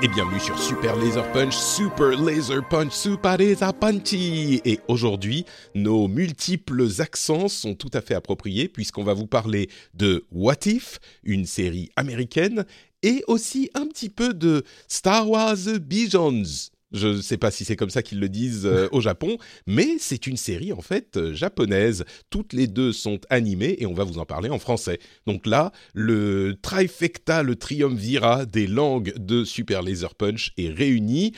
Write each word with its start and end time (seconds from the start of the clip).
Et 0.00 0.08
bienvenue 0.08 0.40
sur 0.40 0.58
Super 0.58 0.96
Laser 0.96 1.30
Punch, 1.32 1.54
Super 1.54 2.10
Laser 2.10 2.66
Punch, 2.68 2.92
Super 2.92 3.36
Laser 3.36 3.74
Punchy. 3.74 4.60
Et 4.64 4.80
aujourd'hui, 4.88 5.44
nos 5.74 6.08
multiples 6.08 6.88
accents 7.00 7.48
sont 7.48 7.74
tout 7.74 7.90
à 7.92 8.00
fait 8.00 8.14
appropriés 8.14 8.68
puisqu'on 8.68 9.02
va 9.02 9.12
vous 9.12 9.26
parler 9.26 9.68
de 9.94 10.24
What 10.30 10.66
If, 10.66 10.98
une 11.24 11.46
série 11.46 11.90
américaine, 11.96 12.64
et 13.02 13.24
aussi 13.26 13.70
un 13.74 13.86
petit 13.86 14.08
peu 14.08 14.32
de 14.32 14.64
Star 14.88 15.28
Wars 15.28 15.56
Visions. 15.88 16.44
Je 16.92 17.08
ne 17.08 17.20
sais 17.20 17.38
pas 17.38 17.50
si 17.50 17.64
c'est 17.64 17.76
comme 17.76 17.90
ça 17.90 18.02
qu'ils 18.02 18.20
le 18.20 18.28
disent 18.28 18.66
euh, 18.66 18.88
au 18.92 19.00
Japon, 19.00 19.38
mais 19.66 19.96
c'est 19.98 20.26
une 20.26 20.36
série 20.36 20.72
en 20.72 20.80
fait 20.80 21.16
euh, 21.16 21.34
japonaise. 21.34 22.04
Toutes 22.30 22.52
les 22.52 22.66
deux 22.66 22.92
sont 22.92 23.20
animées 23.30 23.76
et 23.78 23.86
on 23.86 23.94
va 23.94 24.04
vous 24.04 24.18
en 24.18 24.26
parler 24.26 24.50
en 24.50 24.58
français. 24.58 24.98
Donc 25.26 25.46
là, 25.46 25.72
le 25.94 26.56
trifecta, 26.60 27.42
le 27.42 27.56
triumvirat 27.56 28.46
des 28.46 28.66
langues 28.66 29.14
de 29.16 29.44
Super 29.44 29.82
Laser 29.82 30.14
Punch 30.14 30.52
est 30.56 30.70
réuni. 30.70 31.32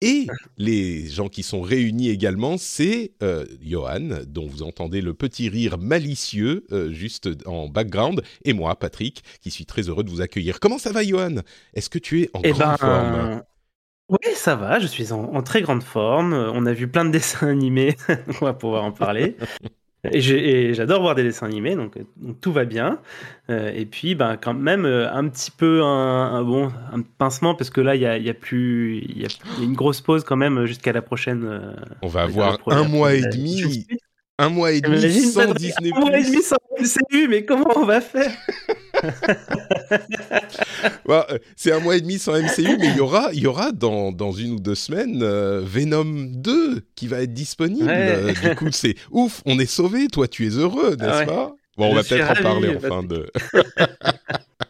Et 0.00 0.26
les 0.58 1.08
gens 1.08 1.28
qui 1.28 1.42
sont 1.42 1.62
réunis 1.62 2.10
également, 2.10 2.58
c'est 2.58 3.12
euh, 3.22 3.46
Johan, 3.62 4.20
dont 4.26 4.46
vous 4.46 4.62
entendez 4.62 5.00
le 5.00 5.14
petit 5.14 5.48
rire 5.48 5.78
malicieux 5.78 6.66
euh, 6.72 6.92
juste 6.92 7.30
en 7.46 7.68
background, 7.68 8.22
et 8.44 8.52
moi, 8.52 8.78
Patrick, 8.78 9.22
qui 9.40 9.50
suis 9.50 9.64
très 9.64 9.88
heureux 9.88 10.04
de 10.04 10.10
vous 10.10 10.20
accueillir. 10.20 10.60
Comment 10.60 10.76
ça 10.78 10.92
va, 10.92 11.02
Johan? 11.02 11.36
Est-ce 11.72 11.88
que 11.88 11.98
tu 11.98 12.20
es 12.20 12.30
en 12.34 12.40
Eh 12.42 12.50
grande 12.50 12.58
ben, 12.60 12.76
forme? 12.76 13.42
Oui, 14.08 14.18
ça 14.34 14.54
va, 14.54 14.78
je 14.78 14.86
suis 14.86 15.12
en, 15.12 15.22
en 15.34 15.42
très 15.42 15.62
grande 15.62 15.82
forme. 15.82 16.32
Euh, 16.34 16.50
On 16.52 16.66
a 16.66 16.72
vu 16.72 16.88
plein 16.88 17.04
de 17.04 17.10
dessins 17.12 17.48
animés, 17.48 17.96
on 18.40 18.44
va 18.44 18.52
pouvoir 18.54 18.84
en 18.84 18.92
parler. 18.92 19.36
Et 20.12 20.74
j'adore 20.74 21.00
voir 21.00 21.14
des 21.14 21.22
dessins 21.22 21.46
animés, 21.46 21.76
donc, 21.76 21.96
euh, 21.96 22.02
donc 22.16 22.38
tout 22.38 22.52
va 22.52 22.66
bien. 22.66 23.00
Euh, 23.48 23.72
et 23.74 23.86
puis, 23.86 24.14
ben, 24.14 24.36
quand 24.36 24.52
même, 24.52 24.84
un 24.84 25.28
petit 25.28 25.50
peu 25.50 25.82
un, 25.82 25.86
un- 26.34 26.42
bon, 26.42 26.70
un 26.92 27.00
pincement, 27.00 27.54
parce 27.54 27.70
que 27.70 27.80
là, 27.80 27.94
il 27.94 28.02
y 28.02 28.06
a, 28.06 28.18
il 28.18 28.24
y 28.24 28.28
a 28.28 28.34
plus. 28.34 28.98
Il 28.98 29.22
y, 29.22 29.24
a 29.24 29.28
il 29.56 29.60
y 29.60 29.62
a 29.62 29.64
une 29.64 29.72
grosse 29.74 30.02
pause 30.02 30.22
quand 30.22 30.36
même 30.36 30.66
jusqu'à 30.66 30.92
la 30.92 31.00
prochaine. 31.00 31.44
euh, 31.46 31.72
On 32.02 32.08
va 32.08 32.24
avoir 32.24 32.58
un 32.68 32.84
mois 32.84 33.14
et 33.14 33.22
demi, 33.22 33.86
un 34.38 34.50
mois 34.50 34.72
et 34.72 34.82
demi 34.82 35.00
sans 35.22 35.54
Disney+. 35.54 35.90
Un 35.96 36.00
mois 36.00 36.18
et 36.18 36.24
demi 36.24 36.42
sans 36.42 36.56
MCU, 36.78 37.28
mais 37.28 37.46
comment 37.46 37.72
on 37.76 37.86
va 37.86 38.02
faire? 38.02 38.30
Bah, 41.06 41.26
euh, 41.30 41.38
c'est 41.56 41.72
un 41.72 41.80
mois 41.80 41.96
et 41.96 42.00
demi 42.00 42.18
sans 42.18 42.32
MCU, 42.32 42.76
mais 42.78 42.88
il 42.88 42.96
y 42.96 43.00
aura, 43.00 43.30
il 43.32 43.40
y 43.40 43.46
aura 43.46 43.72
dans, 43.72 44.12
dans 44.12 44.32
une 44.32 44.52
ou 44.52 44.60
deux 44.60 44.74
semaines 44.74 45.20
euh, 45.22 45.62
Venom 45.64 46.04
2 46.04 46.82
qui 46.94 47.06
va 47.08 47.20
être 47.20 47.32
disponible. 47.34 47.86
Ouais. 47.86 47.94
Euh, 47.94 48.32
du 48.32 48.54
coup, 48.54 48.68
c'est 48.70 48.94
ouf, 49.10 49.42
on 49.46 49.58
est 49.58 49.66
sauvé. 49.66 50.08
Toi, 50.08 50.28
tu 50.28 50.46
es 50.46 50.50
heureux, 50.50 50.96
n'est-ce 50.96 51.10
Ah 51.10 51.18
ouais. 51.18 51.26
pas? 51.26 51.54
Bon, 51.76 51.86
on 51.86 51.90
Je 51.90 51.96
va 51.96 52.02
peut-être 52.04 52.40
en 52.40 52.42
parler 52.42 52.76
en 52.76 52.80
fin 52.80 53.02
de. 53.02 53.26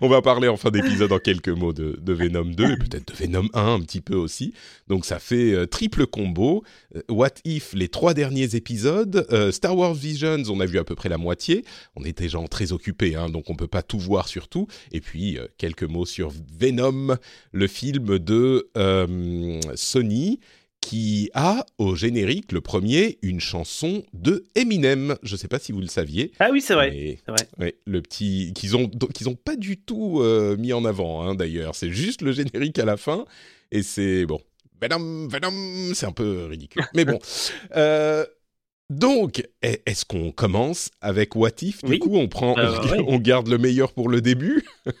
on 0.00 0.08
va 0.08 0.22
parler 0.22 0.48
en 0.48 0.56
fin 0.56 0.70
d'épisode 0.70 1.12
en 1.12 1.18
quelques 1.18 1.48
mots 1.48 1.72
de, 1.72 2.12
Venom 2.12 2.44
2 2.44 2.72
et 2.72 2.76
peut-être 2.76 3.12
de 3.12 3.14
Venom 3.14 3.48
1 3.54 3.74
un 3.74 3.80
petit 3.80 4.00
peu 4.00 4.14
aussi. 4.14 4.52
Donc 4.88 5.04
ça 5.04 5.18
fait 5.18 5.52
euh, 5.52 5.66
triple 5.66 6.06
combo. 6.06 6.64
Euh, 6.96 7.02
What 7.08 7.34
If, 7.44 7.72
les 7.74 7.88
trois 7.88 8.14
derniers 8.14 8.54
épisodes. 8.54 9.26
Euh, 9.30 9.52
Star 9.52 9.76
Wars 9.76 9.94
Visions, 9.94 10.42
on 10.48 10.60
a 10.60 10.66
vu 10.66 10.78
à 10.78 10.84
peu 10.84 10.94
près 10.94 11.08
la 11.08 11.18
moitié. 11.18 11.64
On 11.96 12.04
était 12.04 12.28
gens 12.28 12.46
très 12.46 12.72
occupés, 12.72 13.14
hein, 13.14 13.28
donc 13.28 13.50
on 13.50 13.56
peut 13.56 13.66
pas 13.66 13.82
tout 13.82 13.98
voir 13.98 14.28
sur 14.28 14.48
tout. 14.48 14.66
Et 14.92 15.00
puis 15.00 15.38
quelques 15.58 15.84
mots 15.84 16.06
sur 16.06 16.32
Venom, 16.58 17.16
le 17.52 17.66
film 17.66 18.18
de 18.18 18.70
Sony 19.74 20.40
qui 20.82 21.30
a 21.32 21.64
au 21.78 21.94
générique, 21.94 22.52
le 22.52 22.60
premier, 22.60 23.18
une 23.22 23.40
chanson 23.40 24.02
de 24.12 24.44
Eminem. 24.56 25.16
Je 25.22 25.36
sais 25.36 25.48
pas 25.48 25.58
si 25.58 25.72
vous 25.72 25.80
le 25.80 25.86
saviez. 25.86 26.32
Ah 26.40 26.50
oui, 26.52 26.60
c'est 26.60 26.74
vrai. 26.74 27.18
Ouais, 27.58 27.76
le 27.86 28.02
petit 28.02 28.52
qu'ils 28.54 28.76
ont 28.76 28.88
qu'ils 28.88 29.28
ont 29.30 29.34
pas 29.36 29.56
du 29.56 29.78
tout 29.78 30.20
euh, 30.20 30.56
mis 30.58 30.72
en 30.74 30.84
avant 30.84 31.22
hein, 31.22 31.34
d'ailleurs. 31.34 31.74
C'est 31.76 31.90
juste 31.90 32.20
le 32.20 32.32
générique 32.32 32.78
à 32.78 32.84
la 32.84 32.96
fin 32.98 33.24
et 33.70 33.82
c'est 33.82 34.26
bon. 34.26 34.40
Venom, 34.82 35.28
Venom, 35.28 35.94
c'est 35.94 36.06
un 36.06 36.12
peu 36.12 36.44
ridicule. 36.46 36.82
Mais 36.94 37.04
bon. 37.06 37.18
Euh, 37.76 38.26
donc, 38.90 39.42
est- 39.62 39.80
est-ce 39.86 40.04
qu'on 40.04 40.32
commence 40.32 40.90
avec 41.00 41.34
What 41.34 41.62
If? 41.62 41.82
Du 41.82 41.92
Oui. 41.92 41.98
coup, 42.00 42.16
on 42.18 42.28
prend, 42.28 42.58
Euh, 42.58 42.76
on, 42.82 42.88
ouais. 42.90 43.04
on 43.06 43.18
garde 43.18 43.48
le 43.48 43.56
meilleur 43.56 43.92
pour 43.94 44.10
le 44.10 44.20
début? 44.20 44.66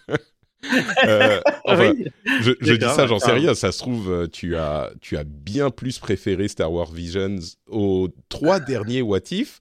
Euh, 1.06 1.40
enfin, 1.64 1.92
Oui. 1.92 2.04
je, 2.40 2.52
je 2.60 2.72
dis 2.74 2.84
ça, 2.84 3.06
j'en 3.06 3.18
sais 3.18 3.32
rien. 3.32 3.54
Ça 3.54 3.72
se 3.72 3.78
trouve, 3.78 4.10
euh, 4.10 4.26
tu 4.28 4.56
as, 4.56 4.90
tu 5.00 5.16
as 5.16 5.24
bien 5.24 5.70
plus 5.70 5.98
préféré 5.98 6.48
Star 6.48 6.72
Wars 6.72 6.92
Visions 6.92 7.36
aux 7.68 8.08
trois 8.28 8.60
derniers 8.60 9.02
What 9.02 9.20
If 9.32 9.60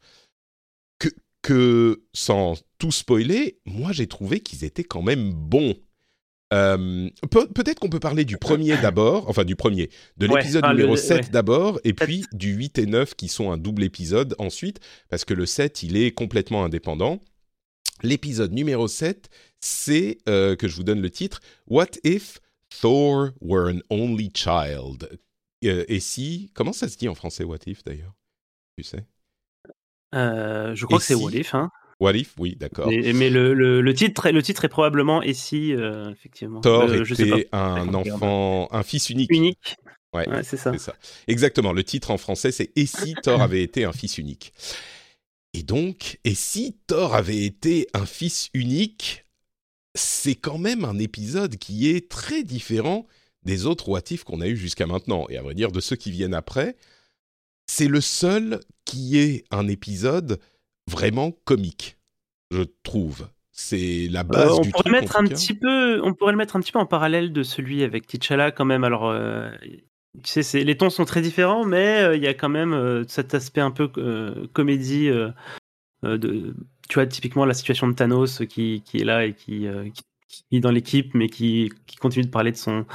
que, 1.00 1.10
que 1.42 2.02
sans 2.14 2.56
tout 2.78 2.92
spoiler, 2.92 3.60
moi 3.66 3.92
j'ai 3.92 4.08
trouvé 4.08 4.40
qu'ils 4.42 4.64
étaient 4.64 4.84
quand 4.84 5.02
même 5.02 5.32
bons. 5.34 5.76
Euh, 6.54 7.10
peut- 7.32 7.48
Peut-être 7.48 7.80
qu'on 7.80 7.90
peut 7.90 8.02
parler 8.02 8.26
du 8.26 8.38
premier 8.38 8.76
d'abord, 8.78 9.30
enfin 9.30 9.46
du 9.46 9.56
premier, 9.56 9.90
de 10.18 10.28
Ouais, 10.28 10.40
l'épisode 10.42 10.66
le- 10.66 10.72
numéro 10.74 10.98
7 10.98 11.18
ouais. 11.26 11.30
d'abord, 11.32 11.80
et 11.86 11.94
puis 11.94 12.26
du 12.34 12.52
8 12.54 12.78
et 12.78 12.86
9 12.88 13.16
qui 13.16 13.30
sont 13.30 13.52
un 13.52 13.58
double 13.58 13.84
épisode 13.84 14.36
ensuite, 14.38 14.80
parce 15.10 15.24
que 15.24 15.34
le 15.34 15.46
7 15.46 15.82
il 15.84 15.96
est 15.96 16.12
complètement 16.12 16.66
indépendant. 16.66 17.20
L'épisode 18.04 18.52
numéro 18.52 18.88
7, 18.90 19.30
c'est, 19.62 20.18
euh, 20.28 20.56
que 20.56 20.68
je 20.68 20.76
vous 20.76 20.84
donne 20.84 21.02
le 21.02 21.10
titre, 21.10 21.40
What 21.68 21.88
if 22.04 22.40
Thor 22.82 23.30
were 23.42 23.68
an 23.70 23.80
only 23.90 24.32
child? 24.34 25.10
Euh, 25.64 25.86
Et 25.88 26.00
si, 26.00 26.52
comment 26.54 26.74
ça 26.74 26.90
se 26.90 26.98
dit 26.98 27.08
en 27.08 27.16
français 27.16 27.44
What 27.44 27.60
if 27.68 27.84
d'ailleurs? 27.84 28.14
Tu 28.78 28.84
sais? 28.84 29.06
Euh, 30.14 30.76
je 30.76 30.86
crois 30.86 30.98
Et 30.98 31.00
que 31.00 31.06
c'est 31.06 31.16
What 31.16 31.32
If, 31.32 31.54
hein. 31.56 31.70
What 32.00 32.14
if 32.14 32.34
Oui, 32.40 32.56
d'accord. 32.56 32.88
Mais, 32.88 33.14
mais 33.14 33.30
le, 33.30 33.54
le, 33.54 33.82
le 33.82 33.94
titre, 33.94 34.26
est- 34.26 34.32
le 34.32 34.42
titre 34.42 34.66
est 34.66 34.70
probablement 34.70 35.22
et 35.22 35.34
si, 35.34 35.72
effectivement. 36.12 36.62
Thor 36.62 36.84
Euh, 36.84 37.04
je 37.04 37.14
sais 37.14 37.26
pas. 37.28 37.38
était 37.38 37.50
un 37.52 37.94
enfant, 37.94 38.68
un 38.72 38.84
fils 38.84 39.10
unique. 39.10 39.32
Unique. 39.32 39.76
Ouais, 40.14 40.28
Ouais, 40.28 40.44
c'est 40.44 40.58
ça. 40.58 40.72
C'est 40.74 40.80
ça. 40.80 40.96
Exactement. 41.28 41.72
Le 41.72 41.84
titre 41.84 42.12
en 42.12 42.18
français, 42.18 42.52
c'est 42.52 42.72
Et 42.76 42.86
si 42.86 43.16
Thor 43.16 43.40
avait 43.42 43.64
été 43.64 43.86
un 43.86 43.94
fils 43.94 44.18
unique? 44.18 44.52
Et 45.54 45.64
donc, 45.64 46.20
et 46.24 46.34
si 46.36 46.78
Thor 46.88 47.14
avait 47.14 47.44
été 47.44 47.88
un 47.94 48.06
fils 48.06 48.50
unique, 48.54 49.26
c'est 49.96 50.36
quand 50.36 50.58
même 50.58 50.86
un 50.86 51.00
épisode 51.00 51.58
qui 51.58 51.90
est 51.90 52.10
très 52.10 52.44
différent 52.44 53.08
des 53.44 53.66
autres 53.66 53.90
What 53.90 54.02
If 54.12 54.24
qu'on 54.24 54.42
a 54.42 54.48
eu 54.48 54.56
jusqu'à 54.56 54.86
maintenant. 54.88 55.26
Et 55.30 55.38
à 55.38 55.42
vrai 55.42 55.54
dire, 55.56 55.72
de 55.72 55.80
ceux 55.80 55.96
qui 55.96 56.12
viennent 56.12 56.34
après, 56.34 56.76
c'est 57.68 57.88
le 57.88 58.02
seul 58.02 58.60
qui 58.86 59.18
est 59.18 59.44
un 59.52 59.68
épisode 59.68 60.40
vraiment 60.90 61.32
comique, 61.46 61.98
je 62.52 62.64
trouve. 62.84 63.28
C'est 63.52 64.08
la 64.10 64.24
base 64.24 64.50
Euh, 64.50 64.56
on 64.58 64.62
du 64.62 64.70
pourrait 64.72 64.84
truc. 64.84 64.94
mettre 65.02 65.18
un 65.18 65.24
petit 65.26 65.54
peu, 65.54 66.02
on 66.04 66.14
pourrait 66.14 66.32
le 66.32 66.38
mettre 66.38 66.56
un 66.56 66.60
petit 66.62 66.72
peu 66.72 66.80
en 66.80 66.86
parallèle 66.86 67.32
de 67.34 67.44
celui 67.44 67.84
avec 67.84 68.08
T'Challa 68.08 68.52
quand 68.52 68.66
même. 68.66 68.84
Alors, 68.84 69.10
euh, 69.10 69.50
tu 70.24 70.30
sais, 70.32 70.44
c'est- 70.44 70.64
les 70.64 70.78
tons 70.78 70.90
sont 70.90 71.06
très 71.06 71.22
différents, 71.22 71.66
mais 71.66 72.02
euh, 72.02 72.16
il 72.16 72.24
y 72.24 72.28
a 72.28 72.34
quand 72.34 72.50
même 72.50 72.74
euh, 72.74 73.04
cet 73.08 73.34
aspect 73.34 73.62
un 73.62 73.72
peu 73.72 73.90
euh, 73.98 74.48
comédie. 74.54 75.10
Euh, 76.04 76.18
de, 76.18 76.54
tu 76.90 76.96
vois, 76.96 77.06
typiquement 77.06 77.46
la 77.46 77.54
situation 77.54 77.88
de 77.88 77.94
Thanos 77.94 78.42
qui, 78.50 78.82
qui 78.86 78.98
est 78.98 79.04
là 79.06 79.26
et 79.26 79.34
qui, 79.34 79.68
euh, 79.68 79.90
qui, 79.90 80.04
qui 80.50 80.58
est 80.58 80.60
dans 80.62 80.72
l'équipe, 80.72 81.14
mais 81.14 81.28
qui, 81.30 81.72
qui 81.88 81.98
continue 81.98 82.26
de 82.26 82.30
parler 82.32 82.52
de 82.52 82.58
son, 82.58 82.86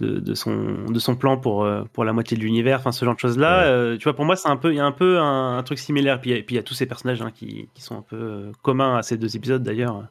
de, 0.00 0.20
de 0.20 0.34
son, 0.34 0.84
de 0.84 0.98
son 0.98 1.16
plan 1.16 1.36
pour, 1.36 1.64
euh, 1.64 1.82
pour 1.92 2.04
la 2.04 2.12
moitié 2.12 2.36
de 2.36 2.42
l'univers. 2.42 2.78
Enfin, 2.78 2.92
ce 2.92 3.04
genre 3.04 3.14
de 3.14 3.20
choses 3.20 3.36
là. 3.38 3.60
Ouais. 3.62 3.66
euh, 3.66 3.96
tu 3.96 4.04
vois, 4.04 4.14
pour 4.14 4.24
moi, 4.24 4.36
c'est 4.36 4.48
un 4.48 4.56
peu, 4.56 4.72
il 4.72 4.76
y 4.76 4.80
a 4.80 4.84
un 4.86 4.92
peu 4.92 5.18
un, 5.18 5.58
un 5.58 5.62
truc 5.62 5.78
similaire. 5.78 6.20
Puis 6.20 6.32
a- 6.32 6.36
puis 6.42 6.54
il 6.54 6.56
y 6.56 6.60
a 6.60 6.62
tous 6.62 6.74
ces 6.74 6.86
personnages 6.86 7.20
hein, 7.20 7.32
qui, 7.34 7.68
qui 7.74 7.82
sont 7.82 7.96
un 7.98 8.02
peu 8.02 8.16
euh, 8.16 8.52
communs 8.62 8.96
à 8.96 9.02
ces 9.02 9.16
deux 9.16 9.36
épisodes 9.36 9.62
d'ailleurs. 9.62 10.04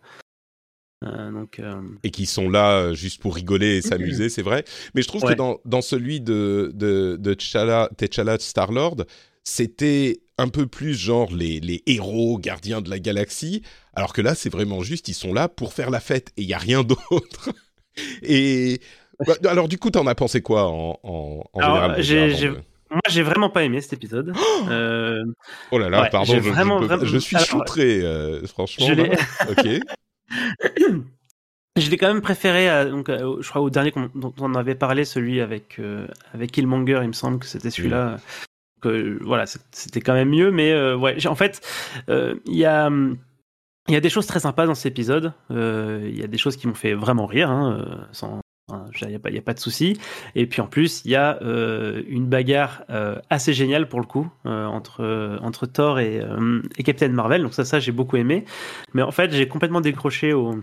Euh, 1.06 1.31
donc, 1.31 1.62
et 2.04 2.10
qui 2.10 2.25
sont 2.25 2.50
là 2.50 2.92
juste 2.94 3.22
pour 3.22 3.36
rigoler 3.36 3.78
et 3.78 3.81
s'amuser, 3.83 4.30
c'est 4.30 4.42
vrai. 4.42 4.66
Mais 4.95 5.04
je 5.04 5.07
trouve 5.07 5.22
que 5.22 5.33
dans, 5.36 5.60
dans 5.63 5.81
celui 5.81 6.22
de, 6.22 6.72
de, 6.74 7.18
de 7.19 7.33
T'Challa, 7.36 7.88
T'Challa 7.95 8.40
Star-Lord, 8.40 9.06
c'était 9.47 10.19
un 10.38 10.49
peu 10.49 10.67
plus 10.67 10.94
genre 10.94 11.33
les, 11.33 11.61
les 11.61 11.81
héros 11.85 12.38
gardiens 12.38 12.81
de 12.81 12.89
la 12.89 12.99
galaxie, 12.99 13.63
alors 13.94 14.11
que 14.11 14.21
là, 14.21 14.35
c'est 14.35 14.49
vraiment 14.49 14.83
juste, 14.83 15.07
ils 15.07 15.13
sont 15.13 15.33
là 15.33 15.47
pour 15.47 15.71
faire 15.71 15.89
la 15.89 16.01
fête 16.01 16.31
et 16.35 16.41
il 16.41 16.47
n'y 16.47 16.53
a 16.53 16.57
rien 16.57 16.83
d'autre. 16.83 17.49
Et 18.23 18.81
bah, 19.25 19.35
alors, 19.45 19.69
du 19.69 19.77
coup, 19.77 19.89
t'en 19.89 20.05
as 20.05 20.15
pensé 20.15 20.41
quoi 20.41 20.67
en, 20.67 20.99
en, 21.01 21.44
en 21.53 22.01
général 22.01 22.63
Moi, 22.91 23.01
j'ai 23.07 23.23
vraiment 23.23 23.49
pas 23.49 23.63
aimé 23.63 23.79
cet 23.79 23.94
épisode. 23.94 24.33
euh... 24.69 25.23
Oh 25.71 25.79
là 25.79 25.89
là, 25.89 26.09
pardon, 26.11 26.33
je, 26.33 26.39
vraiment, 26.39 26.81
je, 26.81 27.05
je, 27.05 27.17
suis 27.17 27.38
choutré, 27.38 28.01
euh, 28.01 28.45
franchement. 28.47 28.85
Je 28.85 28.94
ok. 29.51 29.81
Je 31.77 31.89
l'ai 31.89 31.97
quand 31.97 32.07
même 32.07 32.21
préféré, 32.21 32.67
à, 32.67 32.83
donc, 32.83 33.07
je 33.07 33.47
crois 33.47 33.61
au 33.61 33.69
dernier 33.69 33.94
dont 34.13 34.33
on 34.39 34.55
avait 34.55 34.75
parlé, 34.75 35.05
celui 35.05 35.39
avec 35.39 35.79
euh, 35.79 36.05
avec 36.33 36.51
Killmonger, 36.51 36.99
il 37.03 37.07
me 37.07 37.13
semble 37.13 37.39
que 37.39 37.45
c'était 37.45 37.71
celui-là. 37.71 38.17
Que 38.81 39.18
voilà, 39.24 39.45
c'était 39.71 40.01
quand 40.01 40.13
même 40.13 40.29
mieux, 40.29 40.51
mais 40.51 40.71
euh, 40.71 40.95
ouais, 40.95 41.25
en 41.27 41.35
fait, 41.35 41.62
euh, 42.09 42.35
il 42.45 42.56
y 42.56 42.65
a 42.65 42.89
il 43.88 43.94
y 43.94 43.95
a 43.95 44.01
des 44.01 44.09
choses 44.09 44.27
très 44.27 44.41
sympas 44.41 44.65
dans 44.65 44.75
cet 44.75 44.88
épisode. 44.88 45.33
Il 45.50 46.18
y 46.18 46.24
a 46.24 46.27
des 46.27 46.38
choses 46.38 46.57
qui 46.57 46.68
m'ont 46.68 46.74
fait 46.74 46.94
vraiment 46.94 47.25
rire, 47.25 47.50
hein, 47.50 48.07
sans 48.12 48.41
il 49.01 49.07
n'y 49.07 49.15
a, 49.15 49.39
a 49.39 49.41
pas 49.41 49.53
de 49.53 49.59
souci. 49.59 49.97
Et 50.35 50.45
puis 50.45 50.59
en 50.59 50.68
plus, 50.68 51.06
il 51.06 51.12
y 51.12 51.15
a 51.15 51.39
une 51.41 52.27
bagarre 52.27 52.83
assez 53.29 53.53
géniale 53.53 53.88
pour 53.88 54.01
le 54.01 54.06
coup 54.06 54.29
entre, 54.44 55.39
entre 55.41 55.68
Thor 55.68 56.00
et, 56.00 56.21
Captain 56.83 57.07
Marvel. 57.07 57.44
Donc 57.44 57.53
ça, 57.53 57.63
ça 57.63 57.80
j'ai 57.80 57.94
beaucoup 57.94 58.18
aimé. 58.18 58.44
Mais 58.94 59.03
en 59.03 59.12
fait, 59.12 59.31
j'ai 59.31 59.47
complètement 59.47 59.80
décroché 59.80 60.33
au, 60.33 60.59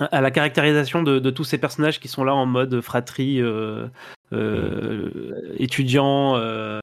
à 0.00 0.20
la 0.20 0.30
caractérisation 0.30 1.02
de, 1.02 1.18
de, 1.18 1.30
tous 1.30 1.44
ces 1.44 1.58
personnages 1.58 2.00
qui 2.00 2.08
sont 2.08 2.24
là 2.24 2.34
en 2.34 2.46
mode 2.46 2.80
fratrie, 2.80 3.40
euh, 3.40 3.86
euh, 4.32 5.32
étudiant, 5.58 6.36
euh, 6.36 6.80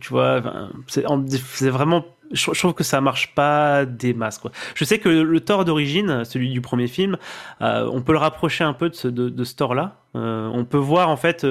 tu 0.00 0.08
vois, 0.10 0.42
c'est 0.86 1.68
vraiment. 1.68 2.04
Je, 2.30 2.50
trouve 2.58 2.72
que 2.72 2.84
ça 2.84 3.02
marche 3.02 3.34
pas 3.34 3.84
des 3.84 4.14
masses. 4.14 4.38
Quoi. 4.38 4.52
Je 4.74 4.84
sais 4.84 4.98
que 4.98 5.08
le 5.08 5.40
Thor 5.40 5.66
d'origine, 5.66 6.24
celui 6.24 6.50
du 6.50 6.62
premier 6.62 6.86
film, 6.86 7.18
on 7.60 8.02
peut 8.02 8.12
le 8.12 8.18
rapprocher 8.18 8.64
un 8.64 8.72
peu 8.72 8.88
de 8.88 8.94
ce, 8.94 9.08
ce 9.08 9.54
Thor-là. 9.54 9.98
on 10.14 10.64
peut 10.64 10.78
voir 10.78 11.10
en 11.10 11.16
fait 11.16 11.46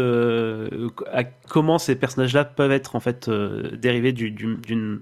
comment 1.47 1.77
ces 1.77 1.95
personnages-là 1.95 2.45
peuvent 2.45 2.71
être 2.71 2.95
en 2.95 2.99
fait 2.99 3.29
dérivés 3.29 4.11
d'une 4.11 4.57
du, 4.57 5.01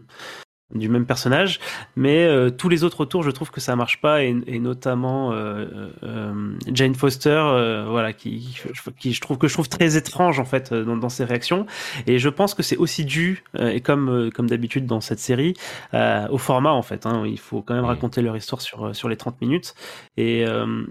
du 0.74 0.89
même 0.89 1.06
personnage, 1.06 1.60
mais 1.95 2.25
euh, 2.25 2.50
tous 2.50 2.69
les 2.69 2.83
autres 2.83 3.01
autour, 3.01 3.24
je 3.24 3.31
trouve 3.31 3.51
que 3.51 3.60
ça 3.60 3.75
marche 3.75 4.01
pas, 4.01 4.24
et, 4.24 4.36
et 4.48 4.60
notamment 4.60 5.31
euh, 5.33 5.89
euh, 6.04 6.54
Jane 6.71 6.95
Foster, 6.95 7.30
euh, 7.30 7.86
voilà, 7.89 8.13
qui, 8.13 8.56
qui, 9.00 9.13
je 9.13 9.21
trouve 9.21 9.38
que 9.38 9.48
je 9.48 9.54
trouve 9.54 9.69
très 9.69 9.98
étrange 9.98 10.39
en 10.39 10.45
fait 10.45 10.74
dans, 10.74 10.98
dans 10.98 11.10
ses 11.10 11.24
réactions, 11.24 11.66
et 12.07 12.19
je 12.19 12.30
pense 12.30 12.54
que 12.54 12.63
c'est 12.63 12.77
aussi 12.77 13.06
dû, 13.06 13.44
et 13.60 13.81
comme 13.81 14.30
comme 14.33 14.48
d'habitude 14.48 14.86
dans 14.86 15.01
cette 15.01 15.19
série, 15.19 15.54
au 15.94 16.38
format 16.38 16.71
en 16.71 16.81
fait. 16.81 17.06
Hein, 17.06 17.24
il 17.25 17.39
faut 17.39 17.62
quand 17.62 17.74
même 17.74 17.86
raconter 17.86 18.21
leur 18.21 18.36
histoire 18.38 18.62
sur 18.62 18.95
sur 18.95 19.10
les 19.10 19.18
30 19.18 19.42
minutes, 19.42 19.74
et, 20.18 20.45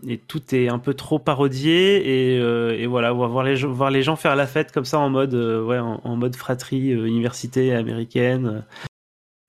et 0.06 0.18
tout 0.18 0.42
est 0.54 0.68
un 0.68 0.78
peu 0.78 0.94
trop 0.94 1.18
parodié, 1.18 1.96
et, 1.96 2.82
et 2.82 2.86
voilà, 2.86 3.12
voir 3.12 3.44
les 3.44 3.56
voir 3.64 3.90
les 3.90 4.02
gens 4.02 4.16
faire 4.16 4.36
la 4.36 4.46
fête 4.46 4.72
comme 4.72 4.84
ça 4.84 4.98
en 4.98 5.10
mode 5.10 5.34
ouais 5.34 5.78
en, 5.78 6.00
en 6.02 6.16
mode 6.16 6.34
fratrie 6.36 6.90
université 6.90 7.74
américaine 7.74 8.46
euh, 8.46 8.60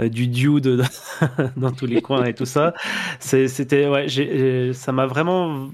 du 0.08 0.28
dude 0.28 0.84
dans 1.58 1.72
tous 1.72 1.86
les 1.86 2.02
coins 2.02 2.26
et 2.26 2.34
tout 2.34 2.46
ça. 2.46 2.74
C'était 3.20 3.88
ouais, 3.88 4.08
ça 4.74 4.92
m'a 4.92 5.06
vraiment 5.06 5.70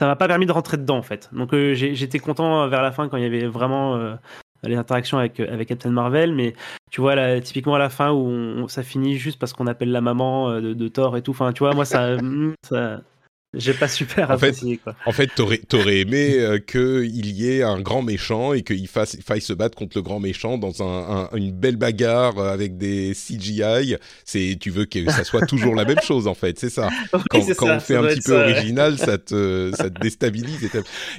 ça 0.00 0.06
m'a 0.06 0.16
pas 0.16 0.28
permis 0.28 0.46
de 0.46 0.52
rentrer 0.52 0.76
dedans 0.76 0.98
en 0.98 1.02
fait. 1.02 1.28
Donc 1.32 1.52
euh, 1.52 1.74
j'étais 1.74 2.18
content 2.18 2.68
vers 2.68 2.82
la 2.82 2.92
fin 2.92 3.08
quand 3.08 3.16
il 3.16 3.24
y 3.24 3.26
avait 3.26 3.46
vraiment 3.46 3.96
euh, 3.96 4.14
les 4.62 4.76
interactions 4.76 5.18
avec 5.18 5.40
avec 5.40 5.68
Captain 5.68 5.90
Marvel, 5.90 6.34
mais 6.34 6.54
tu 6.90 7.00
vois 7.00 7.14
là 7.14 7.40
typiquement 7.40 7.74
à 7.74 7.78
la 7.78 7.90
fin 7.90 8.12
où 8.12 8.68
ça 8.68 8.82
finit 8.82 9.16
juste 9.16 9.38
parce 9.38 9.52
qu'on 9.52 9.66
appelle 9.66 9.90
la 9.90 10.00
maman 10.00 10.60
de, 10.60 10.88
Thor 10.88 11.16
et 11.16 11.22
tout. 11.22 11.32
Enfin 11.32 11.52
tu 11.52 11.60
vois 11.60 11.74
moi 11.74 11.84
ça 11.84 12.16
j'ai 13.54 13.72
pas 13.72 13.88
super 13.88 14.30
apprécié. 14.30 14.66
En 14.66 14.70
fait, 14.70 14.76
quoi. 14.78 14.96
en 15.06 15.12
fait 15.12 15.26
t'aurais, 15.34 15.58
t'aurais 15.58 16.00
aimé 16.00 16.34
euh, 16.34 16.58
qu'il 16.58 17.26
y 17.30 17.50
ait 17.50 17.62
un 17.62 17.80
grand 17.80 18.02
méchant 18.02 18.52
et 18.52 18.62
qu'il 18.62 18.86
fasse, 18.88 19.16
faille 19.24 19.40
se 19.40 19.54
battre 19.54 19.76
contre 19.76 19.96
le 19.96 20.02
grand 20.02 20.20
méchant 20.20 20.58
dans 20.58 20.82
un, 20.82 21.28
un, 21.32 21.36
une 21.36 21.52
belle 21.52 21.76
bagarre 21.76 22.38
avec 22.38 22.76
des 22.76 23.14
CGI. 23.14 23.96
C'est, 24.24 24.58
tu 24.60 24.70
veux 24.70 24.84
que 24.84 25.10
ça 25.10 25.24
soit 25.24 25.46
toujours 25.46 25.74
la 25.74 25.84
même 25.86 26.00
chose 26.02 26.26
en 26.26 26.34
fait, 26.34 26.58
c'est 26.58 26.70
ça. 26.70 26.88
Oui, 27.14 27.22
quand, 27.30 27.42
c'est 27.42 27.56
quand 27.56 27.66
ça, 27.66 27.76
on 27.76 27.80
fait 27.80 27.96
un 27.96 28.02
petit 28.02 28.20
peu 28.20 28.32
ça, 28.32 28.46
ouais. 28.46 28.52
original, 28.52 28.98
ça 28.98 29.18
te, 29.18 29.72
ça 29.74 29.88
te 29.90 29.98
déstabilise. 30.00 30.68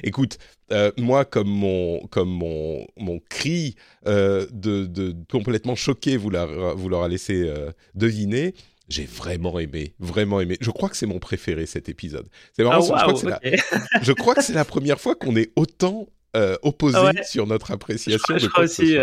Écoute, 0.02 0.38
euh, 0.72 0.92
moi, 0.96 1.24
comme 1.24 1.48
mon, 1.48 2.00
comme 2.10 2.30
mon, 2.30 2.86
mon 2.96 3.20
cri 3.28 3.74
euh, 4.06 4.46
de, 4.52 4.86
de 4.86 5.14
complètement 5.30 5.74
choqué 5.74 6.16
vous, 6.16 6.30
la, 6.30 6.46
vous 6.46 6.88
l'aura 6.88 7.08
laissé 7.08 7.42
euh, 7.48 7.70
deviner, 7.94 8.54
j'ai 8.90 9.06
vraiment 9.06 9.58
aimé, 9.58 9.94
vraiment 10.00 10.40
aimé. 10.40 10.58
Je 10.60 10.70
crois 10.70 10.88
que 10.90 10.96
c'est 10.96 11.06
mon 11.06 11.18
préféré 11.20 11.64
cet 11.66 11.88
épisode. 11.88 12.28
C'est 12.54 12.64
marrant, 12.64 12.86
Ah, 12.92 13.06
je, 13.06 13.12
crois 13.12 13.12
que 13.14 13.18
c'est 13.20 13.28
la, 13.28 13.36
ok. 13.36 14.02
je 14.02 14.12
crois 14.12 14.34
que 14.34 14.42
c'est 14.42 14.52
la 14.52 14.64
première 14.66 15.00
fois 15.00 15.14
qu'on 15.14 15.36
est 15.36 15.52
autant 15.56 16.08
euh, 16.36 16.56
ouais. 16.62 17.22
sur 17.24 17.46
notre 17.46 17.68
Je 17.68 17.72
appréciation 17.72 18.18
crois, 18.22 18.34
de 18.36 18.40
je 18.40 18.46
crois 18.48 18.64
que 18.64 18.70
ce 18.70 18.82
aussi. 18.82 18.96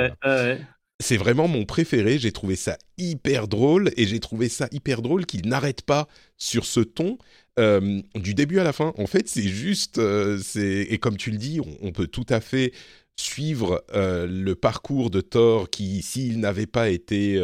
C'est 1.00 1.18
vraiment 1.18 1.48
mon 1.48 1.66
préféré. 1.66 2.18
J'ai 2.20 2.32
trouvé 2.32 2.56
ça 2.56 2.78
hyper 2.98 3.48
drôle 3.48 3.92
et 3.98 4.08
j'ai 4.08 4.20
trouvé 4.20 4.50
ça 4.50 4.68
hyper 4.72 5.02
drôle 5.02 5.26
qu'il 5.26 5.48
n'arrête 5.48 5.84
pas 5.84 6.08
sur 6.38 6.66
ce 6.66 6.80
ton. 6.80 7.18
euh, 7.60 8.02
du 8.16 8.34
début 8.36 8.60
à 8.60 8.64
la 8.64 8.74
fin, 8.74 8.94
en 8.98 9.08
fait, 9.08 9.28
c'est 9.30 9.42
juste, 9.48 9.98
euh, 10.00 10.40
c'est 10.44 10.88
et 10.90 10.98
comme 11.00 11.18
tu 11.18 11.32
le 11.32 11.38
dis, 11.38 11.60
on, 11.60 11.88
on 11.88 11.92
peut 11.92 12.08
tout 12.08 12.26
à 12.30 12.40
fait 12.42 12.72
suivre 13.16 13.84
euh, 13.96 14.28
le 14.28 14.56
parcours 14.56 15.10
de 15.10 15.22
Thor 15.22 15.70
qui, 15.70 16.02
s'il 16.04 16.40
n'avait 16.40 16.68
pas 16.68 16.90
été 16.90 17.44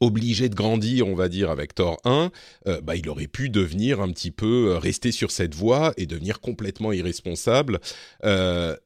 obligé 0.00 0.48
de 0.48 0.54
grandir, 0.54 1.06
on 1.06 1.14
va 1.14 1.28
dire, 1.28 1.50
avec 1.50 1.74
Thor 1.74 1.98
1, 2.04 2.30
euh, 2.66 2.80
bah, 2.80 2.96
il 2.96 3.08
aurait 3.08 3.26
pu 3.26 3.50
devenir 3.50 4.00
un 4.00 4.10
petit 4.10 4.30
peu, 4.30 4.70
euh, 4.70 4.78
rester 4.78 5.12
sur 5.12 5.30
cette 5.30 5.54
voie 5.54 5.92
et 5.96 6.06
devenir 6.06 6.40
complètement 6.40 6.92
irresponsable. 6.92 7.80
Euh, 8.24 8.76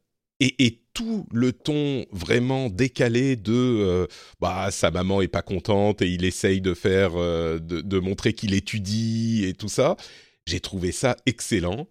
et, 0.41 0.79
tout 0.95 1.25
le 1.33 1.55
ton 1.55 2.05
vraiment 2.13 2.69
décalé 2.69 3.35
de 3.37 4.07
bah 4.41 4.71
sa 4.71 4.91
maman 4.91 5.23
est 5.23 5.29
pas 5.29 5.41
contente 5.41 6.03
et 6.03 6.07
il 6.07 6.23
essaye 6.27 6.61
de 6.61 6.75
faire 6.75 7.13
de, 7.13 7.99
montrer 7.99 8.35
qu'il 8.35 8.53
étudie 8.53 9.47
et 9.47 9.55
tout 9.55 9.71
ça 9.71 9.97
j'ai 10.45 10.61
trouvé 10.61 10.93
ça 10.93 11.17
excellent 11.25 11.89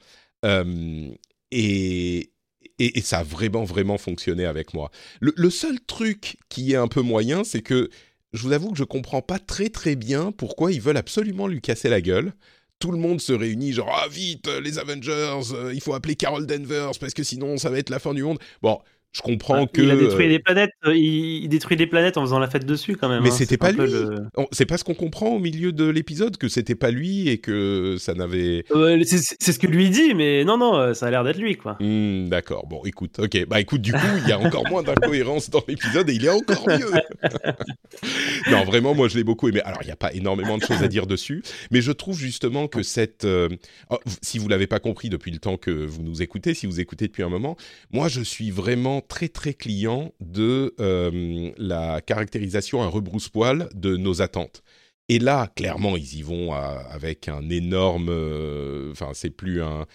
et, 1.50 2.30
et 2.78 3.02
ça 3.02 3.18
a 3.18 3.24
vraiment 3.24 3.64
vraiment 3.64 3.98
fonctionné 3.98 4.46
avec 4.46 4.76
moi 4.76 4.92
le 5.20 5.50
seul 5.50 5.80
truc 5.80 6.38
qui 6.50 6.74
est 6.74 6.78
un 6.78 6.88
peu 6.88 7.02
moyen 7.02 7.44
c'est 7.44 7.64
que 7.64 7.90
je 8.34 8.44
vous 8.44 8.52
avoue 8.52 8.72
que 8.72 8.78
je 8.78 8.84
comprends 8.84 9.22
pas 9.22 9.40
très 9.40 9.70
très 9.70 9.96
bien 9.96 10.32
pourquoi 10.32 10.72
ils 10.72 10.82
veulent 10.82 10.98
absolument 10.98 11.48
lui 11.48 11.62
casser 11.62 11.90
la 11.90 12.02
gueule 12.02 12.34
tout 12.82 12.92
le 12.92 12.98
monde 12.98 13.22
se 13.22 13.32
réunit, 13.32 13.72
genre 13.74 13.96
ah 13.96 14.08
vite 14.10 14.50
les 14.62 14.80
Avengers, 14.80 15.54
euh, 15.54 15.72
il 15.74 15.82
faut 15.82 15.94
appeler 15.94 16.16
Carol 16.16 16.48
Danvers 16.48 16.98
parce 17.00 17.14
que 17.14 17.24
sinon 17.24 17.58
ça 17.58 17.70
va 17.70 17.78
être 17.78 17.92
la 17.92 18.00
fin 18.00 18.14
du 18.14 18.24
monde. 18.24 18.40
Bon, 18.64 18.80
je 19.14 19.22
comprends 19.22 19.68
que. 19.68 19.82
Il 19.82 19.92
a 19.92 19.96
détruit 19.96 20.26
euh, 20.28 20.30
des 20.30 20.40
planètes. 20.40 20.72
euh, 20.86 20.96
Il, 20.96 21.48
détruit 21.50 21.76
des 21.78 21.88
planètes 21.88 22.18
en 22.18 22.22
faisant 22.22 22.40
la 22.40 22.50
fête 22.50 22.66
dessus 22.66 22.96
quand 22.96 23.10
même. 23.10 23.24
Mais 23.24 23.30
hein. 23.30 23.36
c'était 23.38 23.58
pas 23.58 23.72
lui. 23.72 23.80
le- 23.92 24.16
C'est 24.52 24.66
pas 24.66 24.78
ce 24.78 24.84
qu'on 24.84 24.94
comprend 24.94 25.30
au 25.30 25.40
milieu 25.40 25.72
de 25.74 25.86
l'épisode 25.90 26.38
que 26.38 26.48
c'était 26.48 26.76
pas 26.76 26.92
lui 26.92 27.28
et 27.30 27.40
que 27.40 27.98
ça 28.00 28.14
n'avait. 28.14 28.64
Euh, 28.72 29.02
c'est 29.06 29.52
ce 29.52 29.60
que 29.60 29.68
lui 29.68 29.90
dit, 29.90 30.14
mais 30.14 30.44
non, 30.46 30.58
non, 30.58 30.76
euh, 30.76 30.94
ça 30.94 31.08
a 31.08 31.12
l'air 31.12 31.24
d'être 31.24 31.40
lui, 31.40 31.58
quoi. 31.58 31.78
Hmm, 31.80 32.30
D'accord. 32.30 32.68
Bon, 32.68 32.82
écoute, 32.86 33.20
ok. 33.20 33.46
Bah 33.48 33.60
écoute, 33.60 33.82
du 33.82 33.92
coup, 33.92 34.00
il 34.24 34.30
y 34.30 34.32
a 34.32 34.40
encore 34.40 34.68
moins 34.70 34.84
d'incohérence 34.84 35.50
dans 35.50 35.64
l'épisode 35.68 36.10
et 36.10 36.14
il 36.14 36.26
est 36.26 36.30
encore 36.30 36.68
mieux. 36.68 36.92
non, 38.52 38.64
vraiment, 38.64 38.94
moi, 38.96 39.08
je 39.08 39.18
l'ai 39.18 39.24
beaucoup 39.24 39.48
aimé. 39.50 39.62
Alors, 39.66 39.80
il 39.82 39.86
n'y 39.86 39.92
a 39.92 39.96
pas 39.98 40.14
énormément 40.14 40.58
de 40.58 40.64
choses 40.64 40.82
à 40.84 40.88
dire 40.88 41.08
dessus, 41.08 41.44
mais 41.72 41.82
je 41.82 41.92
trouve 41.92 42.18
justement 42.18 42.68
que 42.68 42.84
cette. 42.84 43.26
euh, 43.26 43.50
oh, 43.90 44.00
si 44.22 44.38
vous 44.40 44.48
l'avez 44.48 44.68
pas 44.68 44.80
compris 44.80 45.10
depuis 45.10 45.32
le 45.32 45.40
temps 45.40 45.58
que 45.58 45.72
vous 45.72 46.02
nous 46.04 46.22
écoutez, 46.22 46.54
si 46.54 46.66
vous 46.66 46.80
écoutez 46.80 47.08
depuis 47.08 47.24
un 47.24 47.30
moment, 47.30 47.56
moi, 47.92 48.08
je 48.08 48.22
suis 48.22 48.52
vraiment 48.52 49.01
très 49.02 49.30
très 49.30 49.54
client 49.54 50.14
de 50.20 50.74
euh, 50.80 51.52
la 51.58 52.02
caractérisation 52.02 52.82
à 52.82 52.88
rebrousse-poil 52.88 53.70
de 53.74 53.98
nos 53.98 54.22
attentes. 54.22 54.64
Et 55.10 55.20
là, 55.20 55.52
clairement, 55.56 55.98
ils 55.98 56.20
y 56.20 56.22
vont 56.22 56.54
avec 56.54 57.28
un 57.28 57.50
énorme. 57.50 58.08
euh, 58.10 58.92
Enfin, 58.92 59.12
c'est 59.14 59.30
plus 59.30 59.62
un, 59.62 59.86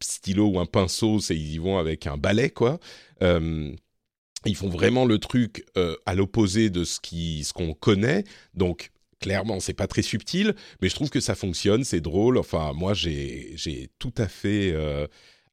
stylo 0.00 0.46
ou 0.46 0.60
un 0.60 0.66
pinceau, 0.66 1.18
c'est 1.18 1.34
ils 1.34 1.54
y 1.54 1.58
vont 1.58 1.78
avec 1.78 2.06
un 2.06 2.16
balai, 2.16 2.50
quoi. 2.50 2.78
Euh, 3.22 3.72
ils 4.46 4.54
font 4.54 4.68
vraiment 4.68 5.06
le 5.06 5.18
truc 5.18 5.64
à 6.06 6.14
l'opposé 6.14 6.70
de 6.70 6.84
ce 6.84 7.00
qui, 7.00 7.42
ce 7.44 7.52
qu'on 7.52 7.72
connaît. 7.74 8.24
Donc, 8.52 8.92
clairement, 9.18 9.58
c'est 9.58 9.72
pas 9.74 9.86
très 9.86 10.02
subtil, 10.02 10.54
mais 10.80 10.88
je 10.88 10.94
trouve 10.94 11.10
que 11.10 11.20
ça 11.20 11.34
fonctionne, 11.34 11.82
c'est 11.82 12.02
drôle. 12.02 12.38
Enfin, 12.38 12.72
moi, 12.74 12.94
j'ai, 12.94 13.56
tout 13.98 14.12
à 14.18 14.28
fait 14.28 14.72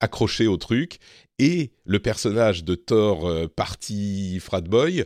accroché 0.01 0.47
au 0.47 0.57
truc. 0.57 0.99
Et 1.41 1.71
le 1.85 1.97
personnage 1.97 2.63
de 2.63 2.75
Thor 2.75 3.27
euh, 3.27 3.47
parti 3.47 4.39
frat 4.39 4.61
boy, 4.61 5.05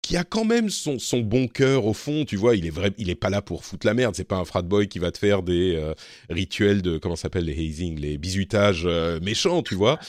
qui 0.00 0.16
a 0.16 0.24
quand 0.24 0.46
même 0.46 0.70
son, 0.70 0.98
son 0.98 1.20
bon 1.20 1.46
cœur 1.46 1.84
au 1.84 1.92
fond, 1.92 2.24
tu 2.24 2.36
vois, 2.36 2.56
il 2.56 2.64
est 2.64 2.70
vrai, 2.70 2.92
il 2.96 3.10
est 3.10 3.14
pas 3.14 3.28
là 3.28 3.42
pour 3.42 3.66
foutre 3.66 3.86
la 3.86 3.92
merde, 3.92 4.14
c'est 4.16 4.24
pas 4.24 4.36
un 4.36 4.46
frat 4.46 4.62
boy 4.62 4.88
qui 4.88 4.98
va 4.98 5.12
te 5.12 5.18
faire 5.18 5.42
des 5.42 5.76
euh, 5.76 5.92
rituels 6.30 6.80
de, 6.80 6.96
comment 6.96 7.16
s'appelle, 7.16 7.44
les 7.44 7.52
hazing, 7.52 8.00
les 8.00 8.16
bisutages 8.16 8.84
euh, 8.86 9.20
méchants, 9.20 9.62
tu 9.62 9.74
vois. 9.74 10.00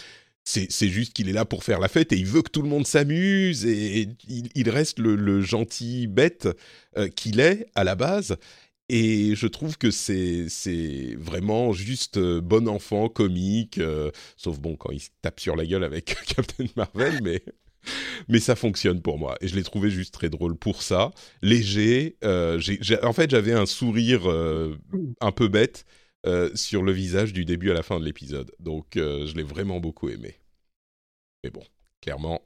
C'est, 0.47 0.69
juste 0.89 1.11
qu'il 1.13 1.27
est 1.27 1.33
là 1.33 1.43
pour 1.43 1.63
faire 1.63 1.79
la 1.79 1.87
fête 1.87 2.13
et 2.13 2.17
il 2.17 2.27
veut 2.27 2.43
que 2.43 2.51
tout 2.51 2.61
le 2.61 2.69
monde 2.69 2.85
s'amuse 2.85 3.65
et, 3.65 4.07
il, 4.29 4.69
reste 4.69 4.99
le, 4.99 5.41
gentil 5.41 6.05
bête 6.05 6.47
qu'il 7.15 7.39
est 7.39 7.65
à 7.73 7.83
la 7.83 7.95
base. 7.95 8.37
Et 8.89 9.35
je 9.35 9.47
trouve 9.47 9.77
que 9.77 9.91
c'est 9.91 11.15
vraiment 11.17 11.73
juste 11.73 12.19
bon 12.19 12.67
enfant 12.67 13.09
comique, 13.09 13.79
sauf 14.37 14.59
bon 14.59 14.75
quand 14.75 14.91
il 14.91 14.99
se 14.99 15.09
tape 15.21 15.39
sur 15.39 15.55
la 15.55 15.65
gueule 15.65 15.83
avec 15.83 16.15
Captain 16.35 16.65
Marvel, 16.75 17.19
mais 17.23 17.41
mais 18.27 18.39
ça 18.39 18.55
fonctionne 18.55 19.01
pour 19.01 19.17
moi. 19.17 19.37
Et 19.41 19.47
je 19.47 19.55
l'ai 19.55 19.63
trouvé 19.63 19.89
juste 19.89 20.13
très 20.13 20.29
drôle 20.29 20.55
pour 20.55 20.81
ça. 20.81 21.11
Léger. 21.41 22.17
Euh, 22.23 22.59
en 23.03 23.13
fait, 23.13 23.29
j'avais 23.29 23.53
un 23.53 23.65
sourire 23.65 24.29
euh, 24.29 24.77
un 25.21 25.31
peu 25.31 25.47
bête 25.47 25.85
euh, 26.25 26.49
sur 26.55 26.83
le 26.83 26.91
visage 26.91 27.33
du 27.33 27.45
début 27.45 27.71
à 27.71 27.73
la 27.73 27.83
fin 27.83 27.99
de 27.99 28.05
l'épisode. 28.05 28.51
Donc, 28.59 28.93
je 28.95 29.35
l'ai 29.35 29.43
vraiment 29.43 29.79
beaucoup 29.79 30.09
aimé. 30.09 30.39
Mais 31.43 31.49
bon, 31.49 31.63
clairement, 32.01 32.41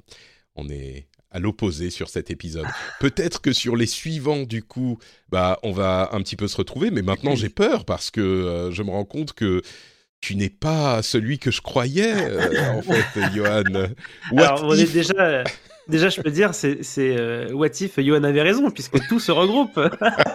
on 0.56 0.68
est 0.70 1.08
à 1.32 1.40
l'opposé 1.40 1.90
sur 1.90 2.10
cet 2.10 2.32
épisode. 2.32 2.66
Peut-être 3.00 3.42
que 3.42 3.54
sur 3.54 3.76
les 3.76 3.86
suivants, 3.86 4.44
du 4.44 4.64
coup, 4.64 4.98
bah, 5.30 5.60
on 5.64 5.72
va 5.72 6.10
un 6.12 6.22
petit 6.22 6.36
peu 6.36 6.48
se 6.48 6.58
retrouver. 6.58 6.92
Mais 6.92 7.02
maintenant, 7.02 7.36
j'ai 7.36 7.50
peur 7.50 7.86
parce 7.86 8.10
que 8.12 8.70
je 8.72 8.84
me 8.84 8.90
rends 8.90 9.06
compte 9.06 9.34
que 9.34 9.62
tu 10.22 10.36
n'es 10.36 10.50
pas 10.50 11.02
celui 11.02 11.40
que 11.40 11.52
je 11.52 11.62
croyais, 11.62 12.14
euh, 12.14 12.72
en 12.74 12.82
fait, 12.82 13.06
Johan. 13.34 13.64
Alors, 14.36 14.64
on 14.64 14.74
est 14.74 14.92
déjà, 14.92 15.44
déjà, 15.88 16.10
je 16.10 16.22
peux 16.22 16.32
dire, 16.32 16.54
c'est, 16.54 16.84
c'est 16.84 17.16
euh, 17.18 17.52
What 17.54 17.68
if 17.80 18.00
Johan 18.00 18.24
avait 18.24 18.42
raison, 18.42 18.70
puisque 18.70 19.00
tout 19.08 19.20
se 19.20 19.32
regroupe. 19.32 19.80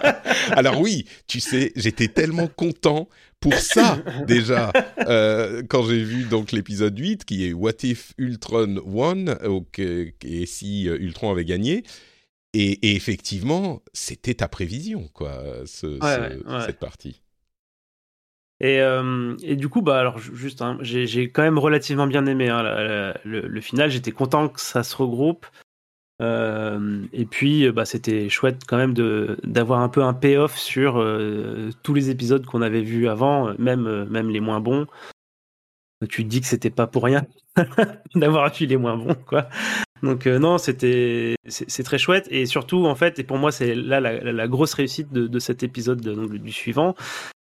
Alors 0.52 0.80
oui, 0.80 1.06
tu 1.26 1.40
sais, 1.40 1.72
j'étais 1.76 2.08
tellement 2.08 2.46
content 2.48 3.08
pour 3.44 3.54
ça, 3.54 3.98
déjà, 4.26 4.72
euh, 5.06 5.62
quand 5.68 5.82
j'ai 5.82 6.02
vu 6.02 6.24
donc 6.24 6.50
l'épisode 6.50 6.98
8, 6.98 7.26
qui 7.26 7.46
est 7.46 7.52
What 7.52 7.72
if 7.82 8.14
Ultron 8.16 8.80
won, 8.86 9.26
et 9.76 10.46
si 10.46 10.84
Ultron 10.84 11.30
avait 11.30 11.44
gagné. 11.44 11.84
Et, 12.54 12.94
effectivement, 12.96 13.82
c'était 13.92 14.34
ta 14.34 14.48
prévision, 14.48 15.08
quoi, 15.12 15.42
cette 15.66 16.78
partie. 16.78 17.20
Et, 18.60 18.80
euh, 18.80 19.36
et, 19.42 19.56
du 19.56 19.68
coup, 19.68 19.82
bah 19.82 19.98
alors 20.00 20.18
juste, 20.18 20.62
hein, 20.62 20.78
j'ai 20.80 21.30
quand 21.30 21.42
même 21.42 21.58
relativement 21.58 22.06
bien 22.06 22.24
aimé 22.24 22.48
hein, 22.48 22.62
le, 23.24 23.60
final. 23.60 23.90
J'étais 23.90 24.12
content 24.12 24.48
que 24.48 24.60
ça 24.60 24.82
se 24.82 24.96
regroupe. 24.96 25.46
Euh, 26.22 27.02
et 27.12 27.24
puis, 27.24 27.70
bah, 27.72 27.84
c'était 27.84 28.28
chouette 28.28 28.62
quand 28.66 28.76
même 28.76 28.94
d'avoir 29.44 29.80
un 29.80 29.88
peu 29.88 30.02
un 30.02 30.14
payoff 30.14 30.56
sur 30.56 30.98
euh, 30.98 31.70
tous 31.82 31.94
les 31.94 32.10
épisodes 32.10 32.46
qu'on 32.46 32.62
avait 32.62 32.82
vus 32.82 33.08
avant, 33.08 33.54
même, 33.58 34.04
même 34.04 34.30
les 34.30 34.40
moins 34.40 34.60
bons. 34.60 34.86
Tu 36.08 36.24
te 36.24 36.28
dis 36.28 36.40
que 36.40 36.46
c'était 36.46 36.70
pas 36.70 36.86
pour 36.86 37.04
rien 37.04 37.26
d'avoir 38.14 38.52
vu 38.52 38.66
les 38.66 38.76
moins 38.76 38.96
bons, 38.96 39.16
quoi. 39.26 39.48
Donc 40.02 40.26
non, 40.26 40.58
c'était 40.58 41.34
c'est 41.46 41.82
très 41.82 41.96
chouette 41.96 42.26
et 42.30 42.44
surtout 42.44 42.84
en 42.84 42.94
fait 42.94 43.18
et 43.18 43.24
pour 43.24 43.38
moi 43.38 43.50
c'est 43.50 43.74
là 43.74 44.00
la, 44.00 44.48
grosse 44.48 44.74
réussite 44.74 45.10
de, 45.12 45.26
de 45.26 45.38
cet 45.38 45.62
épisode 45.62 46.02
donc, 46.02 46.30
du 46.30 46.52
suivant, 46.52 46.94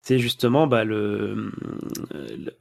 c'est 0.08 0.18
justement 0.18 0.66
bah, 0.66 0.84
le, 0.84 1.52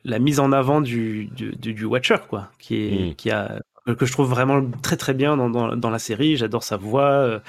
la 0.03 0.19
mise 0.19 0.41
en 0.41 0.51
avant 0.51 0.81
du, 0.81 1.27
du, 1.27 1.55
du 1.55 1.85
Watcher, 1.85 2.17
quoi, 2.27 2.51
qui, 2.59 2.75
est, 2.75 3.11
mm. 3.11 3.15
qui 3.15 3.31
a, 3.31 3.61
que 3.95 4.05
je 4.05 4.11
trouve 4.11 4.29
vraiment 4.29 4.63
très 4.81 4.97
très 4.97 5.13
bien 5.13 5.37
dans, 5.37 5.49
dans, 5.49 5.75
dans 5.75 5.89
la 5.89 5.99
série. 5.99 6.35
J'adore 6.35 6.63
sa 6.63 6.77
voix, 6.77 7.11
euh, 7.11 7.39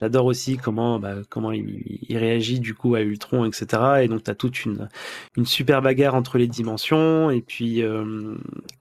j'adore 0.00 0.26
aussi 0.26 0.56
comment, 0.56 0.98
bah, 0.98 1.16
comment 1.28 1.52
il, 1.52 1.82
il, 2.08 2.18
réagit 2.18 2.60
du 2.60 2.74
coup 2.74 2.94
à 2.94 3.00
Ultron, 3.00 3.44
etc. 3.44 4.02
Et 4.02 4.08
donc 4.08 4.24
tu 4.24 4.30
as 4.30 4.34
toute 4.34 4.64
une, 4.64 4.88
une 5.36 5.46
super 5.46 5.82
bagarre 5.82 6.14
entre 6.14 6.38
les 6.38 6.48
dimensions. 6.48 7.30
Et 7.30 7.42
puis, 7.42 7.82
euh, 7.82 8.34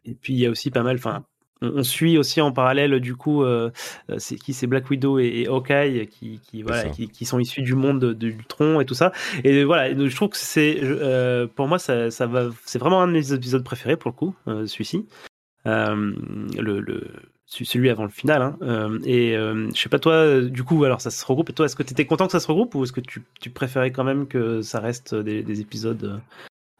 et 0.05 0.15
puis 0.15 0.33
il 0.33 0.39
y 0.39 0.45
a 0.45 0.49
aussi 0.49 0.71
pas 0.71 0.83
mal, 0.83 0.97
enfin, 0.97 1.23
on, 1.61 1.83
suit 1.83 2.17
aussi 2.17 2.39
en 2.41 2.51
parallèle 2.51 2.99
du 2.99 3.15
coup 3.15 3.43
euh, 3.43 3.69
c'est 4.17 4.37
qui 4.37 4.53
c'est 4.53 4.67
Black 4.67 4.89
Widow 4.89 5.19
et, 5.19 5.45
Hawkeye 5.47 6.07
qui 6.07 6.39
qui, 6.39 6.63
voilà, 6.63 6.85
qui, 6.85 7.25
sont 7.25 7.37
issus 7.37 7.61
du 7.61 7.75
monde 7.75 7.99
de, 7.99 8.13
du 8.13 8.45
Tron 8.47 8.79
et 8.79 8.85
tout 8.85 8.93
ça 8.93 9.11
et 9.43 9.65
voilà 9.65 9.93
je 9.93 10.15
trouve 10.15 10.29
que 10.29 10.37
c'est 10.37 10.79
euh, 10.81 11.47
pour 11.47 11.67
moi 11.67 11.77
ça, 11.77 12.11
ça 12.11 12.27
va 12.27 12.49
c'est 12.65 12.79
vraiment 12.79 13.01
un 13.01 13.07
de 13.07 13.13
mes 13.13 13.33
épisodes 13.33 13.63
préférés 13.63 13.97
pour 13.97 14.11
le 14.11 14.15
coup 14.15 14.35
celui-ci 14.45 15.05
le 15.65 17.13
celui 17.45 17.89
avant 17.89 18.03
le 18.03 18.09
final. 18.09 18.41
Hein. 18.41 18.99
et 19.05 19.33
je 19.33 19.79
sais 19.79 19.89
pas 19.89 19.99
toi, 19.99 20.41
du 20.41 20.63
coup, 20.63 20.83
alors 20.83 21.01
ça 21.01 21.09
se 21.09 21.25
regroupe. 21.25 21.49
Et 21.49 21.53
toi, 21.53 21.65
est-ce 21.65 21.75
que 21.75 21.83
tu 21.83 21.93
étais 21.93 22.05
content 22.05 22.27
que 22.27 22.31
ça 22.31 22.39
se 22.39 22.47
regroupe 22.47 22.75
ou 22.75 22.83
est-ce 22.83 22.93
que 22.93 23.01
tu, 23.01 23.49
préférais 23.49 23.91
quand 23.91 24.03
même 24.03 24.27
que 24.27 24.61
ça 24.61 24.79
reste 24.79 25.15
des, 25.15 25.41
des 25.43 25.61
épisodes 25.61 26.21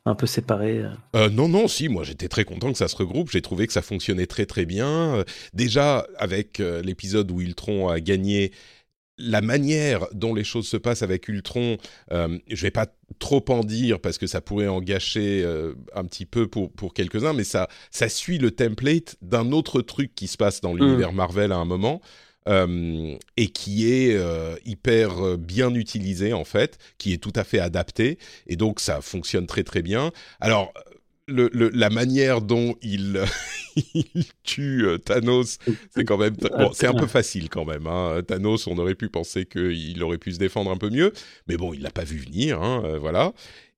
un 0.05 0.15
peu 0.15 0.25
séparés 0.25 0.79
euh? 0.79 0.89
euh, 1.15 1.29
Non, 1.29 1.47
non, 1.47 1.67
si, 1.67 1.89
moi 1.89 2.03
j'étais 2.03 2.27
très 2.27 2.43
content 2.43 2.71
que 2.71 2.77
ça 2.77 2.87
se 2.87 2.95
regroupe. 2.95 3.29
J'ai 3.31 3.41
trouvé 3.41 3.67
que 3.67 3.73
ça 3.73 3.81
fonctionnait 3.81 4.25
très 4.25 4.45
très 4.45 4.65
bien. 4.65 5.15
Euh, 5.15 5.23
déjà, 5.53 6.07
avec 6.17 6.59
l'épisode 6.59 7.31
où 7.31 7.41
Ultron 7.41 7.89
a 7.89 7.99
gagné, 7.99 8.51
la 9.19 9.41
manière 9.41 10.07
dont 10.13 10.33
les 10.33 10.43
choses 10.43 10.67
se 10.67 10.77
passent 10.77 11.03
avec 11.03 11.27
Ultron, 11.27 11.77
euh, 12.11 12.37
je 12.47 12.61
vais 12.61 12.71
pas 12.71 12.87
trop 13.19 13.43
en 13.49 13.63
dire 13.63 13.99
parce 13.99 14.17
que 14.17 14.27
ça 14.27 14.41
pourrait 14.41 14.67
en 14.67 14.81
gâcher 14.81 15.45
un 15.93 16.05
petit 16.05 16.25
peu 16.25 16.47
pour, 16.47 16.71
pour 16.71 16.93
quelques-uns, 16.93 17.33
mais 17.33 17.43
ça, 17.43 17.67
ça 17.91 18.07
suit 18.09 18.37
le 18.37 18.51
template 18.51 19.15
d'un 19.21 19.51
autre 19.51 19.81
truc 19.81 20.13
qui 20.15 20.27
se 20.27 20.37
passe 20.37 20.61
dans 20.61 20.73
l'univers 20.73 21.11
mm. 21.11 21.15
Marvel 21.15 21.51
à 21.51 21.57
un 21.57 21.65
moment. 21.65 22.01
Euh, 22.49 23.15
et 23.37 23.49
qui 23.49 23.91
est 23.91 24.15
euh, 24.15 24.55
hyper 24.65 25.23
euh, 25.23 25.37
bien 25.37 25.73
utilisé 25.75 26.33
en 26.33 26.45
fait, 26.45 26.79
qui 26.97 27.13
est 27.13 27.17
tout 27.17 27.33
à 27.35 27.43
fait 27.43 27.59
adapté, 27.59 28.17
et 28.47 28.55
donc 28.55 28.79
ça 28.79 29.01
fonctionne 29.01 29.45
très 29.45 29.63
très 29.63 29.83
bien. 29.83 30.11
Alors 30.39 30.73
le, 31.29 31.69
la 31.73 31.89
manière 31.89 32.41
dont 32.41 32.75
il, 32.81 33.21
il 33.93 34.25
tue 34.43 34.85
Thanos, 35.05 35.57
c'est 35.89 36.03
quand 36.03 36.17
même 36.17 36.35
bon, 36.35 36.71
c'est 36.73 36.87
un 36.87 36.93
peu 36.93 37.07
facile 37.07 37.49
quand 37.49 37.65
même. 37.65 37.87
Hein. 37.87 38.21
Thanos, 38.27 38.67
on 38.67 38.77
aurait 38.77 38.95
pu 38.95 39.09
penser 39.09 39.45
qu'il 39.45 40.01
aurait 40.03 40.17
pu 40.17 40.31
se 40.31 40.39
défendre 40.39 40.71
un 40.71 40.77
peu 40.77 40.89
mieux, 40.89 41.13
mais 41.47 41.57
bon, 41.57 41.73
il 41.73 41.81
l'a 41.81 41.91
pas 41.91 42.03
vu 42.03 42.17
venir, 42.17 42.61
hein, 42.61 42.97
voilà. 42.99 43.33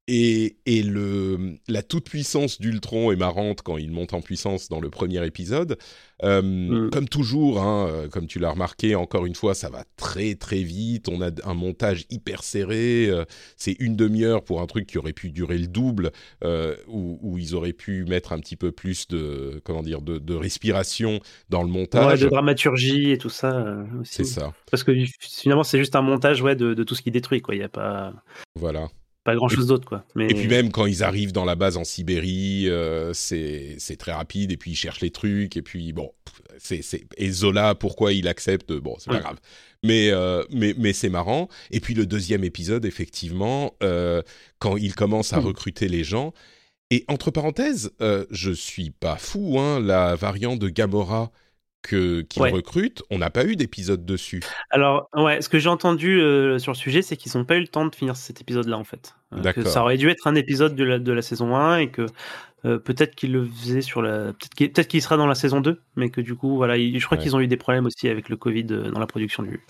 Et, 0.07 0.57
et 0.65 0.81
le, 0.81 1.57
la 1.67 1.83
toute-puissance 1.83 2.59
d'Ultron 2.59 3.11
est 3.11 3.15
marrante 3.15 3.61
quand 3.61 3.77
il 3.77 3.91
monte 3.91 4.13
en 4.13 4.21
puissance 4.21 4.67
dans 4.67 4.81
le 4.81 4.89
premier 4.89 5.25
épisode. 5.25 5.77
Euh, 6.23 6.41
mm. 6.41 6.89
Comme 6.89 7.07
toujours, 7.07 7.61
hein, 7.61 7.87
euh, 7.87 8.07
comme 8.09 8.27
tu 8.27 8.39
l'as 8.39 8.49
remarqué, 8.49 8.95
encore 8.95 9.25
une 9.25 9.35
fois, 9.35 9.53
ça 9.53 9.69
va 9.69 9.83
très 9.97 10.35
très 10.35 10.63
vite. 10.63 11.07
On 11.07 11.21
a 11.21 11.29
un 11.45 11.53
montage 11.53 12.05
hyper 12.09 12.43
serré. 12.43 13.09
Euh, 13.09 13.25
c'est 13.57 13.75
une 13.79 13.95
demi-heure 13.95 14.43
pour 14.43 14.61
un 14.61 14.65
truc 14.65 14.87
qui 14.87 14.97
aurait 14.97 15.13
pu 15.13 15.29
durer 15.29 15.57
le 15.57 15.67
double, 15.67 16.11
où, 16.87 17.19
où, 17.21 17.37
ils 17.37 17.55
auraient 17.55 17.71
pu 17.73 18.03
mettre 18.05 18.33
un 18.33 18.39
petit 18.39 18.55
peu 18.55 18.71
plus 18.71 19.07
de 19.07 19.61
comment 19.63 19.83
dire 19.83 20.01
de, 20.01 20.17
de 20.17 20.33
respiration 20.33 21.19
dans 21.49 21.63
le 21.63 21.69
montage. 21.69 22.19
Ouais, 22.19 22.25
de 22.25 22.29
dramaturgie 22.29 23.11
et 23.11 23.17
tout 23.17 23.29
ça 23.29 23.77
aussi. 23.99 24.15
C'est 24.15 24.23
ça. 24.25 24.53
Parce 24.69 24.83
que 24.83 24.91
finalement, 25.19 25.63
c'est 25.63 25.77
juste 25.77 25.95
un 25.95 26.01
montage 26.01 26.41
ouais, 26.41 26.55
de, 26.55 26.73
de 26.73 26.83
tout 26.83 26.95
ce 26.95 27.01
qui 27.01 27.11
détruit. 27.11 27.41
Quoi. 27.41 27.55
Il 27.55 27.59
n'y 27.59 27.63
a 27.63 27.69
pas. 27.69 28.13
Voilà 28.59 28.87
pas 29.23 29.35
grand 29.35 29.49
chose 29.49 29.67
d'autre 29.67 29.87
quoi. 29.87 30.03
Mais... 30.15 30.25
Et 30.29 30.33
puis 30.33 30.47
même 30.47 30.71
quand 30.71 30.85
ils 30.85 31.03
arrivent 31.03 31.31
dans 31.31 31.45
la 31.45 31.55
base 31.55 31.77
en 31.77 31.83
Sibérie, 31.83 32.67
euh, 32.67 33.13
c'est 33.13 33.77
très 33.97 34.11
rapide 34.11 34.51
et 34.51 34.57
puis 34.57 34.71
ils 34.71 34.75
cherchent 34.75 35.01
les 35.01 35.11
trucs 35.11 35.57
et 35.57 35.61
puis 35.61 35.93
bon, 35.93 36.11
c'est 36.57 36.81
et 37.17 37.31
Zola 37.31 37.75
pourquoi 37.75 38.13
il 38.13 38.27
accepte 38.27 38.71
bon 38.73 38.95
c'est 38.99 39.11
pas 39.11 39.19
grave. 39.19 39.37
Mais 39.83 40.09
euh, 40.11 40.43
mais 40.51 40.73
mais 40.77 40.93
c'est 40.93 41.09
marrant. 41.09 41.49
Et 41.69 41.79
puis 41.79 41.93
le 41.93 42.05
deuxième 42.05 42.43
épisode 42.43 42.85
effectivement 42.85 43.75
euh, 43.83 44.21
quand 44.59 44.77
il 44.77 44.95
commence 44.95 45.33
à 45.33 45.39
hmm. 45.39 45.45
recruter 45.45 45.87
les 45.87 46.03
gens 46.03 46.33
et 46.89 47.05
entre 47.07 47.31
parenthèses, 47.31 47.91
je 48.31 48.51
suis 48.51 48.89
pas 48.89 49.17
fou 49.17 49.59
hein, 49.59 49.79
la 49.79 50.15
variante 50.15 50.59
de 50.59 50.69
Gamora 50.69 51.31
que 51.81 52.21
qu'ils 52.21 52.43
recrutent, 52.43 53.03
on 53.09 53.17
n'a 53.17 53.29
pas 53.29 53.45
eu 53.45 53.55
d'épisode 53.55 54.05
dessus. 54.05 54.41
Alors 54.69 55.09
ouais, 55.15 55.41
ce 55.41 55.49
que 55.49 55.59
j'ai 55.59 55.69
entendu 55.69 56.19
euh, 56.21 56.59
sur 56.59 56.71
le 56.71 56.77
sujet, 56.77 57.01
c'est 57.01 57.17
qu'ils 57.17 57.31
n'ont 57.35 57.45
pas 57.45 57.55
eu 57.55 57.61
le 57.61 57.67
temps 57.67 57.85
de 57.85 57.95
finir 57.95 58.15
cet 58.15 58.41
épisode-là 58.41 58.77
en 58.77 58.83
fait. 58.83 59.15
Euh, 59.33 59.53
que 59.53 59.63
ça 59.63 59.81
aurait 59.81 59.97
dû 59.97 60.09
être 60.09 60.27
un 60.27 60.35
épisode 60.35 60.75
de 60.75 60.83
la, 60.83 60.99
de 60.99 61.11
la 61.11 61.21
saison 61.21 61.55
1 61.55 61.77
et 61.77 61.89
que 61.89 62.05
euh, 62.65 62.77
peut-être 62.77 63.15
qu'ils 63.15 63.31
le 63.31 63.45
faisaient 63.45 63.81
sur 63.81 64.01
la 64.01 64.33
peut-être 64.33 64.87
qu'il 64.87 65.01
sera 65.01 65.17
dans 65.17 65.27
la 65.27 65.35
saison 65.35 65.61
2, 65.61 65.81
mais 65.95 66.09
que 66.09 66.21
du 66.21 66.35
coup 66.35 66.55
voilà, 66.55 66.77
je 66.77 67.05
crois 67.05 67.17
qu'ils 67.17 67.35
ont 67.35 67.39
eu 67.39 67.47
des 67.47 67.57
problèmes 67.57 67.85
aussi 67.85 68.07
avec 68.07 68.29
le 68.29 68.37
Covid 68.37 68.65
dans 68.65 68.99
la 68.99 69.07
production 69.07 69.43
du. 69.43 69.61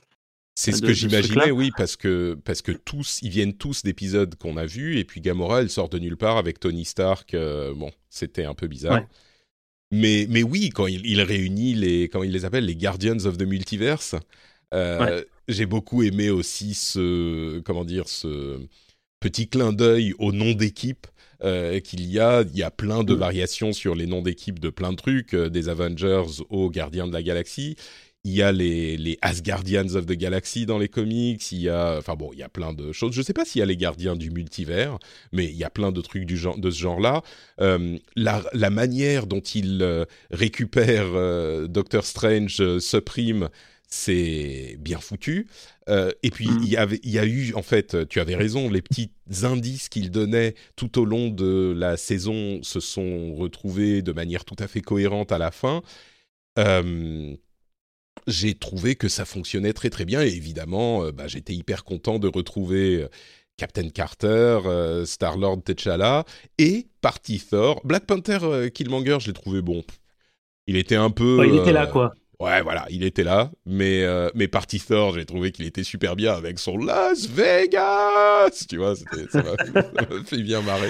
C'est 0.53 0.73
ce 0.73 0.81
que 0.81 0.91
j'imaginais, 0.91 1.49
oui, 1.49 1.71
parce 1.77 1.95
que 1.95 2.37
parce 2.43 2.61
que 2.61 2.73
tous, 2.73 3.19
ils 3.21 3.29
viennent 3.29 3.55
tous 3.55 3.83
d'épisodes 3.83 4.35
qu'on 4.35 4.57
a 4.57 4.65
vus, 4.65 4.97
et 4.97 5.05
puis 5.05 5.21
Gamora, 5.21 5.61
elle 5.61 5.69
sort 5.69 5.87
de 5.89 5.97
nulle 5.97 6.17
part 6.17 6.37
avec 6.37 6.59
Tony 6.59 6.83
Stark. 6.83 7.33
bon, 7.33 7.91
c'était 8.09 8.43
un 8.43 8.53
peu 8.53 8.67
bizarre. 8.67 9.01
Mais, 9.91 10.25
mais 10.29 10.41
oui, 10.43 10.69
quand 10.69 10.87
il, 10.87 11.21
réunit 11.21 11.73
les, 11.73 12.07
comment 12.07 12.23
il 12.23 12.31
les 12.31 12.45
appelle, 12.45 12.65
les 12.65 12.75
Guardians 12.75 13.25
of 13.25 13.37
the 13.37 13.43
Multiverse, 13.43 14.15
euh, 14.73 15.23
j'ai 15.47 15.65
beaucoup 15.65 16.01
aimé 16.03 16.29
aussi 16.29 16.73
ce, 16.73 17.59
comment 17.59 17.83
dire, 17.83 18.07
ce 18.07 18.59
petit 19.19 19.49
clin 19.49 19.73
d'œil 19.73 20.13
au 20.17 20.31
nom 20.31 20.53
d'équipe 20.53 21.07
euh, 21.43 21.79
qu'il 21.79 22.05
y 22.05 22.19
a. 22.19 22.43
Il 22.43 22.57
y 22.57 22.63
a 22.63 22.71
plein 22.71 23.03
de 23.03 23.13
mm. 23.13 23.17
variations 23.17 23.73
sur 23.73 23.95
les 23.95 24.05
noms 24.05 24.21
d'équipe 24.21 24.59
de 24.59 24.69
plein 24.69 24.91
de 24.91 24.97
trucs, 24.97 25.33
euh, 25.33 25.49
des 25.49 25.67
Avengers 25.69 26.43
aux 26.49 26.69
Gardiens 26.69 27.07
de 27.07 27.13
la 27.13 27.23
Galaxie 27.23 27.75
il 28.23 28.33
y 28.33 28.41
a 28.43 28.51
les, 28.51 28.97
les 28.97 29.17
Asgardians 29.21 29.95
of 29.95 30.05
the 30.05 30.11
Galaxy 30.11 30.65
dans 30.67 30.77
les 30.77 30.89
comics, 30.89 31.51
il 31.51 31.61
y 31.61 31.69
a, 31.69 31.97
enfin 31.97 32.15
bon, 32.15 32.29
il 32.33 32.39
y 32.39 32.43
a 32.43 32.49
plein 32.49 32.71
de 32.73 32.91
choses. 32.91 33.13
Je 33.13 33.21
sais 33.21 33.33
pas 33.33 33.45
s'il 33.45 33.59
y 33.59 33.63
a 33.63 33.65
les 33.65 33.77
gardiens 33.77 34.15
du 34.15 34.29
multivers, 34.29 34.99
mais 35.31 35.45
il 35.45 35.55
y 35.55 35.63
a 35.63 35.71
plein 35.71 35.91
de 35.91 36.01
trucs 36.01 36.25
du 36.25 36.37
genre, 36.37 36.57
de 36.57 36.69
ce 36.69 36.79
genre-là. 36.79 37.23
Euh, 37.61 37.97
la, 38.15 38.43
la, 38.53 38.69
manière 38.69 39.25
dont 39.25 39.39
il 39.39 39.81
euh, 39.81 40.05
récupère 40.29 41.07
euh, 41.15 41.67
Doctor 41.67 42.05
Strange, 42.05 42.77
Supreme, 42.79 43.49
c'est 43.87 44.77
bien 44.79 44.99
foutu. 44.99 45.47
Euh, 45.89 46.11
et 46.21 46.29
puis, 46.29 46.47
Mm. 46.47 46.59
il 46.63 46.69
y 46.69 46.77
avait, 46.77 46.99
il 47.03 47.11
y 47.11 47.19
a 47.19 47.25
eu, 47.25 47.53
en 47.55 47.63
fait, 47.63 48.07
tu 48.07 48.19
avais 48.19 48.35
raison, 48.35 48.69
les 48.69 48.83
petits 48.83 49.11
indices 49.43 49.89
qu'il 49.89 50.11
donnait 50.11 50.53
tout 50.75 50.99
au 50.99 51.05
long 51.05 51.29
de 51.29 51.73
la 51.75 51.97
saison 51.97 52.61
se 52.61 52.79
sont 52.79 53.33
retrouvés 53.33 54.03
de 54.03 54.11
manière 54.11 54.45
tout 54.45 54.55
à 54.59 54.67
fait 54.67 54.81
cohérente 54.81 55.31
à 55.31 55.39
la 55.39 55.49
fin. 55.51 55.81
Euh, 56.59 57.35
j'ai 58.27 58.55
trouvé 58.55 58.95
que 58.95 59.07
ça 59.07 59.25
fonctionnait 59.25 59.73
très 59.73 59.89
très 59.89 60.05
bien 60.05 60.21
et 60.21 60.27
évidemment, 60.27 61.05
euh, 61.05 61.11
bah, 61.11 61.27
j'étais 61.27 61.53
hyper 61.53 61.83
content 61.83 62.19
de 62.19 62.27
retrouver 62.27 63.03
euh, 63.03 63.09
Captain 63.57 63.89
Carter, 63.89 64.59
euh, 64.65 65.05
Star-Lord 65.05 65.63
T'Challa 65.63 66.25
et 66.57 66.87
Party 67.01 67.39
Thor. 67.39 67.81
Black 67.83 68.05
Panther 68.05 68.69
Killmonger, 68.73 69.17
je 69.19 69.27
l'ai 69.27 69.33
trouvé 69.33 69.61
bon. 69.61 69.83
Il 70.67 70.77
était 70.77 70.95
un 70.95 71.09
peu... 71.09 71.39
Ouais, 71.39 71.49
il 71.49 71.57
était 71.57 71.73
là, 71.73 71.87
quoi. 71.87 72.13
Ouais, 72.41 72.63
voilà, 72.63 72.87
il 72.89 73.03
était 73.03 73.23
là, 73.23 73.51
mais 73.67 74.01
euh, 74.01 74.31
mais 74.33 74.47
Party 74.47 74.79
Thor, 74.79 75.13
j'ai 75.13 75.25
trouvé 75.25 75.51
qu'il 75.51 75.67
était 75.67 75.83
super 75.83 76.15
bien 76.15 76.33
avec 76.33 76.57
son 76.57 76.75
Las 76.75 77.27
Vegas, 77.27 78.65
tu 78.67 78.77
vois, 78.77 78.95
ça 79.31 79.43
m'a 79.43 80.23
fait 80.25 80.41
bien 80.41 80.63
marrer. 80.63 80.89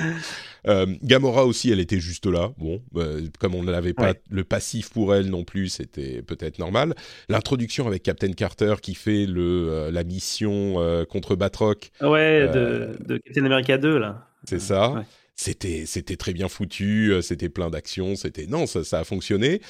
Euh, 0.67 0.85
Gamora 1.03 1.45
aussi, 1.45 1.71
elle 1.71 1.79
était 1.79 1.99
juste 1.99 2.25
là. 2.27 2.51
Bon, 2.57 2.81
euh, 2.95 3.27
comme 3.39 3.55
on 3.55 3.63
n'avait 3.63 3.93
pas 3.93 4.11
Ouais. 4.11 4.21
le 4.29 4.43
passif 4.43 4.89
pour 4.89 5.15
elle 5.15 5.27
non 5.29 5.43
plus, 5.43 5.69
c'était 5.69 6.21
peut-être 6.21 6.59
normal. 6.59 6.93
L'introduction 7.29 7.87
avec 7.87 8.03
Captain 8.03 8.31
Carter 8.33 8.75
qui 8.81 8.93
fait 8.95 9.25
le 9.25 9.69
euh, 9.69 9.91
la 9.91 10.03
mission 10.03 10.75
contre 11.09 11.35
Batroc, 11.35 11.91
Ouais, 12.01 12.47
de, 12.53 12.97
de 13.05 13.17
Captain 13.17 13.45
America 13.45 13.77
2, 13.77 13.97
là. 13.97 14.27
c'est 14.43 14.59
ça. 14.59 14.91
Ouais. 14.91 15.01
C'était 15.35 15.85
c'était 15.87 16.17
très 16.17 16.33
bien 16.33 16.47
foutu, 16.47 17.13
c'était 17.21 17.49
plein 17.49 17.69
d'actions, 17.71 18.15
c'était 18.15 18.45
non, 18.45 18.67
ça, 18.67 18.83
ça 18.83 18.99
a 18.99 19.03
fonctionné. 19.03 19.61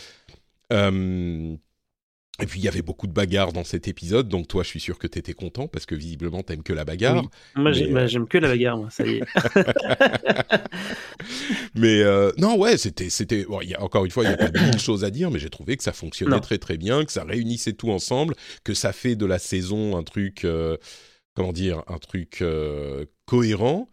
Euh, 0.73 1.55
et 2.41 2.45
puis 2.45 2.59
il 2.59 2.63
y 2.63 2.67
avait 2.67 2.81
beaucoup 2.81 3.07
de 3.07 3.13
bagarres 3.13 3.53
dans 3.53 3.63
cet 3.63 3.87
épisode, 3.87 4.27
donc 4.27 4.47
toi 4.47 4.63
je 4.63 4.69
suis 4.69 4.79
sûr 4.79 4.97
que 4.97 5.07
tu 5.07 5.19
étais 5.19 5.33
content 5.33 5.67
parce 5.67 5.85
que 5.85 5.95
visiblement 5.95 6.43
t'aimes 6.43 6.63
que 6.63 6.73
la 6.73 6.85
bagarre. 6.85 7.23
Oui. 7.23 7.29
Moi, 7.55 7.71
Mais, 7.71 7.87
bah, 7.87 7.99
euh, 8.01 8.07
j'aime 8.07 8.27
que 8.27 8.37
la 8.37 8.47
bagarre, 8.49 8.77
moi, 8.77 8.89
ça 8.89 9.05
y 9.05 9.17
est. 9.17 9.21
Mais 11.75 12.01
euh, 12.01 12.31
non, 12.37 12.57
ouais, 12.57 12.77
c'était, 12.77 13.09
c'était. 13.09 13.45
Bon, 13.45 13.61
y 13.61 13.73
a, 13.73 13.81
encore 13.81 14.05
une 14.05 14.11
fois, 14.11 14.23
il 14.23 14.27
n'y 14.27 14.33
a 14.33 14.37
pas 14.37 14.51
mille 14.65 14.79
choses 14.79 15.03
à 15.03 15.09
dire, 15.09 15.31
mais 15.31 15.39
j'ai 15.39 15.49
trouvé 15.49 15.77
que 15.77 15.83
ça 15.83 15.93
fonctionnait 15.93 16.35
Non. 16.35 16.41
très 16.41 16.57
très 16.57 16.77
bien, 16.77 17.05
que 17.05 17.11
ça 17.11 17.23
réunissait 17.23 17.73
tout 17.73 17.91
ensemble, 17.91 18.35
que 18.63 18.73
ça 18.73 18.93
fait 18.93 19.15
de 19.15 19.25
la 19.25 19.39
saison 19.39 19.97
un 19.97 20.03
truc, 20.03 20.45
euh, 20.45 20.77
comment 21.35 21.53
dire, 21.53 21.83
un 21.87 21.97
truc 21.97 22.41
euh, 22.41 23.05
cohérent. 23.25 23.89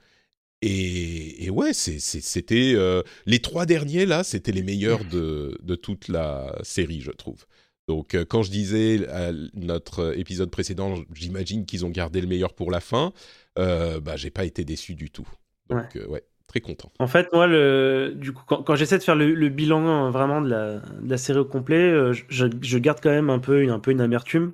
Et, 0.61 1.45
et 1.45 1.51
ouais, 1.51 1.73
c'était 1.73 2.73
euh, 2.75 3.03
les 3.27 3.39
trois 3.39 3.65
derniers 3.65 4.07
là, 4.07 4.25
c'était 4.25 4.51
les 4.51 4.65
meilleurs 4.65 5.05
de, 5.05 5.57
de 5.63 5.75
toute 5.77 6.09
la 6.09 6.59
série, 6.63 7.01
je 7.01 7.13
trouve. 7.13 7.47
Donc, 7.89 8.15
euh, 8.15 8.25
quand 8.25 8.43
je 8.43 8.51
disais 8.51 9.09
à 9.09 9.33
notre 9.55 10.17
épisode 10.19 10.51
précédent, 10.51 10.95
j'imagine 11.15 11.65
qu'ils 11.65 11.87
ont 11.87 11.91
gardé 11.91 12.21
le 12.21 12.27
meilleur 12.27 12.53
pour 12.53 12.71
la 12.71 12.81
fin. 12.81 13.13
Euh, 13.59 13.99
bah, 13.99 14.17
j'ai 14.17 14.31
pas 14.31 14.45
été 14.45 14.65
déçu 14.65 14.95
du 14.95 15.11
tout. 15.11 15.27
Donc, 15.71 15.97
euh, 15.97 16.07
ouais, 16.07 16.23
très 16.47 16.61
content. 16.61 16.93
En 16.99 17.07
fait, 17.07 17.27
moi, 17.33 17.47
le, 17.47 18.13
du 18.15 18.33
coup, 18.33 18.43
quand, 18.47 18.63
quand 18.63 18.75
j'essaie 18.77 18.99
de 18.99 19.03
faire 19.03 19.17
le, 19.17 19.35
le 19.35 19.49
bilan 19.49 20.07
euh, 20.07 20.11
vraiment 20.11 20.41
de 20.43 20.49
la, 20.51 20.75
de 20.81 21.09
la 21.09 21.17
série 21.17 21.39
au 21.39 21.45
complet, 21.47 21.77
euh, 21.91 22.13
je, 22.29 22.47
je 22.61 22.79
garde 22.79 22.99
quand 23.03 23.11
même 23.11 23.31
un 23.31 23.39
peu 23.39 23.63
une, 23.63 23.71
un 23.71 23.79
peu 23.81 23.91
une 23.91 24.01
amertume. 24.03 24.53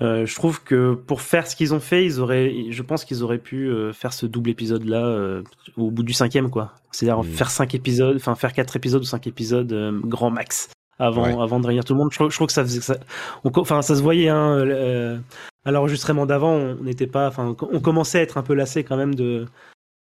Euh, 0.00 0.24
je 0.24 0.34
trouve 0.34 0.62
que 0.64 0.94
pour 0.94 1.20
faire 1.20 1.46
ce 1.46 1.54
qu'ils 1.54 1.74
ont 1.74 1.80
fait, 1.80 2.04
ils 2.04 2.18
auraient, 2.20 2.66
je 2.70 2.82
pense 2.82 3.04
qu'ils 3.04 3.22
auraient 3.22 3.38
pu 3.38 3.68
euh, 3.68 3.92
faire 3.92 4.12
ce 4.12 4.24
double 4.26 4.48
épisode 4.50 4.84
là 4.84 5.04
euh, 5.04 5.42
au 5.76 5.90
bout 5.90 6.02
du 6.02 6.14
cinquième, 6.14 6.50
quoi. 6.50 6.74
C'est-à-dire 6.92 7.22
Mm. 7.22 7.26
faire 7.26 7.50
cinq 7.50 7.74
épisodes, 7.74 8.16
enfin 8.16 8.34
faire 8.34 8.52
quatre 8.54 8.74
épisodes 8.76 9.02
ou 9.02 9.06
cinq 9.06 9.26
épisodes 9.26 9.70
euh, 9.72 9.98
grand 10.04 10.30
max 10.30 10.70
avant, 10.98 11.24
Ouais. 11.24 11.42
avant 11.42 11.60
de 11.60 11.66
réunir 11.66 11.84
tout 11.84 11.94
le 11.94 11.98
monde. 11.98 12.12
Je, 12.12 12.18
je 12.28 12.34
trouve 12.34 12.46
que 12.46 12.52
ça 12.52 12.62
faisait, 12.62 12.80
ça, 12.80 12.96
on 13.44 13.50
co- 13.50 13.60
enfin 13.62 13.82
ça 13.82 13.96
se 13.96 14.02
voyait. 14.02 14.28
Hein, 14.28 14.56
euh, 14.58 15.18
à 15.64 15.70
l'enregistrement 15.70 16.26
d'avant, 16.26 16.54
on 16.54 16.74
n'était 16.82 17.06
pas, 17.06 17.28
enfin 17.28 17.54
on 17.72 17.80
commençait 17.80 18.18
à 18.18 18.22
être 18.22 18.36
un 18.38 18.42
peu 18.42 18.54
lassé 18.54 18.82
quand 18.84 18.96
même 18.96 19.14
de 19.14 19.46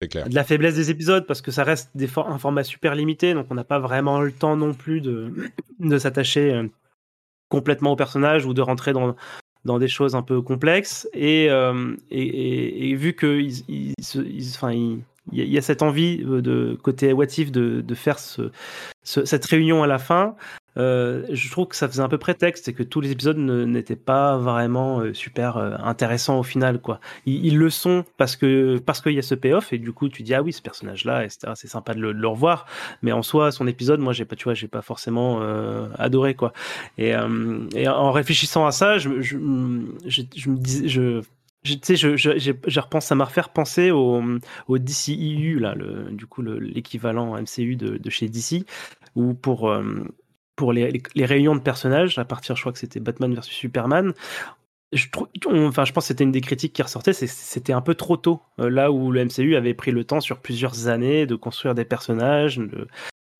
C'est 0.01 0.07
clair. 0.07 0.29
de 0.29 0.35
la 0.35 0.43
faiblesse 0.43 0.75
des 0.75 0.89
épisodes 0.89 1.25
parce 1.27 1.41
que 1.41 1.51
ça 1.51 1.63
reste 1.63 1.89
des 1.95 2.07
for- 2.07 2.29
un 2.29 2.37
format 2.37 2.63
super 2.63 2.95
limité, 2.95 3.33
donc 3.33 3.47
on 3.49 3.55
n'a 3.55 3.63
pas 3.65 3.79
vraiment 3.79 4.21
le 4.21 4.31
temps 4.31 4.55
non 4.55 4.73
plus 4.73 5.01
de, 5.01 5.33
de 5.79 5.97
s'attacher 5.97 6.53
euh, 6.53 6.67
complètement 7.49 7.91
au 7.91 7.95
personnage 7.95 8.45
ou 8.45 8.53
de 8.53 8.61
rentrer 8.61 8.93
dans, 8.93 9.15
dans 9.65 9.79
des 9.79 9.87
choses 9.89 10.15
un 10.15 10.21
peu 10.23 10.41
complexes. 10.41 11.07
Et, 11.13 11.47
euh, 11.49 11.95
et, 12.09 12.21
et- 12.23 12.89
et 12.89 12.95
vu 12.95 13.13
que 13.13 13.39
il 13.39 13.93
y, 15.31 15.41
a- 15.41 15.43
il 15.43 15.51
y 15.51 15.57
a 15.57 15.61
cette 15.61 15.81
envie 15.81 16.23
euh, 16.25 16.41
de 16.41 16.77
côté 16.81 17.11
What 17.13 17.25
If 17.37 17.51
de, 17.51 17.81
de 17.81 17.95
faire 17.95 18.17
ce, 18.19 18.49
ce- 19.03 19.25
cette 19.25 19.45
réunion 19.45 19.83
à 19.83 19.87
la 19.87 19.99
fin. 19.99 20.35
Euh, 20.77 21.25
je 21.29 21.51
trouve 21.51 21.67
que 21.67 21.75
ça 21.75 21.87
faisait 21.87 22.01
un 22.01 22.09
peu 22.09 22.17
prétexte 22.17 22.67
et 22.67 22.73
que 22.73 22.83
tous 22.83 23.01
les 23.01 23.11
épisodes 23.11 23.37
n'étaient 23.37 23.95
pas 23.95 24.37
vraiment 24.37 24.99
euh, 24.99 25.13
super 25.13 25.57
euh, 25.57 25.75
intéressants 25.83 26.39
au 26.39 26.43
final 26.43 26.79
quoi. 26.79 26.99
Ils, 27.25 27.57
le 27.57 27.69
sont 27.69 28.05
parce 28.17 28.35
que 28.35 28.79
parce 28.79 29.01
qu'il 29.01 29.13
y 29.13 29.19
a 29.19 29.21
ce 29.21 29.35
payoff 29.35 29.73
et 29.73 29.77
du 29.77 29.91
coup 29.91 30.09
tu 30.09 30.23
dis 30.23 30.33
ah 30.33 30.41
oui 30.41 30.51
ce 30.51 30.61
personnage 30.61 31.05
là 31.05 31.25
c'est 31.55 31.67
sympa 31.67 31.93
de 31.93 31.99
le, 31.99 32.27
revoir. 32.27 32.65
Mais 33.01 33.11
en 33.11 33.21
soi 33.21 33.51
son 33.51 33.67
épisode 33.67 33.99
moi 33.99 34.13
j'ai 34.13 34.25
pas 34.25 34.35
tu 34.35 34.45
vois 34.45 34.53
j'ai 34.53 34.67
pas 34.67 34.81
forcément 34.81 35.41
adoré 35.97 36.33
quoi. 36.33 36.53
Et, 36.97 37.15
en 37.15 38.11
réfléchissant 38.11 38.65
à 38.65 38.71
ça 38.71 38.97
je 38.97 39.21
je, 39.21 39.37
je, 40.35 40.49
me 40.49 40.57
dis 40.57 40.87
je 40.87 41.21
sais, 41.81 41.95
je, 41.95 42.17
je, 42.17 42.51
je 42.67 42.79
repense, 42.79 43.05
ça 43.05 43.15
m'a 43.15 43.25
refait 43.25 43.41
repenser 43.41 43.91
au, 43.91 44.21
au 44.67 44.77
DCEU, 44.77 45.59
là, 45.59 45.75
du 46.11 46.25
coup, 46.25 46.41
le- 46.41 46.59
l'équivalent 46.59 47.37
MCU 47.39 47.75
de, 47.77 48.09
chez 48.09 48.27
DC, 48.27 48.65
où 49.15 49.33
pour, 49.33 49.73
pour 50.55 50.73
les, 50.73 51.01
réunions 51.15 51.55
de 51.55 51.61
personnages, 51.61 52.17
à 52.17 52.25
partir, 52.25 52.55
je 52.55 52.61
crois 52.61 52.71
que 52.71 52.79
c'était 52.79 52.99
Batman 52.99 53.33
versus 53.33 53.55
Superman, 53.55 54.13
je, 54.91 55.07
enfin, 55.47 55.85
je 55.85 55.91
pense 55.91 56.03
que 56.03 56.07
c'était 56.09 56.23
une 56.23 56.31
des 56.31 56.41
critiques 56.41 56.73
qui 56.73 56.81
ressortait, 56.81 57.13
c'était 57.13 57.73
un 57.73 57.81
peu 57.81 57.95
trop 57.95 58.15
tôt, 58.17 58.41
euh, 58.59 58.69
là 58.69 58.91
où 58.91 59.11
le 59.11 59.25
MCU 59.25 59.55
avait 59.55 59.73
pris 59.73 59.91
le 59.91 60.03
temps 60.03 60.21
sur 60.21 60.39
plusieurs 60.39 60.87
années 60.87 61.25
de 61.25 61.35
construire 61.35 61.73
des 61.73 61.85
personnages, 61.85 62.61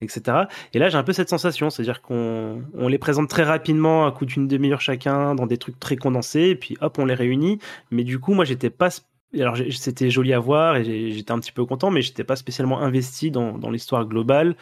etc. 0.02 0.46
Et 0.74 0.80
là, 0.80 0.90
j'ai 0.90 0.98
un 0.98 1.04
peu 1.04 1.14
cette 1.14 1.30
sensation, 1.30 1.70
c'est-à-dire 1.70 2.02
qu'on 2.02 2.64
on 2.74 2.88
les 2.88 2.98
présente 2.98 3.30
très 3.30 3.44
rapidement 3.44 4.08
à 4.08 4.12
coup 4.12 4.26
d'une 4.26 4.48
demi-heure 4.48 4.82
chacun 4.82 5.36
dans 5.36 5.46
des 5.46 5.58
trucs 5.58 5.80
très 5.80 5.96
condensés, 5.96 6.50
et 6.50 6.56
puis 6.56 6.76
hop, 6.82 6.98
on 6.98 7.06
les 7.06 7.14
réunit. 7.14 7.60
Mais 7.92 8.04
du 8.04 8.20
coup, 8.20 8.34
moi, 8.34 8.46
j'étais 8.46 8.70
pas. 8.70 8.90
Alors, 9.36 9.58
c'était 9.72 10.12
joli 10.12 10.32
à 10.34 10.40
voir 10.40 10.76
et 10.76 11.12
j'étais 11.12 11.32
un 11.32 11.40
petit 11.40 11.52
peu 11.52 11.66
content, 11.66 11.90
mais 11.90 12.04
j'étais 12.04 12.24
pas 12.24 12.36
spécialement 12.36 12.82
investi 12.82 13.32
dans 13.32 13.70
l'histoire 13.72 14.06
globale. 14.06 14.56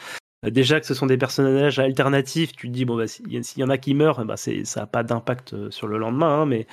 Euh, 0.46 0.50
Déjà 0.50 0.80
que 0.80 0.86
ce 0.86 0.94
sont 0.94 1.06
des 1.06 1.18
personnages 1.18 1.80
alternatifs, 1.80 2.52
tu 2.54 2.68
te 2.68 2.74
dis, 2.74 2.86
bon, 2.86 2.96
bah, 2.98 3.08
s'il 3.08 3.32
y, 3.32 3.64
en 3.64 3.70
a 3.70 3.78
qui 3.78 3.94
meurent, 3.94 4.26
bah, 4.26 4.38
c'est- 4.38 4.66
ça 4.66 4.82
n'a 4.82 4.86
pas 4.88 5.04
d'impact 5.04 5.54
euh, 5.54 5.72
sur 5.72 5.88
le 5.88 5.98
lendemain, 5.98 6.42
hein, 6.42 6.46
mais. 6.46 6.68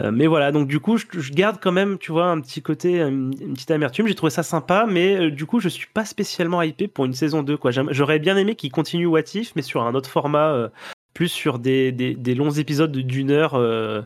euh, 0.00 0.10
mais 0.10 0.26
voilà, 0.26 0.52
donc 0.52 0.68
du 0.68 0.80
coup, 0.80 0.96
je, 0.96 1.04
je 1.12 1.32
garde 1.32 1.58
quand 1.60 1.72
même, 1.72 1.98
tu 1.98 2.12
vois, 2.12 2.26
un 2.26 2.40
petit 2.40 2.62
côté, 2.62 3.00
une, 3.00 3.32
une 3.40 3.54
petite 3.54 3.70
amertume. 3.70 4.06
J'ai 4.06 4.14
trouvé 4.14 4.30
ça 4.30 4.42
sympa, 4.42 4.86
mais 4.88 5.16
euh, 5.26 5.30
du 5.30 5.46
coup, 5.46 5.60
je 5.60 5.68
suis 5.68 5.86
pas 5.92 6.04
spécialement 6.04 6.62
hypé 6.62 6.88
pour 6.88 7.04
une 7.04 7.12
saison 7.14 7.42
2. 7.42 7.56
Quoi. 7.56 7.70
J'aime- 7.70 7.88
J'aurais 7.92 8.18
bien 8.18 8.36
aimé 8.36 8.54
qu'il 8.56 8.70
continue 8.72 9.06
What 9.06 9.20
If, 9.34 9.52
mais 9.56 9.62
sur 9.62 9.82
un 9.82 9.94
autre 9.94 10.08
format, 10.10 10.52
euh, 10.52 10.68
plus 11.14 11.28
sur 11.28 11.58
des, 11.58 11.92
des, 11.92 12.14
des 12.14 12.34
longs 12.34 12.50
épisodes 12.52 12.90
d'une 12.92 13.30
heure, 13.30 13.54
euh, 13.54 14.02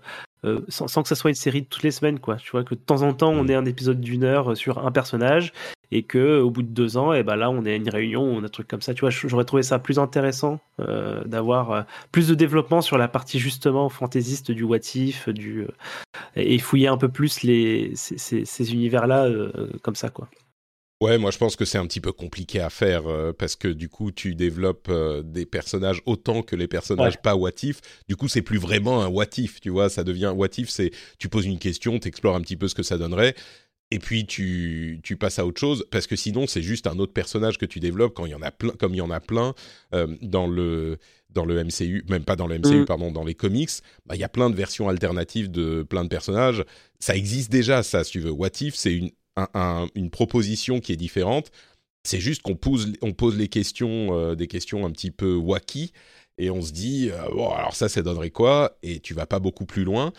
sans, 0.68 0.86
sans 0.88 1.02
que 1.02 1.08
ça 1.08 1.14
soit 1.14 1.30
une 1.30 1.34
série 1.36 1.62
de 1.62 1.66
toutes 1.66 1.82
les 1.84 1.90
semaines. 1.92 2.18
Quoi. 2.20 2.36
Tu 2.36 2.50
vois, 2.50 2.62
que 2.64 2.74
de 2.74 2.80
temps 2.80 3.02
en 3.02 3.12
temps, 3.14 3.30
on 3.32 3.46
ait 3.48 3.54
un 3.54 3.64
épisode 3.64 4.00
d'une 4.00 4.22
heure 4.24 4.56
sur 4.56 4.84
un 4.84 4.90
personnage, 4.92 5.52
et 5.92 6.02
que 6.02 6.40
au 6.40 6.50
bout 6.50 6.62
de 6.62 6.68
deux 6.68 6.96
ans, 6.96 7.12
et 7.12 7.22
ben 7.22 7.36
là, 7.36 7.50
on 7.50 7.64
est 7.64 7.72
à 7.72 7.76
une 7.76 7.88
réunion 7.88 8.36
ou 8.36 8.44
un 8.44 8.48
truc 8.48 8.66
comme 8.68 8.82
ça. 8.82 8.94
Tu 8.94 9.00
vois, 9.00 9.10
j'aurais 9.10 9.44
trouvé 9.44 9.62
ça 9.62 9.78
plus 9.78 9.98
intéressant 9.98 10.60
euh, 10.80 11.22
d'avoir 11.24 11.70
euh, 11.72 11.82
plus 12.12 12.28
de 12.28 12.34
développement 12.34 12.80
sur 12.82 12.98
la 12.98 13.08
partie 13.08 13.38
justement 13.38 13.88
fantaisiste 13.88 14.50
du 14.50 14.62
What 14.64 14.78
If, 14.94 15.28
du 15.28 15.62
euh, 15.62 15.68
et 16.36 16.58
fouiller 16.58 16.88
un 16.88 16.96
peu 16.98 17.08
plus 17.08 17.42
les 17.42 17.92
ces, 17.94 18.18
ces, 18.18 18.44
ces 18.44 18.72
univers-là 18.72 19.26
euh, 19.26 19.50
comme 19.82 19.94
ça, 19.94 20.08
quoi. 20.10 20.28
Ouais, 21.02 21.18
moi 21.18 21.30
je 21.30 21.36
pense 21.36 21.56
que 21.56 21.66
c'est 21.66 21.76
un 21.76 21.86
petit 21.86 22.00
peu 22.00 22.10
compliqué 22.12 22.58
à 22.58 22.70
faire 22.70 23.06
euh, 23.06 23.30
parce 23.38 23.54
que 23.54 23.68
du 23.68 23.90
coup 23.90 24.10
tu 24.12 24.34
développes 24.34 24.88
euh, 24.88 25.22
des 25.22 25.44
personnages 25.44 26.00
autant 26.06 26.40
que 26.40 26.56
les 26.56 26.68
personnages 26.68 27.16
Ouais. 27.16 27.20
pas 27.22 27.36
what 27.36 27.50
if. 27.62 27.82
Du 28.08 28.16
coup 28.16 28.28
c'est 28.28 28.40
plus 28.40 28.56
vraiment 28.56 29.02
un 29.02 29.08
what 29.08 29.26
if, 29.36 29.60
tu 29.60 29.68
vois, 29.68 29.90
ça 29.90 30.04
devient 30.04 30.32
what 30.34 30.48
if, 30.56 30.70
c'est 30.70 30.92
tu 31.18 31.28
poses 31.28 31.44
une 31.44 31.58
question, 31.58 31.98
t'explores 31.98 32.34
un 32.34 32.40
petit 32.40 32.56
peu 32.56 32.66
ce 32.66 32.74
que 32.74 32.82
ça 32.82 32.96
donnerait 32.96 33.34
et 33.90 33.98
puis 33.98 34.26
tu, 34.26 35.00
tu 35.02 35.16
passes 35.16 35.38
à 35.38 35.46
autre 35.46 35.60
chose 35.60 35.86
parce 35.90 36.06
que 36.06 36.16
sinon 36.16 36.46
c'est 36.46 36.62
juste 36.62 36.86
un 36.86 36.98
autre 36.98 37.12
personnage 37.12 37.56
que 37.58 37.66
tu 37.66 37.78
développes 37.80 38.14
quand 38.14 38.26
il 38.26 38.32
y 38.32 38.34
en 38.34 38.42
a 38.42 38.50
plein, 38.50 38.72
comme 38.72 38.94
il 38.94 38.98
y 38.98 39.02
en 39.02 39.10
a 39.10 39.20
plein 39.20 39.54
euh, 39.94 40.08
dans 40.22 40.46
le 40.46 40.98
dans 41.30 41.44
le 41.44 41.62
MCU, 41.62 42.02
même 42.08 42.24
pas 42.24 42.34
dans 42.36 42.46
le 42.46 42.54
MCU, 42.58 42.80
Mm. 42.80 42.84
pardon, 42.86 43.12
dans 43.12 43.24
les 43.24 43.34
comics, 43.34 43.68
bah, 44.06 44.14
il 44.16 44.20
y 44.20 44.24
a 44.24 44.28
plein 44.28 44.48
de 44.48 44.54
versions 44.56 44.88
alternatives 44.88 45.50
de 45.50 45.82
plein 45.82 46.02
de 46.02 46.08
personnages. 46.08 46.64
Ça 46.98 47.14
existe 47.14 47.52
déjà, 47.52 47.82
ça, 47.82 48.04
si 48.04 48.12
tu 48.12 48.20
veux. 48.20 48.30
What 48.30 48.52
If, 48.62 48.74
c'est 48.74 48.94
une, 48.94 49.10
un- 49.36 49.48
un- 49.52 49.88
une 49.94 50.08
proposition 50.08 50.80
qui 50.80 50.92
est 50.92 50.96
différente. 50.96 51.50
C'est 52.04 52.20
juste 52.20 52.40
qu'on 52.40 52.54
pose, 52.56 52.92
on 53.02 53.12
pose 53.12 53.36
les 53.36 53.48
questions, 53.48 54.16
euh, 54.18 54.34
des 54.34 54.46
questions 54.46 54.86
un 54.86 54.90
petit 54.90 55.10
peu 55.10 55.34
wacky, 55.34 55.92
et 56.38 56.48
on 56.48 56.62
se 56.62 56.72
dit, 56.72 57.10
euh, 57.12 57.28
bon, 57.34 57.50
alors 57.50 57.74
ça, 57.74 57.88
ça 57.90 58.00
donnerait 58.00 58.30
quoi? 58.30 58.78
Et 58.82 59.00
tu 59.00 59.12
vas 59.12 59.26
pas 59.26 59.38
beaucoup 59.40 59.66
plus 59.66 59.84
loin. 59.84 60.12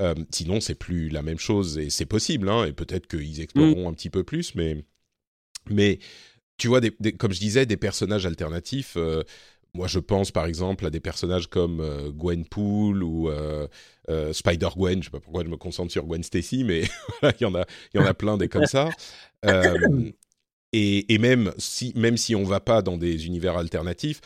Euh, 0.00 0.14
sinon, 0.32 0.60
c'est 0.60 0.74
plus 0.74 1.08
la 1.08 1.22
même 1.22 1.38
chose, 1.38 1.78
et 1.78 1.88
c'est 1.88 2.06
possible, 2.06 2.48
hein, 2.48 2.64
et 2.64 2.72
peut-être 2.72 3.06
qu'ils 3.06 3.40
exploreront 3.40 3.88
un 3.88 3.92
petit 3.92 4.10
peu 4.10 4.24
plus, 4.24 4.54
mais, 4.56 4.84
mais 5.70 6.00
tu 6.56 6.68
vois, 6.68 6.80
des, 6.80 6.92
des- 7.00 7.12
comme 7.12 7.32
je 7.32 7.40
disais, 7.40 7.66
des 7.66 7.76
personnages 7.76 8.26
alternatifs. 8.26 8.94
euh, 8.96 9.22
moi, 9.74 9.88
je 9.88 9.98
pense 9.98 10.30
par 10.30 10.46
exemple 10.46 10.86
à 10.86 10.90
des 10.90 11.00
personnages 11.00 11.48
comme 11.48 11.82
Gwenpool 12.12 13.02
ou 13.02 13.28
Spider 14.32 14.68
Gwen. 14.76 15.00
Je 15.02 15.06
sais 15.06 15.10
pas 15.10 15.18
pourquoi 15.18 15.42
je 15.42 15.48
me 15.48 15.56
concentre 15.56 15.90
sur 15.90 16.04
Gwen 16.06 16.22
Stacy, 16.22 16.62
mais 16.62 16.82
il 17.22 17.42
y 17.42 17.44
en 17.44 17.56
a, 17.56 17.64
il 17.92 18.00
y 18.00 18.02
en 18.02 18.06
a 18.06 18.14
plein 18.14 18.36
des 18.36 18.48
comme 18.48 18.66
ça. 18.66 18.90
et, 20.72 21.12
et, 21.12 21.18
même 21.18 21.52
si, 21.58 21.92
même 21.96 22.16
si 22.16 22.36
on 22.36 22.44
va 22.44 22.60
pas 22.60 22.82
dans 22.82 22.96
des 22.96 23.26
univers 23.26 23.56
alternatifs, 23.56 24.20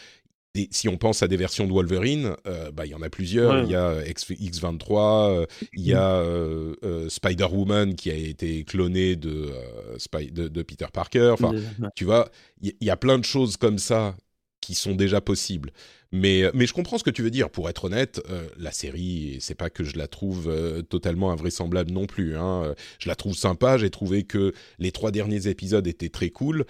si 0.70 0.88
on 0.88 0.96
pense 0.96 1.22
à 1.22 1.28
des 1.28 1.36
versions 1.36 1.66
de 1.66 1.72
Wolverine, 1.72 2.34
euh, 2.46 2.70
bah, 2.70 2.86
il 2.86 2.90
y 2.90 2.94
en 2.94 3.02
a 3.02 3.10
plusieurs. 3.10 3.64
Il 3.64 3.70
y 3.70 3.76
a 3.76 4.06
X, 4.06 4.60
23 4.60 5.30
euh, 5.30 5.46
il 5.74 5.84
y 5.84 5.94
a 5.94 6.14
euh, 6.14 7.08
Spider-Woman 7.08 7.94
qui 7.94 8.10
a 8.10 8.14
été 8.14 8.64
clonée 8.64 9.16
de, 9.16 9.52
de, 10.30 10.62
Peter 10.62 10.86
Parker. 10.92 11.30
Enfin, 11.32 11.52
tu 11.94 12.04
vois, 12.04 12.30
il 12.60 12.74
y, 12.80 12.90
a 12.90 12.96
plein 12.96 13.18
de 13.18 13.24
choses 13.24 13.56
comme 13.56 13.78
ça 13.78 14.16
qui 14.60 14.74
sont 14.74 14.94
déjà 14.94 15.20
possibles. 15.20 15.70
Mais, 16.10 16.44
mais 16.54 16.66
je 16.66 16.72
comprends 16.72 16.96
ce 16.96 17.04
que 17.04 17.10
tu 17.10 17.22
veux 17.22 17.30
dire. 17.30 17.50
Pour 17.50 17.68
être 17.68 17.84
honnête, 17.84 18.20
la 18.58 18.72
série, 18.72 19.36
c'est 19.40 19.54
pas 19.54 19.68
que 19.68 19.84
je 19.84 19.98
la 19.98 20.08
trouve 20.08 20.50
totalement 20.88 21.30
invraisemblable 21.30 21.90
non 21.90 22.06
plus. 22.06 22.36
Hein. 22.36 22.74
Je 22.98 23.08
la 23.08 23.14
trouve 23.14 23.34
sympa. 23.34 23.76
J'ai 23.76 23.90
trouvé 23.90 24.24
que 24.24 24.52
les 24.78 24.90
trois 24.90 25.10
derniers 25.10 25.48
épisodes 25.48 25.86
étaient 25.86 26.08
très 26.08 26.30
cool 26.30 26.64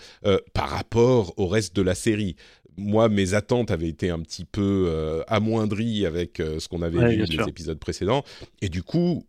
par 0.52 0.68
rapport 0.68 1.34
au 1.38 1.46
reste 1.46 1.74
de 1.76 1.82
la 1.82 1.94
série 1.94 2.36
moi, 2.78 3.08
mes 3.08 3.34
attentes 3.34 3.70
avaient 3.70 3.88
été 3.88 4.08
un 4.08 4.20
petit 4.20 4.44
peu 4.44 4.86
euh, 4.88 5.22
amoindries 5.26 6.06
avec 6.06 6.40
euh, 6.40 6.60
ce 6.60 6.68
qu'on 6.68 6.82
avait 6.82 7.16
vu 7.16 7.26
dans 7.26 7.42
les 7.42 7.48
épisodes 7.48 7.78
précédents. 7.78 8.24
Et 8.62 8.68
du 8.68 8.82
coup, 8.82 9.26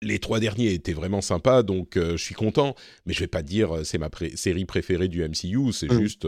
les 0.00 0.18
trois 0.18 0.40
derniers 0.40 0.72
étaient 0.72 0.92
vraiment 0.92 1.20
sympas, 1.20 1.62
donc 1.62 1.96
euh, 1.96 2.16
je 2.16 2.24
suis 2.24 2.34
content. 2.34 2.74
Mais 3.04 3.12
je 3.12 3.20
vais 3.20 3.28
pas 3.28 3.42
dire 3.42 3.84
c'est 3.84 3.98
ma 3.98 4.10
série 4.34 4.64
préférée 4.64 5.08
du 5.08 5.22
MCU, 5.22 5.72
c'est 5.72 5.92
mm. 5.92 6.00
juste 6.00 6.26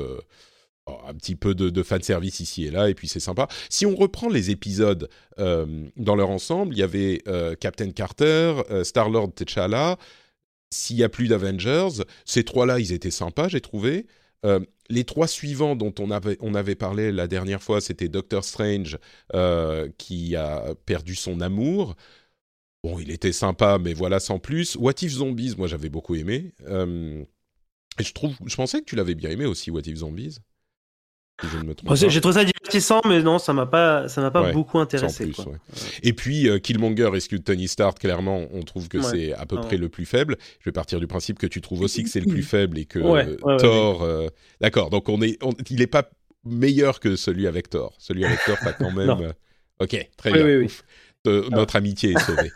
oh, 0.86 0.98
un 1.06 1.14
petit 1.14 1.34
peu 1.34 1.54
de, 1.54 1.70
de 1.70 1.82
fanservice 1.82 2.40
ici 2.40 2.66
et 2.66 2.70
là, 2.70 2.90
et 2.90 2.94
puis 2.94 3.08
c'est 3.08 3.20
sympa. 3.20 3.48
Si 3.70 3.86
on 3.86 3.96
reprend 3.96 4.28
les 4.28 4.50
épisodes 4.50 5.08
dans 5.38 6.14
leur 6.16 6.28
ensemble, 6.28 6.74
il 6.74 6.78
y 6.78 6.82
avait 6.82 7.22
Captain 7.58 7.90
Carter, 7.90 8.62
Star-Lord 8.84 9.32
T'Challa. 9.34 9.96
S'il 10.72 10.96
y 10.96 11.02
a 11.02 11.08
plus 11.08 11.26
d'Avengers, 11.26 12.04
ces 12.24 12.44
trois-là, 12.44 12.78
ils 12.78 12.92
étaient 12.92 13.10
sympas, 13.10 13.48
j'ai 13.48 13.60
trouvé. 13.60 14.06
Euh, 14.46 14.60
les 14.88 15.04
trois 15.04 15.28
suivants 15.28 15.76
dont 15.76 15.94
on 15.98 16.10
avait, 16.10 16.36
on 16.40 16.54
avait 16.54 16.74
parlé 16.74 17.12
la 17.12 17.28
dernière 17.28 17.62
fois, 17.62 17.80
c'était 17.80 18.08
Doctor 18.08 18.44
Strange 18.44 18.98
euh, 19.34 19.88
qui 19.98 20.34
a 20.36 20.74
perdu 20.86 21.14
son 21.14 21.40
amour. 21.40 21.94
Bon, 22.82 22.98
il 22.98 23.10
était 23.10 23.32
sympa, 23.32 23.78
mais 23.78 23.92
voilà, 23.92 24.20
sans 24.20 24.38
plus. 24.38 24.76
What 24.76 24.94
If 25.02 25.12
Zombies, 25.12 25.54
moi 25.58 25.68
j'avais 25.68 25.90
beaucoup 25.90 26.14
aimé. 26.14 26.52
Euh, 26.62 27.22
et 27.98 28.02
je, 28.02 28.12
trouve, 28.14 28.34
je 28.46 28.56
pensais 28.56 28.80
que 28.80 28.86
tu 28.86 28.96
l'avais 28.96 29.14
bien 29.14 29.30
aimé 29.30 29.44
aussi, 29.44 29.70
What 29.70 29.82
If 29.82 29.96
Zombies. 29.96 30.38
J'ai 31.42 32.20
trouvé 32.20 32.34
ça 32.34 32.44
divertissant, 32.70 33.00
mais 33.06 33.22
non, 33.22 33.38
ça 33.38 33.52
m'a 33.52 33.66
pas, 33.66 34.08
ça 34.08 34.20
m'a 34.20 34.30
pas 34.30 34.52
beaucoup 34.52 34.78
intéressé. 34.78 35.32
Et 36.02 36.12
puis 36.12 36.48
euh, 36.48 36.58
Killmonger 36.58 37.10
et 37.14 37.38
Tony 37.40 37.68
Stark, 37.68 37.98
clairement, 37.98 38.46
on 38.52 38.62
trouve 38.62 38.88
que 38.88 39.02
c'est 39.02 39.32
à 39.32 39.46
peu 39.46 39.60
près 39.60 39.76
le 39.76 39.88
plus 39.88 40.06
faible. 40.06 40.36
Je 40.60 40.64
vais 40.66 40.72
partir 40.72 41.00
du 41.00 41.06
principe 41.06 41.38
que 41.38 41.46
tu 41.46 41.60
trouves 41.60 41.82
aussi 41.82 42.02
que 42.02 42.10
c'est 42.10 42.20
le 42.20 42.30
plus 42.30 42.42
faible 42.44 42.78
et 42.78 42.84
que 42.84 42.98
Thor. 43.58 44.02
Euh, 44.02 44.28
d'accord, 44.60 44.90
donc 44.90 45.08
on 45.08 45.20
est, 45.22 45.38
il 45.70 45.82
est 45.82 45.86
pas 45.86 46.08
meilleur 46.44 47.00
que 47.00 47.16
celui 47.16 47.46
avec 47.46 47.70
Thor. 47.70 47.94
Celui 47.98 48.24
avec 48.24 48.38
Thor, 48.44 48.56
pas 48.62 48.72
quand 48.72 48.90
même. 48.94 49.10
Euh, 49.10 49.32
ok, 49.80 50.08
très 50.16 50.32
bien. 50.32 50.66
notre 51.50 51.76
amitié 51.76 52.12
est 52.12 52.20
sauvée. 52.20 52.50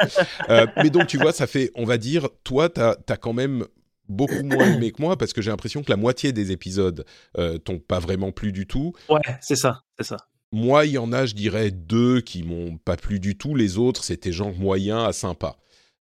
mais 0.77 0.91
donc, 0.91 1.07
tu 1.07 1.19
vois, 1.19 1.33
ça 1.33 1.47
fait, 1.47 1.71
on 1.75 1.85
va 1.85 1.99
dire, 1.99 2.29
toi, 2.45 2.69
tu 2.69 2.81
as, 2.81 2.97
as, 3.09 3.17
quand 3.17 3.33
même 3.33 3.67
beaucoup 4.09 4.43
moins 4.43 4.67
aimé 4.75 4.93
que 4.93 5.01
moi 5.01 5.17
parce 5.17 5.33
que 5.33 5.43
j'ai 5.43 5.51
l'impression 5.51 5.83
que 5.83 5.91
la 5.91 5.97
moitié 5.97 6.33
des 6.33 6.53
épisodes 6.53 7.05
euh, 7.39 7.59
t'ont 7.59 7.79
pas 7.79 7.99
vraiment 7.99 8.33
plu 8.33 8.53
du 8.53 8.67
tout. 8.67 8.93
Ouais, 9.09 9.21
c'est 9.41 9.57
ça, 9.57 9.83
c'est 9.99 10.07
ça. 10.07 10.17
Moi, 10.53 10.87
il 10.87 10.93
y 10.93 10.99
en 10.99 11.13
a, 11.13 11.27
je 11.27 11.35
dirais, 11.35 11.73
deux 11.73 12.21
qui 12.21 12.45
m'ont 12.45 12.79
pas 12.79 12.97
plu 12.97 13.19
du 13.19 13.37
tout. 13.37 13.57
Les 13.57 13.77
autres, 13.77 14.05
c'était 14.05 14.31
genre 14.31 14.55
moyen 14.55 15.05
à 15.05 15.13
sympa. 15.13 15.57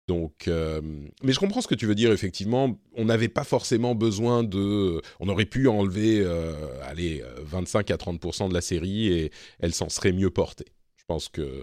Donc, 0.06 0.48
euh, 0.48 0.80
mais 1.22 1.32
je 1.32 1.38
comprends 1.38 1.60
ce 1.60 1.68
que 1.68 1.74
tu 1.74 1.84
veux 1.84 1.94
dire. 1.94 2.12
Effectivement, 2.12 2.80
on 2.96 3.04
n'avait 3.04 3.28
pas 3.28 3.44
forcément 3.44 3.94
besoin 3.94 4.42
de. 4.42 5.02
On 5.20 5.28
aurait 5.28 5.44
pu 5.44 5.68
enlever, 5.68 6.20
euh, 6.20 6.54
allez, 6.84 7.22
25 7.42 7.90
à 7.90 7.98
30 7.98 8.48
de 8.48 8.54
la 8.54 8.62
série 8.62 9.08
et 9.08 9.32
elle 9.60 9.74
s'en 9.74 9.90
serait 9.90 10.12
mieux 10.12 10.30
portée. 10.30 10.72
Je 10.96 11.04
pense 11.06 11.28
que 11.28 11.62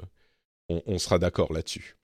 on 0.70 0.98
sera 0.98 1.18
d'accord 1.18 1.54
là-dessus. 1.54 1.96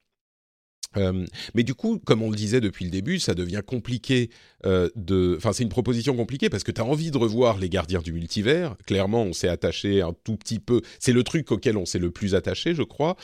Euh, 0.98 1.26
mais 1.54 1.64
du 1.64 1.74
coup, 1.74 2.00
comme 2.00 2.22
on 2.22 2.30
le 2.30 2.36
disait 2.36 2.62
depuis 2.62 2.86
le 2.86 2.92
début, 2.92 3.20
ça 3.20 3.34
devient 3.34 3.62
compliqué 3.66 4.30
euh, 4.66 4.90
de. 4.96 5.36
Enfin, 5.38 5.54
c'est 5.54 5.64
une 5.64 5.70
proposition 5.70 6.16
compliquée 6.16 6.50
parce 6.50 6.64
que 6.64 6.72
tu 6.72 6.82
as 6.82 6.86
envie 6.86 7.12
de 7.12 7.18
revoir 7.18 7.58
les 7.58 7.70
gardiens 7.70 8.02
du 8.02 8.12
multivers. 8.14 8.76
Clairement, 8.86 9.24
on 9.24 9.34
s'est 9.34 9.48
attaché 9.48 10.02
un 10.02 10.14
tout 10.24 10.36
petit 10.36 10.60
peu. 10.60 10.82
C'est 11.00 11.14
le 11.14 11.24
truc 11.24 11.52
auquel 11.52 11.78
on 11.78 11.86
s'est 11.86 12.00
le 12.00 12.12
plus 12.12 12.36
attaché, 12.36 12.76
je 12.76 12.84
crois. 12.84 13.16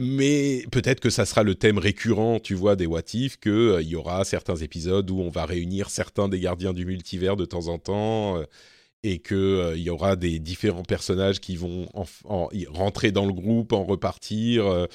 Mais 0.00 0.64
peut-être 0.70 1.00
que 1.00 1.10
ça 1.10 1.26
sera 1.26 1.42
le 1.42 1.56
thème 1.56 1.78
récurrent, 1.78 2.38
tu 2.38 2.54
vois, 2.54 2.76
des 2.76 2.86
What 2.86 3.02
If, 3.14 3.36
qu'il 3.38 3.50
euh, 3.50 3.82
y 3.82 3.96
aura 3.96 4.24
certains 4.24 4.56
épisodes 4.56 5.10
où 5.10 5.18
on 5.20 5.28
va 5.28 5.44
réunir 5.44 5.90
certains 5.90 6.28
des 6.28 6.38
gardiens 6.38 6.72
du 6.72 6.86
multivers 6.86 7.36
de 7.36 7.44
temps 7.44 7.66
en 7.68 7.78
temps. 7.78 8.40
et 9.04 9.20
qu'il 9.20 9.76
y 9.76 9.90
aura 9.90 10.16
des 10.16 10.38
différents 10.40 10.82
personnages 10.82 11.40
qui 11.40 11.56
vont 11.56 11.88
rentrer 12.24 13.12
dans 13.12 13.26
le 13.26 13.32
groupe, 13.32 13.72
en 13.72 13.84
repartir 13.84 14.88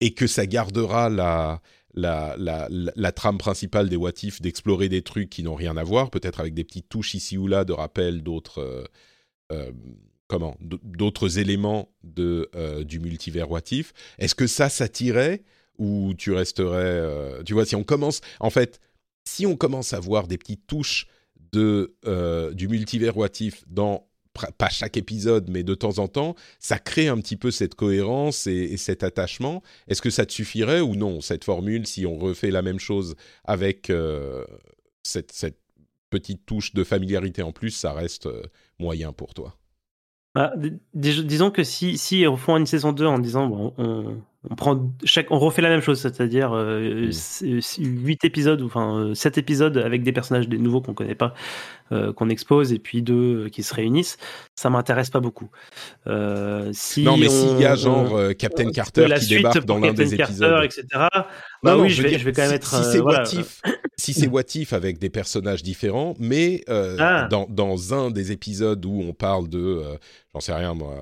et 0.00 0.14
que 0.14 0.26
ça 0.26 0.46
gardera 0.46 1.08
la, 1.08 1.60
la, 1.94 2.36
la, 2.38 2.68
la, 2.70 3.12
trame 3.12 3.38
principale 3.38 3.88
des 3.88 3.96
What 3.96 4.12
If 4.22 4.40
d'explorer 4.42 4.88
des 4.88 5.02
trucs 5.02 5.30
qui 5.30 5.42
n'ont 5.42 5.54
rien 5.54 5.76
à 5.76 5.82
voir, 5.82 6.10
peut-être 6.10 6.40
avec 6.40 6.54
des 6.54 6.64
petites 6.64 6.88
touches 6.88 7.14
ici 7.14 7.38
ou 7.38 7.46
là 7.46 7.64
de 7.64 7.72
rappel 7.72 8.22
d'autres 8.22 8.60
euh, 8.60 8.84
euh, 9.52 9.72
comment 10.28 10.56
d'autres 10.60 11.38
éléments 11.38 11.88
de 12.02 12.50
euh, 12.54 12.84
du 12.84 13.00
multivers 13.00 13.50
What 13.50 13.70
If. 13.70 13.92
Est-ce 14.18 14.34
que 14.34 14.46
ça 14.46 14.68
ça 14.68 14.88
t'irait 14.88 15.42
ou 15.78 16.14
tu 16.16 16.32
resterais 16.32 17.42
tu 17.44 17.52
vois 17.52 17.66
si 17.66 17.76
on 17.76 17.84
commence 17.84 18.20
en 18.40 18.50
fait 18.50 18.80
si 19.24 19.46
on 19.46 19.56
commence 19.56 19.92
à 19.92 20.00
voir 20.00 20.26
des 20.26 20.38
petites 20.38 20.66
touches 20.66 21.06
de 21.52 21.94
du 22.54 22.68
multivers 22.68 23.16
What 23.16 23.40
If 23.40 23.64
dans 23.68 24.06
pas 24.58 24.68
chaque 24.68 24.96
épisode, 24.96 25.48
mais 25.50 25.62
de 25.62 25.74
temps 25.74 25.98
en 25.98 26.08
temps, 26.08 26.34
ça 26.58 26.78
crée 26.78 27.08
un 27.08 27.18
petit 27.18 27.36
peu 27.36 27.50
cette 27.50 27.74
cohérence 27.74 28.46
et, 28.46 28.76
cet 28.76 29.02
attachement. 29.02 29.62
Est-ce 29.88 30.02
que 30.02 30.10
ça 30.10 30.26
te 30.26 30.32
suffirait 30.32 30.80
ou 30.80 30.94
non, 30.94 31.20
cette 31.20 31.44
formule, 31.44 31.86
si 31.86 32.06
on 32.06 32.16
refait 32.16 32.50
la 32.50 32.62
même 32.62 32.78
chose 32.78 33.16
avec 33.44 33.90
euh, 33.90 34.44
cette, 35.02 35.32
petite 36.08 36.46
touche 36.46 36.72
de 36.72 36.84
familiarité 36.84 37.42
en 37.42 37.52
plus, 37.52 37.70
ça 37.70 37.92
reste 37.92 38.26
euh, 38.26 38.42
moyen 38.78 39.12
pour 39.12 39.34
toi? 39.34 39.56
Bah, 40.34 40.52
Disons 40.94 41.50
que 41.50 41.64
si, 41.64 41.98
si 41.98 42.26
on 42.28 42.36
fait 42.36 42.52
une 42.52 42.66
saison 42.66 42.92
2 42.92 43.06
en 43.06 43.18
disant 43.18 43.46
bon, 43.48 43.74
on, 43.76 44.22
on 44.48 44.54
prend 44.54 44.92
chaque, 45.04 45.30
on 45.30 45.38
refait 45.38 45.62
la 45.62 45.68
même 45.68 45.80
chose, 45.80 46.00
c'est-à-dire 46.00 46.52
euh, 46.52 47.10
mmh. 47.42 47.60
8 47.78 48.24
épisodes, 48.24 48.60
ou 48.60 48.66
enfin 48.66 49.12
7 49.14 49.38
épisodes 49.38 49.76
avec 49.76 50.02
des 50.02 50.12
personnages 50.12 50.48
des 50.48 50.58
nouveaux 50.58 50.80
qu'on 50.80 50.94
connaît 50.94 51.14
pas, 51.14 51.34
euh, 51.85 51.85
qu'on 51.90 52.28
expose, 52.28 52.72
et 52.72 52.78
puis 52.78 53.02
deux 53.02 53.44
euh, 53.44 53.48
qui 53.48 53.62
se 53.62 53.74
réunissent, 53.74 54.18
ça 54.54 54.70
m'intéresse 54.70 55.10
pas 55.10 55.20
beaucoup. 55.20 55.48
Euh, 56.06 56.70
si 56.72 57.02
non, 57.02 57.16
mais 57.16 57.28
s'il 57.28 57.58
y 57.60 57.64
a 57.64 57.74
genre 57.74 58.16
euh, 58.16 58.32
Captain 58.32 58.70
Carter 58.70 59.06
qui 59.20 59.28
débarque 59.28 59.64
dans 59.64 59.78
l'un 59.78 59.92
des 59.92 60.14
épisodes, 60.14 60.64
etc. 60.64 60.86
Bah 61.62 61.76
oui, 61.76 61.90
je, 61.90 62.02
vais, 62.02 62.18
je 62.18 62.24
vais, 62.24 62.32
quand 62.32 62.42
même 62.42 62.52
être. 62.52 62.82
Si 62.82 62.92
c'est 62.92 62.98
voilà. 62.98 63.24
si 63.96 64.12
c'est 64.12 64.26
What 64.26 64.42
If 64.54 64.72
avec 64.72 64.98
des 64.98 65.10
personnages 65.10 65.62
différents, 65.62 66.14
mais 66.18 66.62
ah. 66.68 67.28
dans, 67.30 67.46
dans 67.48 67.94
un 67.94 68.10
des 68.10 68.32
épisodes 68.32 68.84
où 68.84 69.02
on 69.02 69.12
parle 69.12 69.48
de, 69.48 69.82
j'en 70.34 70.40
sais 70.40 70.52
rien 70.52 70.74
moi, 70.74 70.96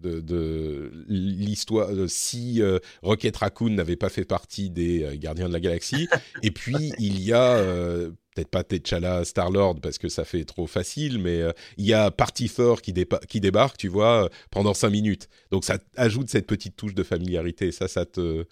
de, 0.00 0.20
de 0.20 0.92
l'histoire, 1.08 1.88
si 2.06 2.60
euh, 2.60 2.78
Rocket 3.02 3.36
Raccoon 3.36 3.70
n'avait 3.70 3.96
pas 3.96 4.08
fait 4.08 4.24
partie 4.24 4.70
des 4.70 5.04
euh, 5.04 5.16
Gardiens 5.16 5.48
de 5.48 5.52
la 5.52 5.60
Galaxie. 5.60 6.08
Et 6.42 6.50
puis, 6.50 6.92
il 6.98 7.20
y 7.20 7.32
a 7.32 7.56
euh, 7.56 8.10
peut-être 8.44 8.50
pas 8.50 8.64
T'Challa 8.64 9.24
Star-Lord 9.24 9.80
parce 9.80 9.98
que 9.98 10.08
ça 10.08 10.24
fait 10.24 10.44
trop 10.44 10.66
facile, 10.66 11.18
mais 11.18 11.42
il 11.76 11.86
y 11.86 11.94
a 11.94 12.10
Party 12.10 12.48
Thor 12.48 12.82
qui, 12.82 12.94
qui, 13.28 13.40
débarque, 13.40 13.76
tu 13.76 13.88
vois, 13.88 14.28
pendant 14.50 14.74
cinq 14.74 14.90
minutes. 14.90 15.28
Donc 15.50 15.64
ça 15.64 15.78
ajoute 15.96 16.28
cette 16.28 16.46
petite 16.46 16.76
touche 16.76 16.94
de 16.94 17.02
familiarité. 17.02 17.72
Ça, 17.72 17.88
ça 17.88 18.04
te, 18.06 18.44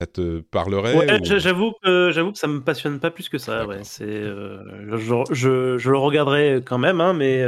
ça 0.00 0.06
te 0.06 0.40
parlerait 0.40 1.20
J'avoue 1.24 1.72
que 1.82 2.10
j'avoue 2.12 2.32
que 2.32 2.38
ça 2.38 2.48
me 2.48 2.60
passionne 2.60 3.00
pas 3.00 3.10
plus 3.10 3.28
que 3.28 3.38
ça. 3.38 3.66
Ouais, 3.66 3.84
c'est, 3.84 4.22
je, 4.22 5.24
je, 5.30 5.78
je, 5.78 5.90
le 5.90 5.98
regarderai 5.98 6.62
quand 6.64 6.78
même, 6.78 7.00
hein, 7.00 7.12
mais 7.12 7.44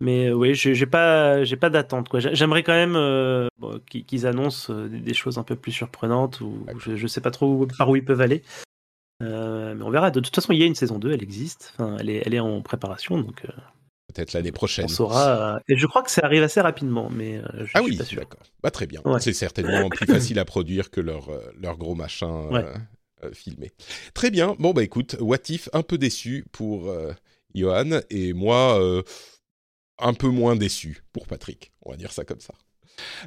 mais 0.00 0.28
euh, 0.28 0.34
oui, 0.34 0.54
j'ai 0.54 0.86
pas, 0.86 1.44
j'ai 1.44 1.56
pas 1.56 1.70
d'attente. 1.70 2.08
J'aimerais 2.32 2.62
quand 2.62 2.72
même 2.72 2.96
euh, 2.96 3.48
qu'ils 3.88 4.26
annoncent 4.26 4.72
euh, 4.72 4.88
des 4.88 5.14
choses 5.14 5.38
un 5.38 5.44
peu 5.44 5.56
plus 5.56 5.72
surprenantes 5.72 6.40
ou 6.40 6.66
je, 6.78 6.96
je 6.96 7.06
sais 7.06 7.20
pas 7.20 7.30
trop 7.30 7.66
par 7.78 7.88
où 7.88 7.96
ils 7.96 8.04
peuvent 8.04 8.20
aller. 8.20 8.42
Mais 9.20 9.82
on 9.82 9.90
verra. 9.90 10.10
De 10.10 10.20
toute 10.20 10.34
façon, 10.34 10.52
il 10.52 10.58
y 10.58 10.62
a 10.62 10.66
une 10.66 10.74
saison 10.74 10.98
2, 10.98 11.12
elle 11.12 11.22
existe. 11.22 11.72
Enfin, 11.74 11.96
elle 11.98 12.10
est, 12.10 12.22
elle 12.24 12.34
est 12.34 12.40
en 12.40 12.62
préparation, 12.62 13.18
donc. 13.18 13.46
Peut-être 14.12 14.32
l'année 14.32 14.52
prochaine. 14.52 14.84
On 14.84 14.88
saura. 14.88 15.60
et 15.68 15.76
je 15.76 15.86
crois 15.86 16.02
que 16.02 16.10
ça 16.10 16.22
arrive 16.24 16.42
assez 16.42 16.60
rapidement, 16.60 17.10
mais 17.10 17.40
je 17.54 17.70
ah 17.74 17.82
suis 17.82 17.98
oui, 17.98 18.14
d'accord. 18.14 18.42
Bah, 18.62 18.70
très 18.70 18.86
bien. 18.86 19.00
C'est 19.18 19.32
certainement 19.32 19.88
plus 19.88 20.06
facile 20.06 20.38
à 20.38 20.44
produire 20.44 20.90
que 20.90 21.00
leur, 21.00 21.30
leur 21.60 21.76
gros 21.76 21.94
machin 21.94 22.48
filmé. 23.32 23.72
Très 24.12 24.30
bien. 24.30 24.54
Bon 24.58 24.72
bah 24.72 24.82
écoute, 24.82 25.16
What 25.18 25.48
If 25.48 25.68
un 25.72 25.82
peu 25.82 25.96
déçu 25.96 26.44
pour 26.52 26.94
Johan 27.54 28.00
et 28.10 28.34
moi 28.34 28.78
un 29.98 30.14
peu 30.14 30.28
moins 30.28 30.56
déçu 30.56 31.02
pour 31.12 31.26
Patrick, 31.26 31.72
on 31.82 31.90
va 31.90 31.96
dire 31.96 32.12
ça 32.12 32.24
comme 32.24 32.40
ça. 32.40 32.54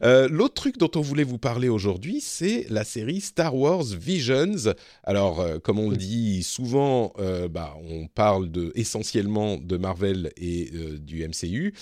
Euh, 0.04 0.28
l'autre 0.30 0.54
truc 0.54 0.78
dont 0.78 0.92
on 0.96 1.02
voulait 1.02 1.24
vous 1.24 1.38
parler 1.38 1.70
aujourd'hui, 1.70 2.22
c'est 2.22 2.66
la 2.70 2.84
série 2.84 3.22
Star 3.22 3.56
Wars 3.56 3.84
Visions. 3.84 4.74
Alors, 5.04 5.40
euh, 5.40 5.60
comme 5.60 5.80
on 5.80 5.90
le 5.90 5.98
dit 5.98 6.44
souvent, 6.44 7.14
euh, 7.20 7.48
bah, 7.48 7.76
on 7.90 8.08
parle 8.08 8.50
de, 8.52 8.72
essentiellement 8.76 9.58
de 9.58 9.78
Marvel 9.78 10.32
et 10.38 10.72
du 11.00 11.28
MCU. 11.28 11.74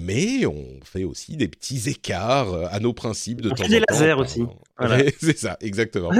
Mais 0.00 0.46
on 0.46 0.80
fait 0.82 1.04
aussi 1.04 1.36
des 1.36 1.48
petits 1.48 1.90
écarts 1.90 2.54
à 2.72 2.80
nos 2.80 2.94
principes 2.94 3.42
de 3.42 3.50
temps 3.50 3.56
en 3.56 3.64
temps. 3.64 3.68
des 3.68 3.82
lasers 3.86 4.14
aussi. 4.14 4.42
c'est 5.20 5.36
ça, 5.36 5.58
exactement. 5.60 6.10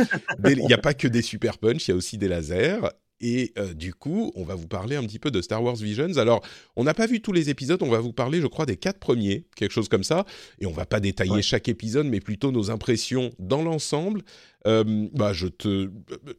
Il 0.47 0.67
n'y 0.67 0.75
a 0.75 0.79
pas 0.79 0.93
que 0.93 1.09
des 1.09 1.23
super 1.23 1.57
punch, 1.57 1.89
il 1.89 1.93
y 1.93 1.95
a 1.95 1.97
aussi 1.97 2.19
des 2.19 2.29
lasers. 2.29 2.81
Et 3.21 3.53
euh, 3.59 3.75
du 3.75 3.93
coup, 3.93 4.33
on 4.35 4.45
va 4.45 4.55
vous 4.55 4.67
parler 4.67 4.97
un 4.97 5.03
petit 5.03 5.19
peu 5.19 5.31
de 5.31 5.43
Star 5.43 5.63
Wars 5.63 5.77
Visions. 5.77 6.17
Alors, 6.17 6.43
on 6.77 6.85
n'a 6.85 6.95
pas 6.95 7.07
vu 7.07 7.21
tous 7.21 7.33
les 7.33 7.51
épisodes, 7.51 7.83
on 7.83 7.91
va 7.91 8.01
vous 8.01 8.13
parler, 8.13 8.41
je 8.41 8.47
crois, 8.47 8.67
des 8.67 8.77
quatre 8.77 8.99
premiers, 8.99 9.47
quelque 9.57 9.73
chose 9.73 9.89
comme 9.89 10.05
ça. 10.05 10.25
Et 10.59 10.67
on 10.67 10.73
va 10.73 10.87
pas 10.87 11.01
détailler 11.01 11.43
chaque 11.43 11.69
épisode, 11.69 12.07
mais 12.07 12.21
plutôt 12.21 12.51
nos 12.53 12.71
impressions 12.71 13.31
dans 13.39 13.63
l'ensemble. 13.63 14.23
Euh, 14.67 15.09
bah, 15.13 15.33
je 15.33 15.49
te, 15.49 15.91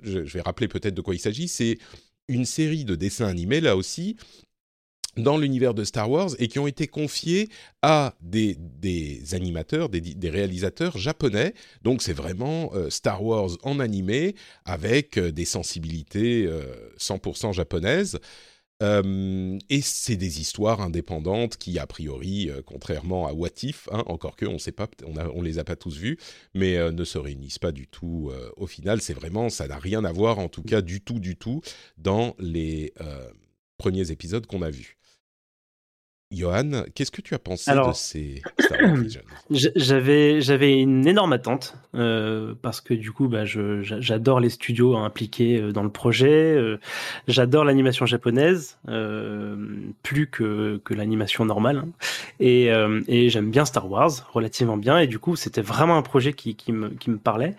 je 0.02 0.20
vais 0.20 0.42
rappeler 0.42 0.68
peut-être 0.68 0.96
de 0.96 1.02
quoi 1.02 1.14
il 1.14 1.20
s'agit. 1.20 1.48
C'est 1.48 1.78
une 2.28 2.46
série 2.46 2.86
de 2.86 2.96
dessins 2.96 3.28
animés, 3.28 3.62
là 3.62 3.76
aussi, 3.76 4.16
dans 5.18 5.38
l'univers 5.38 5.74
de 5.74 5.84
Star 5.84 6.10
Wars 6.10 6.30
et 6.40 6.48
qui 6.48 6.60
ont 6.60 6.68
été 6.68 6.88
confiés 6.88 7.50
à 7.82 8.16
des, 8.22 8.58
animateurs, 9.34 9.90
des, 9.90 10.30
réalisateurs 10.30 10.98
japonais. 10.98 11.54
Donc 11.84 12.02
c'est 12.02 12.14
vraiment 12.14 12.72
euh, 12.74 12.90
Star 12.90 13.24
Wars 13.24 13.52
en 13.64 13.80
animé 13.80 14.36
avec 14.66 15.18
euh, 15.18 15.32
des 15.32 15.46
sensibilités 15.46 16.48
100% 16.98 17.50
euh, 17.50 17.52
japonaises. 17.52 18.20
et 18.82 19.82
c'est 19.82 20.16
des 20.16 20.42
histoires 20.42 20.82
indépendantes 20.82 21.58
qui, 21.58 21.78
a 21.78 21.86
priori, 21.86 22.50
contrairement 22.66 23.28
à 23.28 23.34
What 23.34 23.50
If, 23.62 23.88
hein, 23.92 24.04
encore 24.08 24.36
que 24.36 24.46
on 24.46 24.58
sait 24.58 24.72
les 25.44 25.60
a 25.60 25.64
pas 25.64 25.76
tous 25.76 25.98
vus, 25.98 26.18
mais 26.56 26.92
ne 26.92 27.04
se 27.04 27.20
réunissent 27.20 27.60
pas 27.60 27.72
du 27.72 27.88
tout 27.88 28.32
au 28.58 28.66
final. 28.66 29.00
C'est 29.02 29.14
vraiment, 29.14 29.50
ça 29.50 29.68
n'a 29.68 29.78
rien 29.78 30.04
à 30.04 30.12
voir, 30.12 30.40
en 30.40 30.50
tout 30.50 30.64
cas, 30.64 30.82
du 30.82 31.02
tout, 31.02 31.20
du 31.20 31.36
tout, 31.36 31.62
dans 31.98 32.36
les 32.40 32.92
premiers 33.78 34.10
épisodes 34.10 34.48
qu'on 34.48 34.64
a 34.64 34.72
vus. 34.72 34.98
Johan, 36.32 36.84
qu'est-ce 36.96 37.12
que 37.12 37.22
tu 37.22 37.34
as 37.34 37.40
pensé 37.40 37.72
de 37.72 37.94
ces 37.94 38.42
Star 38.60 38.80
Wars 38.82 38.96
J'avais 39.50 40.42
j'avais 40.42 40.80
une 40.80 41.06
énorme 41.06 41.34
attente 41.34 41.76
euh, 41.94 42.54
parce 42.62 42.80
que 42.80 42.94
du 42.94 43.12
coup 43.12 43.28
bah 43.28 43.44
j'adore 43.44 44.40
les 44.40 44.50
studios 44.50 44.96
impliqués 44.96 45.60
euh, 45.60 45.72
dans 45.74 45.84
le 45.84 45.90
projet, 45.90 46.56
euh, 46.56 46.80
j'adore 47.28 47.66
l'animation 47.66 48.06
japonaise 48.06 48.78
plus 50.04 50.28
que 50.28 50.80
que 50.86 50.94
l'animation 50.94 51.44
normale 51.44 51.78
hein. 51.78 51.90
et 52.40 52.70
et 53.08 53.30
j'aime 53.30 53.52
bien 53.52 53.66
Star 53.66 53.90
Wars 53.90 54.12
relativement 54.32 54.78
bien 54.78 55.00
et 55.00 55.08
du 55.08 55.20
coup 55.20 55.36
c'était 55.36 55.62
vraiment 55.62 55.98
un 55.98 56.02
projet 56.02 56.34
qui 56.34 56.56
qui 56.56 56.72
me 56.72 56.90
qui 56.90 57.10
me 57.10 57.18
parlait 57.18 57.56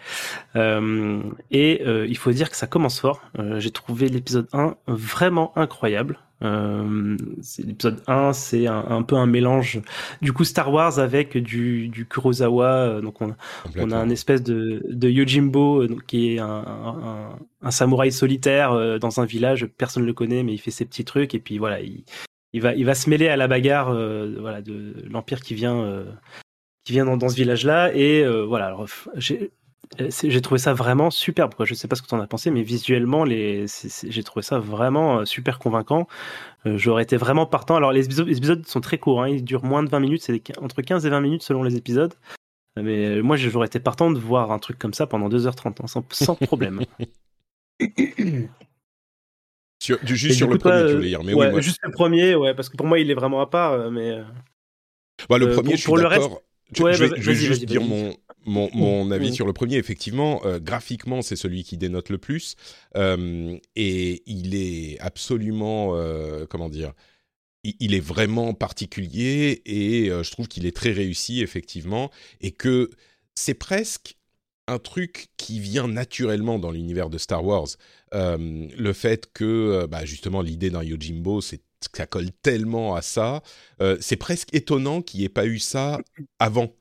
et 0.55 1.83
il 1.85 2.17
faut 2.17 2.33
dire 2.33 2.51
que 2.51 2.57
ça 2.57 2.67
commence 2.67 3.01
fort. 3.01 3.21
J'ai 3.59 3.71
trouvé 3.71 4.09
l'épisode 4.09 4.49
1 4.53 4.77
vraiment 4.87 5.53
incroyable. 5.57 6.19
Euh, 6.43 7.17
l'épisode 7.59 8.03
1, 8.07 8.33
c'est 8.33 8.67
un, 8.67 9.03
peu 9.03 9.17
un 9.17 9.27
mélange 9.27 9.81
du 10.23 10.33
coup 10.33 10.45
Star 10.45 10.73
Wars 10.73 10.99
avec 10.99 11.37
du, 11.37 11.89
du 11.89 12.07
Kurosawa. 12.07 12.67
Euh, 12.67 13.01
donc 13.01 13.21
on, 13.21 13.35
on 13.77 13.91
a 13.91 13.97
un 13.97 14.09
espèce 14.11 14.43
de, 14.43 14.83
de 14.89 15.09
Yojimbo 15.09 15.83
euh, 15.83 15.97
qui 16.07 16.35
est 16.35 16.39
un, 16.39 17.39
un, 17.63 17.71
samouraï 17.71 18.13
solitaire 18.13 18.99
dans 18.99 19.21
un 19.21 19.25
village. 19.25 19.67
Personne 19.67 20.03
ne 20.03 20.09
le 20.09 20.15
connaît, 20.15 20.43
mais 20.43 20.53
il 20.53 20.59
fait 20.59 20.71
ses 20.71 20.85
petits 20.85 21.05
trucs. 21.05 21.35
Et 21.35 21.39
puis 21.39 21.59
voilà, 21.59 21.81
il, 21.81 22.05
il 22.53 22.61
va, 22.61 22.75
il 22.75 22.85
va 22.85 22.95
se 22.95 23.09
mêler 23.09 23.29
à 23.29 23.37
la 23.37 23.49
bagarre 23.49 23.93
voilà, 24.41 24.63
de 24.63 24.95
l'Empire 25.09 25.41
qui 25.41 25.55
vient, 25.55 26.05
qui 26.85 26.93
vient 26.93 27.05
dans, 27.05 27.17
dans 27.17 27.29
ce 27.29 27.37
village-là. 27.37 27.95
Et 27.95 28.27
voilà, 28.47 28.67
alors, 28.67 28.83
euh, 28.85 29.49
j'ai 29.99 30.41
trouvé 30.41 30.59
ça 30.59 30.73
vraiment 30.73 31.11
superbe. 31.11 31.55
Quoi. 31.55 31.67
Je 31.67 31.75
sais 31.75 31.89
pas 31.89 31.97
ce 31.97 32.03
que 32.03 32.09
tu 32.09 32.15
en 32.15 32.21
as 32.21 32.27
pensé, 32.27 32.51
mais 32.51 32.63
visuellement, 32.63 33.25
les... 33.25 33.67
j'ai 34.05 34.23
trouvé 34.23 34.43
ça 34.43 34.59
vraiment 34.59 35.21
euh, 35.21 35.25
super 35.25 35.59
convaincant. 35.59 36.09
Euh, 36.67 36.79
j'aurais 36.79 37.03
été 37.03 37.17
vraiment 37.17 37.47
partant. 37.47 37.77
Alors, 37.77 37.93
les 37.93 38.07
épisodes, 38.07 38.67
sont 38.67 38.81
très 38.81 38.99
courts, 38.99 39.23
hein. 39.23 39.29
ils 39.29 39.45
durent 39.45 39.65
moins 39.65 39.83
de 39.83 39.91
20 39.91 40.01
minutes, 40.01 40.23
c'est 40.23 40.41
entre 40.59 40.81
15 40.83 41.05
et 41.05 41.11
20 41.11 41.21
minutes 41.21 41.43
selon 41.43 41.63
les 41.63 41.77
épisodes. 41.77 42.15
Mais 42.81 43.21
moi, 43.21 43.37
j'aurais 43.37 43.67
été 43.67 43.81
partant 43.81 44.11
de 44.11 44.19
voir 44.19 44.51
un 44.51 44.59
truc 44.59 44.79
comme 44.79 44.95
ça 44.95 45.07
pendant 45.07 45.29
2h30, 45.29 45.83
hein, 45.83 46.03
sans, 46.11 46.37
problème. 46.37 46.81
juste 50.05 50.39
sur 50.39 50.49
le 50.49 50.57
premier, 50.57 50.87
tu 50.87 50.95
voulais 50.95 51.09
dire. 51.09 51.23
Mais 51.23 51.35
oui, 51.35 51.61
Juste 51.61 51.81
le 51.83 51.91
premier, 51.91 52.35
ouais, 52.35 52.55
parce 52.55 52.71
que 52.71 52.79
pour 52.79 52.87
moi, 52.87 52.99
il 52.99 53.11
est 53.11 53.15
vraiment 53.15 53.43
à 53.43 53.47
part. 53.47 53.91
Mais... 53.91 54.23
Bah, 55.29 55.37
le 55.37 55.51
premier, 55.51 55.77
je 55.77 55.83
suis 55.83 55.93
d'accord. 55.93 56.41
Je, 56.73 56.85
vais, 56.85 57.35
juste 57.35 57.65
dire 57.65 57.83
mon, 57.83 58.17
mon, 58.45 58.71
mon 58.75 59.11
avis 59.11 59.35
sur 59.35 59.47
le 59.47 59.53
premier, 59.53 59.77
effectivement, 59.77 60.45
euh, 60.45 60.59
graphiquement, 60.59 61.23
c'est 61.23 61.37
celui 61.37 61.65
qui 61.65 61.77
dénote 61.77 62.09
le 62.09 62.19
plus. 62.19 62.57
Euh, 62.97 63.57
et 63.77 64.23
il 64.27 64.55
est 64.55 64.99
absolument, 65.01 65.97
euh, 65.97 66.47
comment 66.47 66.69
dire, 66.69 66.93
il, 67.65 67.95
est 67.95 68.01
vraiment 68.01 68.55
particulier 68.55 69.63
et 69.67 70.07
je 70.09 70.31
trouve 70.33 70.49
qu'il 70.49 70.67
est 70.67 70.75
très 70.75 70.91
réussi, 70.91 71.43
effectivement. 71.43 72.11
Et 72.41 72.51
que 72.51 72.91
c'est 73.37 73.55
presque 73.55 74.17
un 74.67 74.81
truc 74.81 75.29
qui 75.37 75.61
vient 75.61 75.87
naturellement 75.87 76.59
dans 76.59 76.73
l'univers 76.73 77.09
de 77.09 77.19
Star 77.19 77.45
Wars. 77.45 77.69
le 78.13 78.93
fait 78.93 79.33
que, 79.33 79.87
bah, 79.87 80.05
justement, 80.05 80.43
l'idée 80.43 80.71
d'un 80.71 80.83
Yojimbo, 80.83 81.41
c'est 81.41 81.61
ça 81.93 82.07
colle 82.07 82.31
tellement 82.43 82.95
à 82.95 83.03
ça. 83.03 83.43
c'est 84.01 84.17
presque 84.17 84.55
étonnant 84.55 85.03
qu'il 85.03 85.21
n'y 85.21 85.27
ait 85.27 85.31
pas 85.31 85.47
eu 85.47 85.59
ça 85.59 86.01
avant 86.39 86.75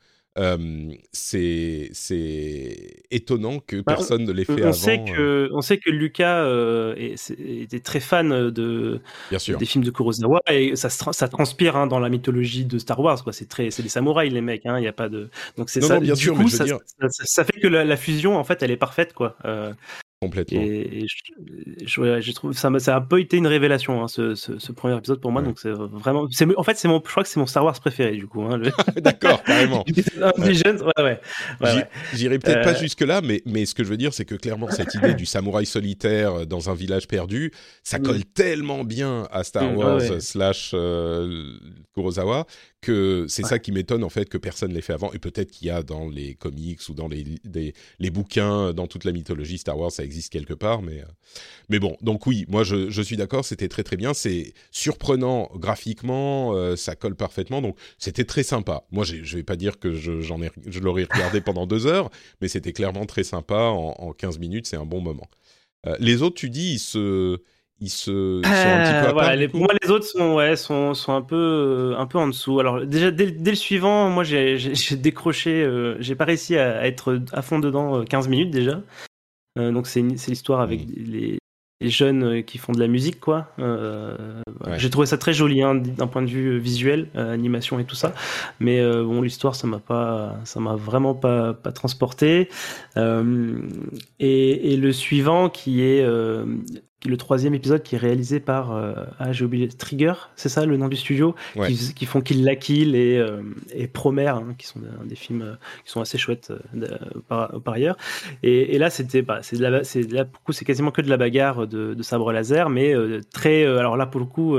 c'est 1.11 1.91
étonnant 3.11 3.59
que 3.59 3.77
bah, 3.77 3.95
personne 3.95 4.23
ne 4.23 4.31
l'ait 4.31 4.45
fait 4.45 4.63
on 4.63 4.67
avant. 4.67 4.73
Sait 4.73 5.03
que, 5.03 5.49
on 5.53 5.61
sait 5.61 5.77
que 5.77 5.89
Lucas 5.89 6.43
euh, 6.43 6.95
était 6.97 7.79
très 7.79 7.99
fan 7.99 8.49
de, 8.49 9.01
des 9.31 9.65
films 9.65 9.83
de 9.83 9.91
Kurosawa 9.91 10.41
et 10.49 10.75
ça, 10.75 10.89
ça 10.89 11.27
transpire 11.27 11.75
hein, 11.75 11.87
dans 11.87 11.99
la 11.99 12.09
mythologie 12.09 12.65
de 12.65 12.77
Star 12.77 12.99
Wars. 12.99 13.21
C'est 13.31 13.81
des 13.81 13.89
samouraïs 13.89 14.31
les 14.31 14.41
mecs. 14.41 14.65
Hein, 14.65 14.79
il 14.79 14.83
y 14.83 14.87
a 14.87 14.93
pas 14.93 15.09
de 15.09 15.29
donc 15.57 15.69
c'est 15.69 15.81
ça. 15.81 15.99
bien 15.99 16.15
sûr, 16.15 16.37
ça, 16.49 16.65
ça, 17.09 17.43
fait 17.43 17.59
que 17.59 17.67
la, 17.67 17.97
fusion 17.97 18.37
en 18.37 18.43
fait 18.43 18.63
elle 18.63 18.71
est 18.71 18.77
parfaite 18.77 19.13
quoi. 19.13 19.35
Euh, 19.45 19.73
Complètement. 20.23 20.62
Et, 20.62 21.07
je, 21.84 22.31
trouve 22.34 22.53
ça, 22.53 22.69
ça 22.77 22.93
a 22.93 22.97
un 22.99 23.01
peu 23.01 23.19
été 23.19 23.38
une 23.38 23.47
révélation 23.47 24.03
hein, 24.03 24.07
ce, 24.07 24.36
ce, 24.36 24.71
premier 24.71 24.95
épisode 24.95 25.19
pour 25.19 25.31
moi. 25.31 25.41
Donc 25.41 25.60
c'est 25.60 25.71
vraiment, 25.71 26.27
en 26.57 26.63
fait 26.63 26.77
c'est 26.77 26.88
mon, 26.88 27.01
je 27.03 27.10
crois 27.10 27.23
que 27.23 27.29
c'est 27.29 27.39
mon 27.39 27.47
Star 27.47 27.65
Wars 27.65 27.79
préféré 27.79 28.12
du 28.12 28.27
coup. 28.27 28.43
Hein, 28.43 28.62
D'accord, 29.01 29.41
carrément. 29.41 29.84
ouais. 30.38 31.19
ouais, 31.60 31.88
J'irai 32.13 32.38
peut-être 32.38 32.63
pas 32.63 32.75
euh, 32.75 32.79
jusque 32.79 33.01
là, 33.01 33.21
mais 33.21 33.41
mais 33.47 33.65
ce 33.65 33.73
que 33.73 33.84
je 33.84 33.89
veux 33.89 33.97
dire 33.97 34.13
c'est 34.13 34.25
que 34.25 34.36
clairement 34.36 34.69
cette 34.69 34.93
idée 34.93 35.15
du 35.15 35.25
samouraï 35.25 35.65
solitaire 35.65 36.45
dans 36.45 36.69
un 36.69 36.75
village 36.75 37.07
perdu, 37.07 37.51
ça 37.84 37.97
mm. 37.97 38.03
colle 38.03 38.23
tellement 38.25 38.84
bien 38.84 39.27
à 39.31 39.43
Star 39.43 39.71
mm, 39.71 39.75
Wars 39.75 40.21
slash 40.21 40.73
euh, 40.75 41.47
Kurosawa 41.95 42.45
que 42.82 43.26
c'est 43.30 43.46
ça 43.46 43.60
qui 43.60 43.72
m'étonne 43.72 44.04
en 44.04 44.10
fait 44.10 44.28
que 44.28 44.38
personne 44.38 44.74
l'ait 44.74 44.82
fait 44.82 44.94
avant. 44.94 45.13
Et 45.13 45.20
peut-être 45.20 45.52
qu'il 45.52 45.67
y 45.67 45.70
a 45.70 45.84
dans 45.84 46.10
les 46.10 46.34
comics 46.34 46.80
ou 46.89 46.94
dans 46.94 47.08
les, 47.08 47.39
les, 48.00 48.10
bouquins 48.10 48.74
dans 48.74 48.88
toute 48.88 49.06
la 49.06 49.12
mythologie 49.12 49.60
Star 49.60 49.78
Wars 49.78 49.91
ça 49.91 50.04
existe 50.04 50.34
quelque 50.34 50.54
part 50.54 50.82
mais 50.82 51.02
euh, 51.02 51.06
mais 51.70 51.80
bon. 51.80 51.96
Donc 52.02 52.26
oui 52.28 52.46
moi 52.50 52.63
je, 52.63 52.89
je 52.89 53.02
suis 53.02 53.15
d'accord 53.17 53.46
c'était 53.46 53.67
très 53.67 53.84
très 53.84 53.98
bien. 53.98 54.13
C'est 54.13 54.54
surprenant 54.72 55.50
graphiquement 55.56 56.54
euh, 56.56 56.76
ça 56.76 56.96
colle 56.96 57.15
parfaitement. 57.15 57.62
Donc 57.62 57.78
c'était 58.00 58.26
très 58.26 58.44
sympa. 58.44 58.84
Moi 58.91 59.06
je 59.06 59.36
vais 59.38 59.44
pas 59.44 59.56
dire 59.56 59.80
que 59.80 59.94
j'en 59.94 60.41
ai 60.41 60.52
je 60.65 60.80
l'aurais 60.80 61.04
regardé 61.04 61.39
pendant 61.41 61.67
deux 61.67 61.86
heures 61.86 62.10
mais 62.41 62.48
c'était 62.48 62.74
clairement 62.74 63.06
très 63.06 63.24
sympa. 63.24 63.56
En, 63.56 63.96
en 64.00 64.13
15 64.13 64.39
minutes 64.39 64.65
c'est 64.65 64.78
un 64.78 64.86
bon 64.86 65.02
moment. 65.02 65.30
Euh, 65.86 65.96
les 66.00 66.22
autres 66.24 66.36
tu 66.36 66.50
dis 66.50 66.74
ils 66.74 66.80
se 66.80 67.41
ils 67.82 67.89
se 67.89 68.41
sont 68.44 68.48
un 68.48 68.84
petit 68.84 69.02
peu 69.02 69.10
à 69.10 69.12
voilà, 69.12 69.48
Pour 69.50 69.62
moi, 69.62 69.74
les 69.82 69.89
autres 69.89 70.06
sont, 70.06 70.36
ouais, 70.36 70.56
sont, 70.56 70.94
sont 70.94 71.13
un, 71.13 71.24
peu, 71.24 71.96
un 71.98 72.06
peu 72.06 72.20
en 72.20 72.28
dessous. 72.28 72.60
Alors, 72.60 72.86
déjà, 72.86 73.10
dès, 73.10 73.32
dès 73.32 73.52
le 73.52 73.58
suivant, 73.58 74.08
moi, 74.12 74.24
j'ai 74.24 74.58
décroché, 74.98 75.63
euh, 75.63 75.98
j'ai 76.00 76.13
pas 76.13 76.26
réussi 76.26 76.58
à, 76.58 76.86
être 76.86 77.20
à 77.34 77.41
fond 77.41 77.58
dedans 77.58 78.06
15 78.06 78.28
euh, 78.28 78.30
minutes 78.30 78.52
déjà. 78.52 78.82
Euh, 79.58 79.72
donc, 79.72 79.88
c'est 79.88 80.02
l'histoire 80.02 80.62
avec 80.62 80.82
mmh. 80.82 80.94
les, 81.08 81.38
les, 81.82 81.89
jeunes 81.89 82.44
qui 82.44 82.60
font 82.60 82.72
de 82.72 82.80
la 82.80 82.88
musique, 82.88 83.20
quoi. 83.20 83.48
J'ai 84.78 84.91
trouvé 84.91 85.08
ça 85.08 85.17
très 85.17 85.34
joli 85.34 85.63
hein, 85.63 85.74
d'un 85.74 86.06
point 86.06 86.22
de 86.22 86.30
vue 86.30 86.60
visuel, 86.60 87.08
animation 87.15 87.80
et 87.80 87.86
tout 87.86 87.96
ça. 87.96 88.13
Mais 88.60 88.80
bon, 89.02 89.24
l'histoire, 89.24 89.56
ça 89.56 89.65
m'a 89.65 89.80
pas, 89.80 90.36
ça 90.44 90.60
m'a 90.60 90.76
vraiment 90.76 91.15
pas, 91.15 91.56
pas 91.56 91.72
transporté. 91.72 92.48
Et, 92.96 93.02
et, 94.20 94.78
le 94.78 94.91
suivant, 94.91 95.50
qui 95.50 95.82
est 95.82 96.06
le 97.05 97.17
troisième 97.17 97.53
épisode 97.53 97.81
qui 97.83 97.95
est 97.95 97.97
réalisé 97.97 98.39
par 98.39 98.75
euh, 98.75 98.93
ah 99.19 99.31
j'ai 99.31 99.45
oublié 99.45 99.67
Trigger 99.67 100.13
c'est 100.35 100.49
ça 100.49 100.65
le 100.65 100.77
nom 100.77 100.87
du 100.87 100.97
studio 100.97 101.35
qui, 101.95 102.05
font 102.05 102.21
Kill 102.21 102.43
la 102.43 102.55
Kill 102.55 102.95
et, 102.95 103.17
euh, 103.17 103.41
et 103.73 103.87
Promare 103.87 104.37
hein, 104.37 104.55
qui 104.57 104.67
sont 104.67 104.79
des, 105.05 105.15
films 105.15 105.41
euh, 105.41 105.55
qui 105.83 105.91
sont 105.91 106.01
assez 106.01 106.17
chouettes 106.17 106.53
par, 107.27 107.51
ailleurs. 107.65 107.97
Et, 108.43 108.77
là 108.77 108.89
c'était 108.89 109.21
bah, 109.21 109.39
c'est 109.41 109.57
là 109.59 110.25
pour 110.25 110.43
coup 110.43 110.51
c'est 110.51 110.65
quasiment 110.65 110.91
que 110.91 111.01
de 111.01 111.09
la 111.09 111.17
bagarre 111.17 111.67
de, 111.67 112.01
sabre 112.01 112.31
laser 112.31 112.69
mais 112.69 112.93
très 113.33 113.65
alors 113.65 113.97
là 113.97 114.05
pour 114.05 114.19
le 114.19 114.25
coup 114.25 114.57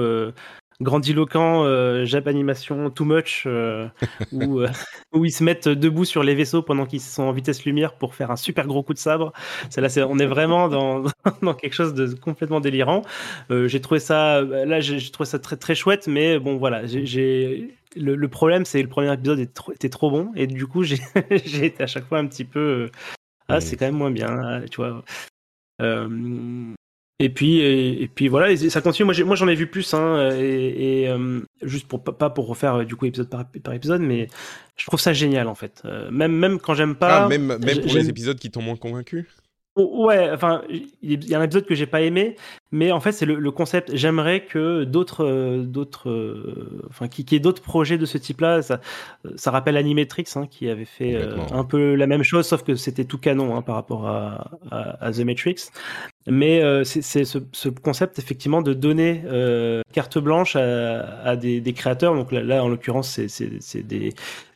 grandiloquent 0.83 1.65
euh, 1.65 2.05
Jap 2.05 2.27
animation 2.27 2.91
too 2.91 3.05
much 3.05 3.47
où, 4.33 4.63
où 5.13 5.25
ils 5.25 5.33
se 5.33 5.45
mettent 5.45 5.69
debout 5.69 6.05
sur 6.05 6.23
les 6.23 6.35
vaisseaux 6.35 6.63
pendant 6.63 6.87
qu'ils 6.87 7.01
sont 7.01 7.25
en 7.25 7.33
vitesse 7.33 7.65
lumière 7.65 7.95
pour 7.95 8.15
faire 8.15 8.31
un 8.31 8.37
super 8.37 8.67
gros 8.67 8.83
coup 8.83 8.95
de 8.95 8.99
sabre. 8.99 9.33
Là, 9.77 9.89
c'est, 9.89 10.03
on 10.03 10.19
est 10.19 10.27
vraiment 10.27 10.69
dans, 10.69 11.05
dans 11.43 11.55
quelque 11.55 11.75
chose 11.75 11.95
de 11.95 12.15
complètement 12.15 12.61
délirant. 12.61 13.03
j'ai 13.51 13.81
trouvé 13.81 14.01
ça 14.01 14.43
là, 14.43 14.81
j'ai, 14.81 14.99
trouvé 15.11 15.29
ça 15.29 15.39
très 15.39 15.57
très 15.57 15.75
chouette, 15.75 16.07
mais 16.07 16.39
bon 16.39 16.57
voilà, 16.57 16.87
j'ai, 16.87 17.75
le, 17.97 18.29
problème 18.29 18.65
c'est 18.65 18.79
que 18.79 18.85
le 18.85 18.91
premier 18.91 19.13
épisode 19.13 19.39
était 19.39 19.89
trop, 19.89 20.11
bon 20.11 20.33
et 20.35 20.47
du 20.47 20.67
coup 20.67 20.83
j'ai, 20.83 20.99
j'ai 21.45 21.67
été 21.67 21.83
à 21.83 21.87
chaque 21.87 22.07
fois 22.07 22.19
un 22.19 22.27
petit 22.27 22.45
peu 22.45 22.91
ah 23.49 23.61
c'est 23.61 23.77
quand 23.77 23.87
même 23.87 23.97
moins 23.97 24.11
bien, 24.11 24.63
tu 24.71 24.77
vois. 24.77 25.05
Et 27.23 27.29
puis, 27.29 27.61
et, 27.61 28.11
puis 28.13 28.27
voilà, 28.27 28.57
ça 28.57 28.81
continue. 28.81 29.07
Moi, 29.07 29.15
moi, 29.25 29.37
j'en 29.37 29.47
ai 29.47 29.55
vu 29.55 29.69
plus, 29.69 29.95
hein, 29.95 30.31
et, 30.33 31.09
euh, 31.09 31.41
juste 31.63 31.87
pour 31.87 32.03
pas 32.03 32.31
pour 32.31 32.49
refaire 32.49 32.75
euh, 32.75 32.85
du 32.85 32.97
coup 32.97 33.07
épisode 33.07 33.29
par, 33.29 33.45
par, 33.63 33.75
épisode, 33.75 34.01
mais 34.01 34.27
je 34.77 34.87
trouve 34.87 34.99
ça 34.99 35.13
génial 35.13 35.47
en 35.47 35.55
fait. 35.55 35.83
Euh, 35.85 36.11
même 36.11 36.33
même 36.33 36.59
quand 36.59 36.75
j'aime 36.75 36.97
pas. 36.97 37.25
Ah, 37.25 37.29
même 37.29 37.47
même 37.47 37.81
pour 37.81 37.95
les 37.95 38.09
épisodes 38.09 38.39
qui 38.39 38.51
t'ont 38.51 38.63
moins 38.63 38.75
convaincu? 38.75 39.29
Ouais, 39.75 40.29
enfin, 40.31 40.63
il 41.01 41.27
y 41.27 41.35
a 41.35 41.41
un 41.41 41.43
épisode 41.43 41.65
que 41.65 41.75
j'ai 41.75 41.87
pas 41.87 42.03
aimé, 42.03 42.37
mais 42.73 42.93
en 42.93 43.01
fait, 43.01 43.13
c'est 43.13 43.25
le, 43.25 43.51
concept. 43.51 43.97
J'aimerais 43.97 44.45
que 44.45 44.85
d'autres, 44.85 45.25
euh, 45.25 45.63
d'autres, 45.63 46.11
euh, 46.11 46.83
enfin, 46.91 47.09
qui, 47.09 47.25
qui 47.25 47.37
ait 47.37 47.41
d'autres 47.41 47.63
projets 47.63 47.97
de 47.97 48.05
ce 48.05 48.19
type-là. 48.19 48.61
Ça, 48.61 48.81
ça 49.35 49.51
rappelle 49.51 49.79
Animatrix, 49.79 50.27
hein, 50.37 50.47
qui 50.47 50.69
avait 50.69 50.85
fait 50.85 51.15
euh, 51.15 51.39
un 51.53 51.65
peu 51.65 51.95
la 51.95 52.07
même 52.07 52.23
chose, 52.23 52.47
sauf 52.47 52.63
que 52.65 52.75
c'était 52.75 53.07
tout 53.07 53.17
canon 53.17 53.57
hein, 53.57 53.63
par 53.63 53.77
rapport 53.77 54.07
à, 54.07 54.51
à, 54.71 55.11
The 55.11 55.21
Matrix. 55.21 55.71
Mais 56.27 56.61
c'est 56.85 57.25
ce, 57.25 57.39
ce, 57.53 57.69
concept 57.71 58.19
effectivement 58.19 58.61
de 58.61 58.75
donner 58.75 59.23
carte 59.95 60.19
blanche 60.19 60.55
à, 60.55 61.23
à 61.23 61.35
des, 61.35 61.63
des, 61.63 61.73
créateurs. 61.73 62.15
Donc 62.15 62.31
là, 62.31 62.43
là 62.43 62.63
en 62.63 62.69
l'occurrence, 62.69 63.19
c'est 63.27 63.87
des 63.87 64.13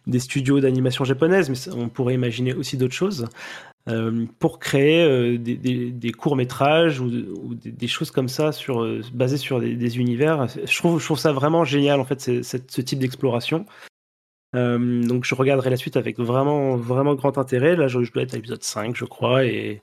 des 0.06 0.20
studios 0.20 0.60
d'animation 0.60 1.04
japonaises, 1.04 1.50
mais 1.50 1.74
on 1.74 1.88
pourrait 1.88 2.14
imaginer 2.14 2.54
aussi 2.54 2.76
d'autres 2.76 2.94
choses. 2.94 3.26
Euh, 3.88 4.26
pour 4.40 4.58
créer 4.58 5.04
euh, 5.04 5.38
des, 5.38 6.12
courts 6.12 6.34
métrages 6.34 6.98
ou, 6.98 7.08
des, 7.54 7.86
choses 7.86 8.10
comme 8.10 8.28
ça 8.28 8.50
sur, 8.50 8.82
euh, 8.82 9.00
basées 9.14 9.36
sur 9.36 9.60
des, 9.60 9.98
univers. 9.98 10.48
Je 10.48 10.76
trouve, 10.76 11.00
je 11.00 11.14
ça 11.14 11.30
vraiment 11.30 11.64
génial 11.64 12.00
en 12.00 12.04
fait 12.04 12.20
ce 12.20 12.80
type 12.80 12.98
d'exploration. 12.98 13.64
donc 14.54 15.24
je 15.24 15.34
regarderai 15.36 15.70
la 15.70 15.76
suite 15.76 15.96
avec 15.96 16.18
vraiment 16.18 16.74
vraiment 16.74 17.14
grand 17.14 17.38
intérêt. 17.38 17.76
Là 17.76 17.86
je, 17.86 18.00
dois 18.10 18.24
être 18.24 18.34
à 18.34 18.36
l'épisode 18.36 18.64
5 18.64 18.96
je 18.96 19.04
crois 19.04 19.44
et, 19.44 19.80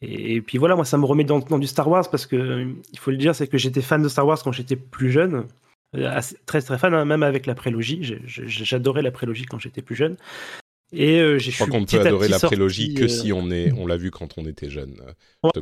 et, 0.00 0.40
puis 0.40 0.56
voilà 0.56 0.74
moi 0.74 0.86
ça 0.86 0.96
me 0.96 1.04
remet 1.04 1.24
dans, 1.24 1.40
du 1.40 1.66
Star 1.66 1.88
Wars 1.88 2.08
parce 2.10 2.24
que 2.24 2.66
il 2.94 2.98
faut 2.98 3.10
le 3.10 3.18
dire 3.18 3.34
c'est 3.34 3.46
que 3.46 3.58
j'étais 3.58 3.82
fan 3.82 4.02
de 4.02 4.08
Star 4.08 4.26
Wars 4.26 4.38
quand 4.42 4.52
j'étais 4.52 4.76
plus 4.76 5.10
jeune. 5.10 5.44
très 6.46 6.62
très 6.62 6.78
fan, 6.78 6.94
hein, 6.94 7.04
même 7.04 7.22
avec 7.22 7.44
la 7.44 7.54
prélogie. 7.54 8.16
J'adorais 8.24 9.02
la 9.02 9.10
prélogie 9.10 9.44
quand 9.44 9.58
j'étais 9.58 9.82
plus 9.82 9.96
jeune. 9.96 10.16
Et 10.96 11.18
euh, 11.18 11.38
j'ai 11.38 11.50
Je 11.50 11.56
crois 11.56 11.66
qu'on 11.66 11.84
peut 11.84 12.00
adorer 12.00 12.28
la 12.28 12.38
prélogie 12.38 12.94
que 12.94 13.04
euh, 13.04 13.08
si 13.08 13.32
on 13.32 13.50
est, 13.50 13.72
on 13.72 13.86
l'a 13.86 13.96
vu 13.96 14.10
quand 14.10 14.34
on 14.36 14.46
était 14.46 14.70
jeune. 14.70 15.00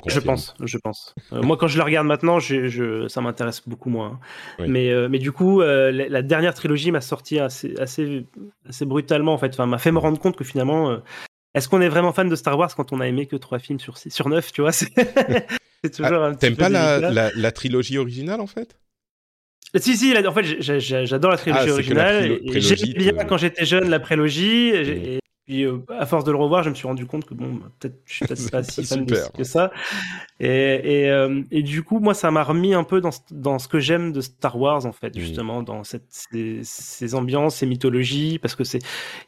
je 0.06 0.20
pense, 0.20 0.54
je 0.60 0.78
pense. 0.78 1.14
Euh, 1.32 1.42
moi, 1.42 1.56
quand 1.56 1.68
je 1.68 1.78
la 1.78 1.84
regarde 1.84 2.06
maintenant, 2.06 2.38
je, 2.38 3.06
ça 3.08 3.20
m'intéresse 3.20 3.62
beaucoup 3.66 3.90
moins. 3.90 4.20
Mais, 4.58 4.92
mais 5.08 5.18
du 5.18 5.32
coup, 5.32 5.60
la, 5.60 6.22
dernière 6.22 6.54
trilogie 6.54 6.90
m'a 6.90 7.00
sorti 7.00 7.38
assez, 7.38 7.74
assez, 7.78 8.26
assez 8.68 8.84
brutalement 8.84 9.32
en 9.34 9.38
fait. 9.38 9.52
Enfin, 9.52 9.66
m'a 9.66 9.78
fait 9.78 9.92
me 9.92 9.98
rendre 9.98 10.18
compte 10.18 10.36
que 10.36 10.44
finalement, 10.44 11.00
est-ce 11.54 11.68
qu'on 11.68 11.80
est 11.80 11.88
vraiment 11.88 12.12
fan 12.12 12.28
de 12.28 12.36
Star 12.36 12.58
Wars 12.58 12.74
quand 12.74 12.92
on 12.92 13.00
a 13.00 13.06
aimé 13.06 13.26
que 13.26 13.36
trois 13.36 13.58
films 13.58 13.80
sur 13.80 13.98
six, 13.98 14.10
sur 14.10 14.28
9 14.28 14.52
Tu 14.52 14.60
vois, 14.62 14.72
c'est 14.72 14.90
toujours. 15.90 16.22
Ah, 16.22 16.34
T'aimes 16.34 16.56
pas 16.56 16.68
la, 16.68 17.30
la, 17.34 17.52
trilogie 17.52 17.98
originale 17.98 18.40
en 18.40 18.46
fait? 18.46 18.78
Si, 19.76 19.96
si, 19.96 20.14
en 20.14 20.32
fait, 20.32 20.60
j'adore 20.60 21.30
la 21.30 21.38
trilogie 21.38 21.68
ah, 21.68 21.72
originale. 21.72 22.40
J'ai 22.46 22.92
bien 22.92 23.24
quand 23.24 23.38
j'étais 23.38 23.64
jeune 23.64 23.88
la 23.88 24.00
prélogie. 24.00 24.68
Et, 24.68 25.21
puis, 25.44 25.64
euh, 25.64 25.78
à 25.88 26.06
force 26.06 26.24
de 26.24 26.30
le 26.30 26.36
revoir, 26.36 26.62
je 26.62 26.70
me 26.70 26.74
suis 26.74 26.86
rendu 26.86 27.04
compte 27.04 27.24
que 27.24 27.34
bon, 27.34 27.60
peut-être 27.80 28.00
je 28.04 28.14
suis 28.14 28.26
peut-être 28.26 28.50
pas 28.50 28.62
si 28.62 28.84
fan 28.86 29.04
de 29.04 29.16
que 29.36 29.42
ça. 29.42 29.72
Et, 30.38 30.46
et, 31.02 31.10
euh, 31.10 31.42
et, 31.50 31.62
du 31.62 31.82
coup, 31.82 31.98
moi, 31.98 32.14
ça 32.14 32.30
m'a 32.30 32.44
remis 32.44 32.74
un 32.74 32.84
peu 32.84 33.00
dans, 33.00 33.10
dans 33.32 33.58
ce 33.58 33.66
que 33.66 33.80
j'aime 33.80 34.12
de 34.12 34.20
Star 34.20 34.56
Wars, 34.56 34.86
en 34.86 34.92
fait, 34.92 35.18
justement, 35.18 35.64
dans 35.64 35.82
cette, 35.82 36.06
ces, 36.10 36.60
ces, 36.62 37.14
ambiances, 37.16 37.56
ces 37.56 37.66
mythologies, 37.66 38.38
parce 38.38 38.54
que 38.54 38.62
c'est, 38.62 38.80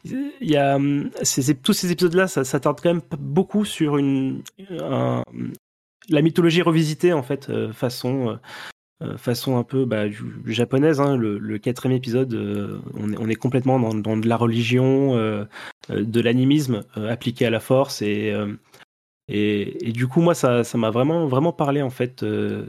il 0.05 0.31
y 0.41 0.55
a 0.55 0.79
ces, 1.21 1.53
tous 1.55 1.73
ces 1.73 1.91
épisodes-là, 1.91 2.27
ça, 2.27 2.45
ça 2.45 2.61
tarde 2.61 2.79
quand 2.81 2.93
même 2.93 3.03
beaucoup 3.19 3.65
sur 3.65 3.97
une, 3.97 4.41
la 4.69 6.21
mythologie 6.21 6.61
revisitée, 6.61 7.11
en 7.11 7.23
fait, 7.23 7.49
euh, 7.49 7.73
façon. 7.73 8.39
Euh, 9.03 9.17
façon 9.17 9.57
un 9.57 9.63
peu 9.63 9.83
bah, 9.83 10.05
japonaise. 10.45 11.01
Hein, 11.01 11.17
le, 11.17 11.57
quatrième 11.57 11.97
épisode, 11.97 12.33
euh, 12.33 12.79
on, 12.93 13.11
est, 13.11 13.17
on, 13.17 13.27
est, 13.27 13.35
complètement 13.35 13.77
dans, 13.77 13.93
dans 13.93 14.15
de 14.15 14.25
la 14.25 14.37
religion, 14.37 15.17
euh, 15.17 15.43
de 15.89 16.21
l'animisme 16.21 16.83
appliqué 16.95 17.45
à 17.45 17.49
la 17.49 17.59
force 17.59 18.01
et, 18.01 18.33
et, 19.27 19.87
et, 19.87 19.91
du 19.91 20.07
coup 20.07 20.21
moi 20.21 20.33
ça 20.33 20.63
ça 20.63 20.77
m'a 20.77 20.89
vraiment 20.89 21.27
vraiment 21.27 21.53
parlé 21.53 21.81
en 21.81 21.89
fait 21.89 22.23
de 22.23 22.65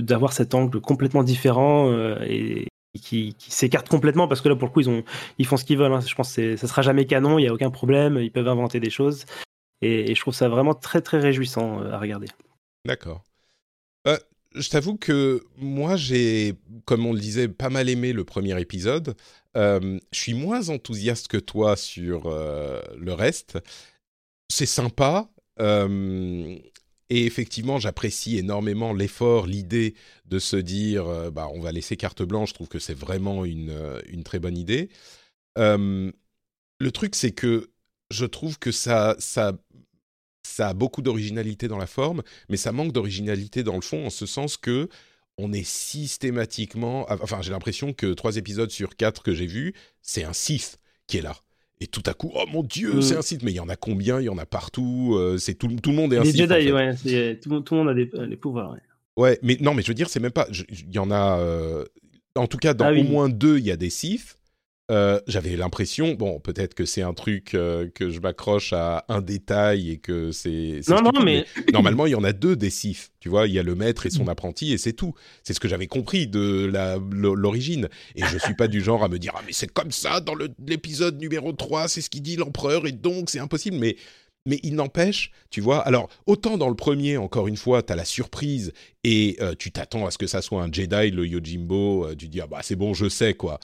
d'avoir 0.00 0.32
cet 0.32 0.54
angle 0.54 0.80
complètement 0.80 1.22
différent 1.22 1.90
et 2.22 2.68
qui, 3.00 3.34
s'écarte 3.38 3.88
complètement 3.88 4.28
parce 4.28 4.40
que 4.40 4.48
là 4.48 4.56
pour 4.56 4.68
le 4.68 4.72
coup 4.72 4.80
ils 4.80 4.88
ont 4.88 5.04
ils 5.38 5.46
font 5.46 5.56
ce 5.56 5.64
qu'ils 5.64 5.78
veulent. 5.78 5.92
Hein. 5.92 6.00
Je 6.00 6.14
pense 6.14 6.34
que 6.34 6.56
ça 6.56 6.66
sera 6.66 6.82
jamais 6.82 7.06
canon, 7.06 7.38
il 7.38 7.44
y 7.44 7.48
a 7.48 7.52
aucun 7.52 7.70
problème, 7.70 8.18
ils 8.18 8.30
peuvent 8.30 8.48
inventer 8.48 8.80
des 8.80 8.90
choses 8.90 9.24
et 9.82 10.14
je 10.14 10.20
trouve 10.20 10.34
ça 10.34 10.48
vraiment 10.48 10.74
très 10.74 11.00
très 11.00 11.18
réjouissant 11.18 11.82
à 11.82 11.98
regarder. 11.98 12.28
D'accord 12.86 13.22
je 14.54 14.68
t'avoue 14.68 14.96
que 14.96 15.44
moi, 15.56 15.96
j'ai, 15.96 16.54
comme 16.84 17.06
on 17.06 17.12
le 17.12 17.20
disait, 17.20 17.48
pas 17.48 17.70
mal 17.70 17.88
aimé 17.88 18.12
le 18.12 18.24
premier 18.24 18.58
épisode. 18.60 19.16
Euh, 19.56 19.98
je 20.12 20.18
suis 20.18 20.34
moins 20.34 20.68
enthousiaste 20.68 21.28
que 21.28 21.36
toi 21.36 21.76
sur 21.76 22.26
euh, 22.26 22.80
le 22.96 23.12
reste. 23.12 23.58
C'est 24.48 24.66
sympa. 24.66 25.28
Euh, 25.60 26.56
et 27.10 27.26
effectivement, 27.26 27.78
j'apprécie 27.78 28.38
énormément 28.38 28.92
l'effort, 28.92 29.46
l'idée 29.46 29.94
de 30.26 30.38
se 30.38 30.56
dire, 30.56 31.30
bah, 31.32 31.48
on 31.52 31.60
va 31.60 31.70
laisser 31.70 31.96
carte 31.96 32.22
blanche. 32.22 32.50
Je 32.50 32.54
trouve 32.54 32.68
que 32.68 32.78
c'est 32.78 32.98
vraiment 32.98 33.44
une, 33.44 33.76
une, 34.08 34.24
très 34.24 34.38
bonne 34.38 34.56
idée. 34.56 34.88
le 35.56 36.12
truc, 36.92 37.14
c'est 37.14 37.32
que 37.32 37.70
je 38.10 38.24
trouve 38.26 38.58
que 38.58 38.72
ça, 38.72 39.16
ça 39.18 39.52
ça 40.54 40.68
a 40.68 40.74
beaucoup 40.74 41.02
d'originalité 41.02 41.66
dans 41.66 41.78
la 41.78 41.86
forme, 41.86 42.22
mais 42.48 42.56
ça 42.56 42.70
manque 42.70 42.92
d'originalité 42.92 43.64
dans 43.64 43.74
le 43.74 43.80
fond, 43.80 44.06
en 44.06 44.10
ce 44.10 44.24
sens 44.24 44.56
que 44.56 44.88
on 45.36 45.52
est 45.52 45.66
systématiquement. 45.66 47.06
Enfin, 47.10 47.42
j'ai 47.42 47.50
l'impression 47.50 47.92
que 47.92 48.14
trois 48.14 48.36
épisodes 48.36 48.70
sur 48.70 48.94
quatre 48.94 49.24
que 49.24 49.34
j'ai 49.34 49.46
vus, 49.46 49.74
c'est 50.00 50.22
un 50.22 50.32
Sith 50.32 50.78
qui 51.08 51.18
est 51.18 51.22
là. 51.22 51.34
Et 51.80 51.88
tout 51.88 52.04
à 52.06 52.14
coup, 52.14 52.30
oh 52.36 52.44
mon 52.50 52.62
Dieu, 52.62 53.02
c'est 53.02 53.16
mm. 53.16 53.18
un 53.18 53.22
Sith. 53.22 53.42
Mais 53.42 53.50
il 53.50 53.56
y 53.56 53.60
en 53.60 53.68
a 53.68 53.74
combien? 53.74 54.20
Il 54.20 54.24
y 54.24 54.28
en 54.28 54.38
a 54.38 54.46
partout. 54.46 55.16
Euh, 55.16 55.38
c'est 55.38 55.54
tout, 55.54 55.66
tout, 55.82 55.90
le 55.90 55.96
monde 55.96 56.12
est 56.12 56.18
un 56.18 56.22
les 56.22 56.30
Sith. 56.30 56.48
Jedi, 56.48 56.70
ouais, 56.70 56.94
tout, 57.38 57.60
tout, 57.62 57.74
le 57.74 57.80
monde 57.80 57.88
a 57.88 57.94
des, 57.94 58.08
euh, 58.14 58.36
pouvoirs. 58.36 58.70
Ouais. 58.70 58.78
ouais. 59.16 59.38
mais 59.42 59.58
non, 59.60 59.74
mais 59.74 59.82
je 59.82 59.88
veux 59.88 59.94
dire, 59.94 60.08
c'est 60.08 60.20
même 60.20 60.30
pas. 60.30 60.46
Il 60.68 60.94
y 60.94 61.00
en 61.00 61.10
a. 61.10 61.40
Euh, 61.40 61.84
en 62.36 62.46
tout 62.46 62.58
cas, 62.58 62.74
dans 62.74 62.86
ah 62.86 62.92
au 62.92 63.02
moins 63.02 63.28
deux, 63.28 63.58
il 63.58 63.64
y 63.64 63.72
a 63.72 63.76
des 63.76 63.90
Sith. 63.90 64.38
Euh, 64.90 65.18
j'avais 65.26 65.56
l'impression, 65.56 66.12
bon, 66.12 66.40
peut-être 66.40 66.74
que 66.74 66.84
c'est 66.84 67.00
un 67.00 67.14
truc 67.14 67.54
euh, 67.54 67.88
que 67.94 68.10
je 68.10 68.20
m'accroche 68.20 68.74
à 68.74 69.06
un 69.08 69.22
détail 69.22 69.90
et 69.90 69.96
que 69.96 70.30
c'est. 70.30 70.80
Non, 70.88 71.00
non, 71.00 71.22
mais... 71.24 71.46
normalement, 71.72 72.04
il 72.04 72.10
y 72.10 72.14
en 72.14 72.24
a 72.24 72.34
deux 72.34 72.54
des 72.54 72.68
sifs. 72.68 73.10
Tu 73.18 73.30
vois, 73.30 73.46
il 73.46 73.54
y 73.54 73.58
a 73.58 73.62
le 73.62 73.74
maître 73.74 74.04
et 74.04 74.10
son 74.10 74.28
apprenti 74.28 74.74
et 74.74 74.78
c'est 74.78 74.92
tout. 74.92 75.14
C'est 75.42 75.54
ce 75.54 75.60
que 75.60 75.68
j'avais 75.68 75.86
compris 75.86 76.26
de 76.26 76.70
l'origine. 77.10 77.88
Et 78.14 78.22
je 78.24 78.36
suis 78.36 78.54
pas 78.54 78.68
du 78.68 78.82
genre 78.82 79.02
à 79.02 79.08
me 79.08 79.18
dire, 79.18 79.32
ah, 79.34 79.42
mais 79.46 79.54
c'est 79.54 79.72
comme 79.72 79.90
ça 79.90 80.20
dans 80.20 80.34
l'épisode 80.66 81.18
numéro 81.18 81.52
3, 81.52 81.88
c'est 81.88 82.02
ce 82.02 82.10
qu'il 82.10 82.22
dit 82.22 82.36
l'empereur 82.36 82.86
et 82.86 82.92
donc 82.92 83.30
c'est 83.30 83.40
impossible. 83.40 83.78
Mais. 83.78 83.96
Mais 84.46 84.60
il 84.62 84.74
n'empêche, 84.74 85.30
tu 85.48 85.62
vois, 85.62 85.78
alors 85.78 86.10
autant 86.26 86.58
dans 86.58 86.68
le 86.68 86.74
premier, 86.74 87.16
encore 87.16 87.48
une 87.48 87.56
fois, 87.56 87.82
tu 87.82 87.94
as 87.94 87.96
la 87.96 88.04
surprise 88.04 88.74
et 89.02 89.38
euh, 89.40 89.54
tu 89.58 89.72
t'attends 89.72 90.04
à 90.04 90.10
ce 90.10 90.18
que 90.18 90.26
ça 90.26 90.42
soit 90.42 90.62
un 90.62 90.70
Jedi, 90.70 91.12
le 91.12 91.26
Yojimbo, 91.26 92.14
tu 92.14 92.28
dis, 92.28 92.42
ah 92.42 92.46
bah 92.46 92.58
c'est 92.60 92.76
bon, 92.76 92.92
je 92.92 93.08
sais, 93.08 93.32
quoi. 93.32 93.58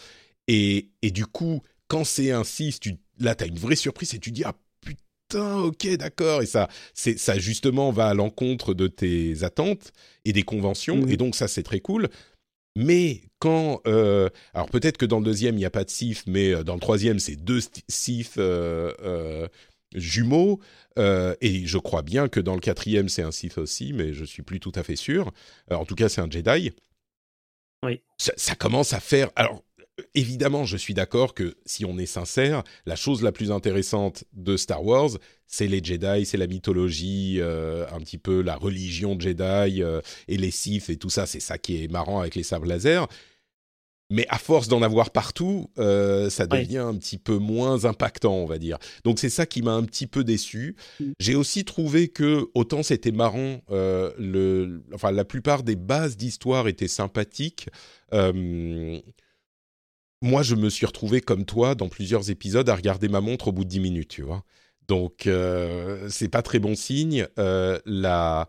Et, 0.52 1.10
du 1.10 1.26
coup, 1.26 1.62
quand 1.86 2.04
c'est 2.04 2.32
ainsi, 2.32 2.76
tu, 2.80 2.96
là, 3.20 3.36
tu 3.36 3.44
as 3.44 3.46
une 3.46 3.58
vraie 3.58 3.76
surprise 3.76 4.14
et 4.14 4.18
tu 4.18 4.32
dis, 4.32 4.42
ah 4.44 4.54
putain, 4.80 5.58
ok, 5.58 5.86
d'accord. 5.96 6.42
Et 6.42 6.46
ça, 6.46 6.68
ça 6.94 7.38
justement 7.38 7.92
va 7.92 8.08
à 8.08 8.14
l'encontre 8.14 8.74
de 8.74 8.88
tes 8.88 9.44
attentes 9.44 9.92
et 10.24 10.32
des 10.32 10.42
conventions. 10.42 11.06
Et 11.06 11.16
donc, 11.16 11.36
ça, 11.36 11.46
c'est 11.46 11.62
très 11.62 11.78
cool. 11.80 12.08
Mais 12.76 13.22
quand... 13.38 13.80
Euh, 13.86 14.28
alors 14.52 14.68
peut-être 14.68 14.96
que 14.96 15.06
dans 15.06 15.20
le 15.20 15.24
deuxième, 15.24 15.54
il 15.54 15.58
n'y 15.58 15.64
a 15.64 15.70
pas 15.70 15.84
de 15.84 15.90
Sif, 15.90 16.24
mais 16.26 16.52
euh, 16.52 16.64
dans 16.64 16.74
le 16.74 16.80
troisième, 16.80 17.20
c'est 17.20 17.36
deux 17.36 17.60
Sif 17.88 18.34
euh, 18.38 19.46
jumeaux. 19.94 20.60
et 20.96 21.66
je 21.66 21.78
crois 21.78 22.02
bien 22.02 22.28
que 22.28 22.40
dans 22.40 22.54
le 22.54 22.60
quatrième, 22.60 23.08
c'est 23.08 23.22
un 23.22 23.32
Sith 23.32 23.58
aussi, 23.58 23.92
mais 23.92 24.12
je 24.12 24.24
suis 24.24 24.42
plus 24.42 24.58
tout 24.58 24.72
à 24.74 24.82
fait 24.82 24.96
sûr. 24.96 25.30
en 25.70 25.84
tout 25.84 25.94
cas, 25.94 26.08
c'est 26.08 26.20
un 26.20 26.30
Jedi. 26.30 26.72
Oui. 27.84 28.02
Ça, 28.18 28.32
ça, 28.36 28.54
commence 28.54 28.92
à 28.92 29.00
faire... 29.00 29.30
Alors, 29.36 29.62
évidemment, 30.14 30.64
je 30.64 30.76
suis 30.76 30.94
d'accord 30.94 31.34
que 31.34 31.56
si 31.66 31.84
on 31.84 31.98
est 31.98 32.06
sincère, 32.06 32.62
la 32.86 32.96
chose 32.96 33.22
la 33.22 33.32
plus 33.32 33.50
intéressante 33.50 34.24
de 34.32 34.56
Star 34.56 34.84
Wars, 34.84 35.10
c'est 35.46 35.66
les 35.66 35.82
Jedi, 35.82 36.24
c'est 36.24 36.36
la 36.36 36.46
mythologie, 36.46 37.38
euh, 37.40 37.84
un 37.92 38.00
petit 38.00 38.18
peu 38.18 38.40
la 38.40 38.56
religion 38.56 39.18
Jedi 39.18 39.82
euh, 39.82 40.00
et 40.28 40.36
les 40.36 40.50
Sith 40.50 40.90
et 40.90 40.96
tout 40.96 41.10
ça. 41.10 41.26
C'est 41.26 41.40
ça 41.40 41.58
qui 41.58 41.82
est 41.82 41.88
marrant 41.88 42.20
avec 42.20 42.36
les 42.36 42.44
sabres 42.44 42.66
laser. 42.66 43.08
mais 44.12 44.26
à 44.28 44.38
force 44.38 44.68
d'en 44.68 44.82
avoir 44.82 45.10
partout, 45.10 45.70
euh, 45.78 46.30
ça 46.30 46.46
devient 46.46 46.78
un 46.78 46.94
petit 46.94 47.18
peu 47.18 47.38
moins 47.38 47.84
impactant, 47.84 48.34
on 48.34 48.46
va 48.46 48.58
dire. 48.58 48.78
Donc 49.04 49.18
c'est 49.18 49.30
ça 49.30 49.44
qui 49.46 49.62
m'a 49.62 49.72
un 49.72 49.84
petit 49.84 50.06
peu 50.06 50.24
déçu. 50.24 50.76
Mm. 51.00 51.04
J'ai 51.18 51.34
aussi 51.34 51.64
trouvé 51.64 52.08
que 52.08 52.48
autant 52.54 52.82
c'était 52.82 53.12
marrant, 53.12 53.60
le, 53.70 54.82
enfin 54.94 55.10
la 55.10 55.24
plupart 55.24 55.64
des 55.64 55.76
bases 55.76 56.16
d'histoire 56.16 56.68
étaient 56.68 56.88
sympathiques. 56.88 57.68
Euh, 60.22 60.26
moi, 60.28 60.42
je 60.42 60.54
me 60.54 60.70
suis 60.70 60.86
retrouvé 60.86 61.20
comme 61.20 61.44
toi 61.44 61.74
dans 61.74 61.88
plusieurs 61.88 62.30
épisodes 62.30 62.68
à 62.68 62.74
regarder 62.74 63.08
ma 63.08 63.20
montre 63.20 63.48
au 63.48 63.52
bout 63.52 63.64
de 63.64 63.70
10 63.70 63.80
minutes, 63.80 64.08
tu 64.08 64.22
vois. 64.22 64.44
Donc 64.88 65.28
c'est 66.08 66.28
pas 66.28 66.42
très 66.42 66.58
bon 66.58 66.74
signe. 66.74 67.26
la 67.36 68.48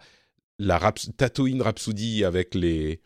la 0.58 0.94
Tatooine 1.18 1.62
Rhapsody 1.62 2.24
avec 2.24 2.56
les 2.56 3.02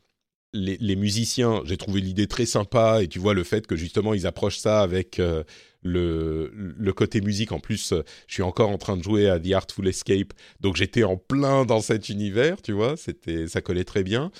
les, 0.55 0.95
musiciens, 0.95 1.61
j'ai 1.65 1.77
trouvé 1.77 2.01
l'idée 2.01 2.27
très 2.27 2.45
sympa 2.45 3.03
et 3.03 3.07
tu 3.07 3.19
vois 3.19 3.33
le 3.33 3.43
fait 3.43 3.67
que 3.67 3.75
justement 3.75 4.13
ils 4.13 4.25
approchent 4.25 4.57
ça 4.57 4.81
avec 4.81 5.19
euh, 5.19 5.43
le, 5.83 6.51
le, 6.53 6.93
côté 6.93 7.21
musique. 7.21 7.51
En 7.51 7.59
plus, 7.59 7.91
euh, 7.91 8.03
je 8.27 8.35
suis 8.35 8.43
encore 8.43 8.69
en 8.69 8.77
train 8.77 8.97
de 8.97 9.03
jouer 9.03 9.29
à 9.29 9.39
The 9.39 9.51
Artful 9.51 9.87
Escape, 9.87 10.33
donc 10.61 10.75
j'étais 10.75 11.03
en 11.03 11.17
plein 11.17 11.65
dans 11.65 11.81
cet 11.81 12.09
univers, 12.09 12.61
tu 12.61 12.71
vois, 12.71 12.95
ça 12.97 13.61
collait 13.61 13.83
très 13.83 14.03
bien. 14.03 14.31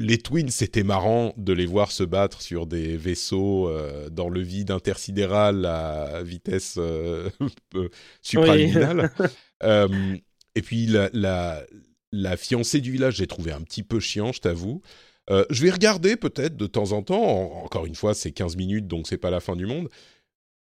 Les 0.00 0.18
Twins, 0.18 0.48
c'était 0.50 0.82
marrant 0.82 1.34
de 1.36 1.52
les 1.52 1.66
voir 1.66 1.92
se 1.92 2.02
battre 2.02 2.40
sur 2.40 2.66
des 2.66 2.96
vaisseaux 2.96 3.68
euh, 3.68 4.08
dans 4.08 4.28
le 4.28 4.40
vide 4.40 4.70
intersidéral 4.70 5.66
à 5.66 6.22
vitesse 6.22 6.78
supraluminale. 8.22 9.12
et 10.54 10.62
puis 10.62 10.86
la, 10.86 11.10
la, 11.12 11.62
la 12.12 12.36
fiancée 12.36 12.80
du 12.80 12.90
village, 12.92 13.16
j'ai 13.16 13.26
trouvé 13.26 13.52
un 13.52 13.60
petit 13.60 13.82
peu 13.82 14.00
chiant, 14.00 14.32
je 14.32 14.40
t'avoue. 14.40 14.82
Euh, 15.30 15.44
je 15.50 15.62
vais 15.62 15.70
regarder 15.70 16.16
peut-être 16.16 16.56
de 16.56 16.66
temps 16.66 16.92
en 16.92 17.02
temps. 17.02 17.62
encore 17.64 17.86
une 17.86 17.94
fois, 17.94 18.14
c'est 18.14 18.32
15 18.32 18.56
minutes, 18.56 18.86
donc 18.86 19.06
c'est 19.06 19.18
pas 19.18 19.30
la 19.30 19.40
fin 19.40 19.54
du 19.56 19.66
monde. 19.66 19.88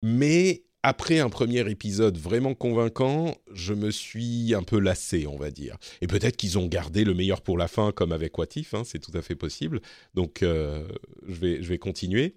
Mais 0.01 0.63
après 0.84 1.19
un 1.19 1.29
premier 1.29 1.69
épisode 1.69 2.17
vraiment 2.17 2.53
convaincant, 2.53 3.36
je 3.53 3.73
me 3.73 3.89
suis 3.89 4.53
un 4.53 4.63
peu 4.63 4.79
lassé, 4.79 5.25
on 5.27 5.38
va 5.38 5.49
dire. 5.49 5.77
Et 6.01 6.07
peut-être 6.07 6.36
qu'ils 6.36 6.59
ont 6.59 6.67
gardé 6.67 7.05
le 7.05 7.13
meilleur 7.13 7.41
pour 7.41 7.57
la 7.57 7.69
fin, 7.69 7.93
comme 7.93 8.11
avec 8.11 8.38
Watif, 8.38 8.73
hein, 8.73 8.84
c'est 8.86 8.99
tout 8.99 9.17
à 9.17 9.21
fait 9.21 9.36
possible. 9.36 9.81
Donc 10.13 10.43
euh, 10.43 10.86
je, 11.25 11.36
vais, 11.36 11.63
je 11.63 11.69
vais 11.69 11.77
continuer. 11.77 12.36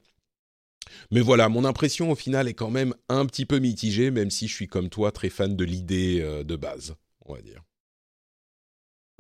Mais 1.11 1.21
voilà, 1.21 1.49
mon 1.49 1.65
impression 1.65 2.13
au 2.13 2.15
final 2.15 2.47
est 2.47 2.55
quand 2.55 2.71
même 2.71 2.95
un 3.09 3.27
petit 3.27 3.47
peu 3.47 3.59
mitigée, 3.59 4.13
même 4.13 4.31
si 4.31 4.47
je 4.47 4.55
suis 4.55 4.69
comme 4.69 4.89
toi 4.89 5.11
très 5.11 5.29
fan 5.29 5.57
de 5.57 5.65
l'idée 5.65 6.21
euh, 6.21 6.45
de 6.45 6.55
base, 6.55 6.95
on 7.25 7.35
va 7.35 7.43
dire. 7.43 7.66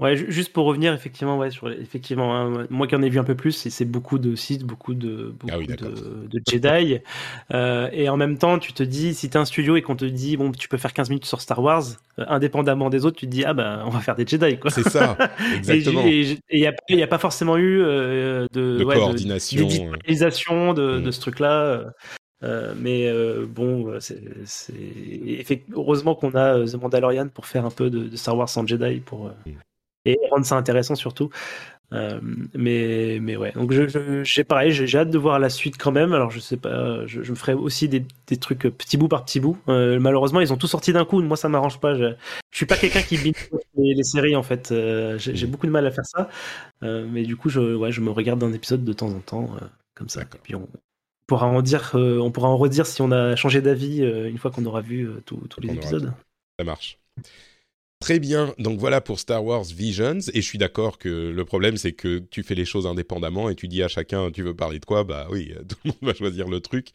Ouais, 0.03 0.15
juste 0.15 0.53
pour 0.53 0.67
revenir 0.67 0.93
effectivement, 0.93 1.39
ouais, 1.39 1.51
sur 1.51 1.71
effectivement, 1.71 2.37
hein, 2.37 2.67
moi 2.69 2.87
qui 2.87 2.95
en 2.95 3.01
ai 3.01 3.09
vu 3.09 3.19
un 3.19 3.25
peu 3.25 3.35
plus, 3.35 3.53
c'est 3.53 3.85
beaucoup 3.87 4.19
de 4.19 4.37
sites, 4.37 4.63
beaucoup 4.63 4.93
de 4.93 5.35
ah 5.51 5.57
de, 5.57 6.27
de, 6.27 6.43
Jedi, 6.47 6.99
euh, 7.55 7.89
et 7.93 8.11
en 8.11 8.19
même 8.19 8.37
temps, 8.37 8.59
tu 8.59 8.75
te 8.75 8.83
dis, 8.83 9.15
si 9.15 9.31
t'es 9.31 9.39
un 9.39 9.47
studio 9.47 9.75
et 9.75 9.81
qu'on 9.81 9.97
te 9.97 10.05
dit, 10.05 10.37
bon, 10.37 10.53
tu 10.53 10.69
peux 10.69 10.77
faire 10.77 10.93
15 10.93 11.09
minutes 11.09 11.25
sur 11.25 11.41
Star 11.41 11.63
Wars, 11.63 11.83
euh, 12.19 12.27
indépendamment 12.29 12.91
des 12.91 13.07
autres, 13.07 13.17
tu 13.17 13.25
te 13.25 13.31
dis, 13.31 13.47
ah 13.47 13.55
ben, 13.55 13.85
on 13.87 13.89
va 13.89 14.01
faire 14.01 14.17
des 14.17 14.27
Jedi, 14.27 14.59
quoi. 14.59 14.71
C'est 14.71 14.87
ça, 14.87 15.17
exactement. 15.57 16.03
et 16.05 16.37
il 16.51 16.61
n'y 16.61 16.67
a, 16.67 17.05
a, 17.05 17.09
pas 17.09 17.19
forcément 17.19 17.57
eu 17.57 17.81
euh, 17.81 18.47
de, 18.53 18.77
de 18.77 18.85
coordination, 18.85 19.67
de, 20.75 20.99
de, 20.99 21.01
de, 21.01 21.11
ce 21.11 21.21
truc-là. 21.21 21.85
Euh, 22.43 22.75
mais 22.79 23.09
euh, 23.09 23.47
bon, 23.49 23.99
c'est 23.99 24.21
heureusement 25.73 26.15
qu'on 26.15 26.35
a 26.35 26.67
The 26.67 26.75
Mandalorian 26.75 27.29
pour 27.29 27.47
faire 27.47 27.65
un 27.65 27.71
peu 27.71 27.89
de, 27.89 28.15
Star 28.15 28.37
Wars 28.37 28.51
sans 28.51 28.67
Jedi 28.67 29.01
pour, 29.01 29.31
mm 29.47 29.53
et 30.07 30.19
rendre 30.31 30.47
ça 30.47 30.57
intéressant 30.57 30.95
surtout. 30.95 31.31
Euh, 31.93 32.19
mais, 32.55 33.19
mais 33.21 33.37
ouais, 33.37 33.53
donc 33.53 33.73
je, 33.73 34.25
j'ai 34.25 34.43
pareil, 34.43 34.73
j'ai, 34.73 34.99
hâte 34.99 35.11
de 35.11 35.19
voir 35.19 35.39
la 35.39 35.49
suite 35.49 35.77
quand 35.79 35.93
même. 35.93 36.13
Alors 36.13 36.31
je 36.31 36.41
sais 36.41 36.57
pas, 36.57 37.07
je, 37.07 37.21
me 37.21 37.37
ferai 37.37 37.55
aussi 37.55 37.89
des, 37.89 38.05
des, 38.27 38.37
trucs 38.37 38.63
petit 38.63 38.97
bout 38.97 39.09
par 39.09 39.25
petit 39.25 39.39
bout. 39.39 39.57
Euh, 39.69 40.01
malheureusement, 40.01 40.41
ils 40.41 40.53
ont 40.53 40.57
tout 40.57 40.67
sorti 40.67 40.93
d'un 40.93 41.05
coup. 41.05 41.23
Moi, 41.23 41.37
ça 41.37 41.49
m'arrange 41.49 41.79
pas. 41.79 41.95
Je, 41.95 42.15
je 42.51 42.57
suis 42.57 42.67
pas 42.67 42.77
quelqu'un 42.77 43.03
qui 43.03 43.19
binge 43.19 43.51
les, 43.77 43.95
les, 43.95 44.03
séries 44.03 44.35
en 44.35 44.43
fait. 44.43 44.73
Euh, 44.73 45.17
j'ai, 45.19 45.47
beaucoup 45.47 45.67
de 45.67 45.73
mal 45.73 45.87
à 45.87 45.93
faire 45.93 46.07
ça. 46.07 46.29
mais 46.83 47.23
du 47.23 47.37
coup, 47.37 47.49
je, 47.49 47.77
ouais, 47.77 47.93
je 47.93 48.01
me 48.01 48.11
regarde 48.11 48.43
un 48.43 48.53
épisode 48.53 48.85
de 48.85 48.93
temps 48.93 49.11
en 49.11 49.21
temps 49.21 49.51
comme 49.95 50.09
ça. 50.09 50.23
Et 50.23 50.39
puis 50.43 50.57
on 50.57 50.69
pourra 51.29 51.47
en 51.47 51.63
dire, 51.63 51.93
on 51.95 52.33
pourra 52.33 52.49
en 52.49 52.57
redire 52.57 52.87
si 52.87 53.01
on 53.01 53.13
a 53.13 53.37
changé 53.37 53.61
d'avis 53.61 54.01
une 54.01 54.39
fois 54.39 54.51
qu'on 54.51 54.67
aura 54.67 54.81
vu 54.81 55.09
tous 55.25 55.61
les 55.61 55.73
épisodes. 55.73 56.13
Ça 56.59 56.65
marche. 56.65 56.99
Très 57.99 58.19
bien, 58.19 58.55
donc 58.59 58.79
voilà 58.79 59.01
pour 59.01 59.19
Star 59.19 59.43
Wars 59.43 59.65
Visions, 59.65 60.19
et 60.35 60.43
je 60.43 60.47
suis 60.47 60.59
d'accord 60.59 60.99
que 60.99 61.09
le 61.09 61.45
problème 61.47 61.79
c'est 61.79 61.93
que 61.93 62.19
tu 62.19 62.43
fais 62.43 62.55
les 62.55 62.67
choses 62.67 62.87
indépendamment 62.87 63.49
et 63.49 63.55
tu 63.55 63.69
dis 63.69 63.83
à 63.83 63.89
chacun 63.89 64.31
tu 64.31 64.43
veux 64.43 64.55
parler 64.55 64.79
de 64.79 64.85
quoi, 64.85 65.03
bah 65.03 65.27
oui, 65.31 65.55
tout 65.69 65.77
le 65.83 65.89
monde 65.89 65.99
va 66.03 66.13
choisir 66.13 66.47
le 66.47 66.61
truc. 66.61 66.89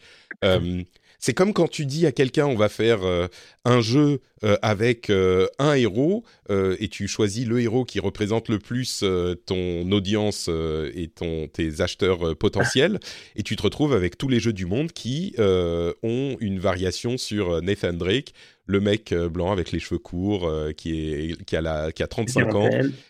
Euh, 0.43 0.83
c'est 1.17 1.33
comme 1.33 1.53
quand 1.53 1.67
tu 1.67 1.87
dis 1.87 2.05
à 2.05 2.11
quelqu'un 2.11 2.45
on 2.45 2.55
va 2.55 2.69
faire 2.69 3.03
euh, 3.03 3.27
un 3.65 3.81
jeu 3.81 4.21
euh, 4.43 4.57
avec 4.61 5.09
un 5.09 5.73
héros 5.73 6.23
et 6.49 6.87
tu 6.87 7.07
choisis 7.07 7.47
le 7.47 7.61
héros 7.61 7.83
qui 7.83 7.99
représente 7.99 8.47
le 8.47 8.59
plus 8.59 9.03
ton 9.45 9.91
audience 9.91 10.49
et 10.49 11.07
ton, 11.07 11.47
tes 11.47 11.81
acheteurs 11.81 12.35
potentiels. 12.37 12.99
Et 13.35 13.43
tu 13.43 13.55
te 13.55 13.63
retrouves 13.63 13.93
avec 13.93 14.17
tous 14.17 14.27
les 14.27 14.39
jeux 14.39 14.51
du 14.51 14.65
monde 14.65 14.91
qui 14.91 15.35
ont 15.37 16.37
une 16.39 16.59
variation 16.59 17.17
sur 17.17 17.61
Nathan 17.61 17.93
Drake 17.93 18.33
le 18.65 18.79
mec 18.79 19.11
euh, 19.11 19.29
blanc 19.29 19.51
avec 19.51 19.71
les 19.71 19.79
cheveux 19.79 19.99
courts 19.99 20.47
euh, 20.47 20.71
qui, 20.71 21.11
est, 21.11 21.43
qui, 21.45 21.55
a 21.55 21.61
la, 21.61 21.91
qui 21.91 22.03
a 22.03 22.07
35 22.07 22.55
ans. 22.55 22.69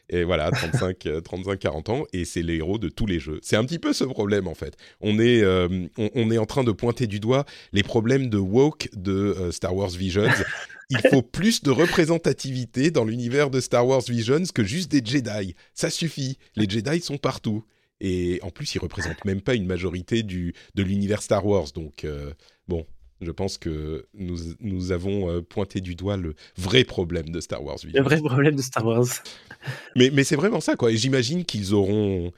Et 0.09 0.23
voilà, 0.23 0.51
35, 0.51 1.23
35, 1.23 1.59
40 1.59 1.89
ans. 1.89 2.03
Et 2.13 2.25
c'est 2.25 2.41
les 2.41 2.55
héros 2.57 2.77
de 2.77 2.89
tous 2.89 3.05
les 3.05 3.19
jeux. 3.19 3.39
C'est 3.41 3.55
un 3.55 3.65
petit 3.65 3.79
peu 3.79 3.93
ce 3.93 4.03
problème, 4.03 4.47
en 4.47 4.55
fait. 4.55 4.75
On 4.99 5.19
est, 5.19 5.41
euh, 5.41 5.87
on, 5.97 6.31
est 6.31 6.37
en 6.37 6.45
train 6.45 6.63
de 6.63 6.71
pointer 6.71 7.07
du 7.07 7.19
doigt 7.19 7.45
les 7.73 7.83
problèmes 7.83 8.29
de 8.29 8.37
woke 8.37 8.89
de 8.93 9.49
Star 9.51 9.75
Wars 9.75 9.89
Visions. 9.89 10.29
Il 10.89 10.99
faut 11.09 11.21
plus 11.21 11.63
de 11.63 11.71
représentativité 11.71 12.91
dans 12.91 13.05
l'univers 13.05 13.49
de 13.49 13.59
Star 13.59 13.87
Wars 13.87 14.01
Visions 14.07 14.43
que 14.53 14.63
juste 14.63 14.91
des 14.91 15.01
Jedi. 15.03 15.55
Ça 15.73 15.89
suffit. 15.89 16.37
Les 16.55 16.69
Jedi 16.69 17.01
sont 17.01 17.17
partout. 17.17 17.63
Et 18.03 18.39
en 18.41 18.49
plus, 18.49 18.73
ils 18.73 18.79
représentent 18.79 19.23
même 19.25 19.41
pas 19.41 19.53
une 19.53 19.67
majorité 19.67 20.23
du, 20.23 20.55
de 20.73 20.81
l'univers 20.81 21.21
Star 21.21 21.45
Wars. 21.45 21.67
Donc, 21.75 22.05
bon, 22.67 22.85
je 23.21 23.31
pense 23.31 23.57
que 23.57 24.07
nous, 24.13 24.37
nous 24.59 24.91
avons 24.91 25.29
euh, 25.29 25.41
pointé 25.41 25.79
du 25.79 25.95
doigt 25.95 26.17
le 26.17 26.33
vrai 26.57 26.83
problème 26.83 27.29
de 27.29 27.39
Star 27.39 27.63
Wars. 27.63 27.77
Le 27.83 28.01
vrai 28.01 28.17
problème 28.17 28.55
de 28.55 28.61
Star 28.61 28.85
Wars. 28.85 29.05
mais, 29.95 30.09
mais 30.11 30.23
c'est 30.23 30.35
vraiment 30.35 30.59
ça, 30.59 30.75
quoi. 30.75 30.91
Et 30.91 30.97
j'imagine 30.97 31.45
qu'ils 31.45 31.73
auront 31.73 32.31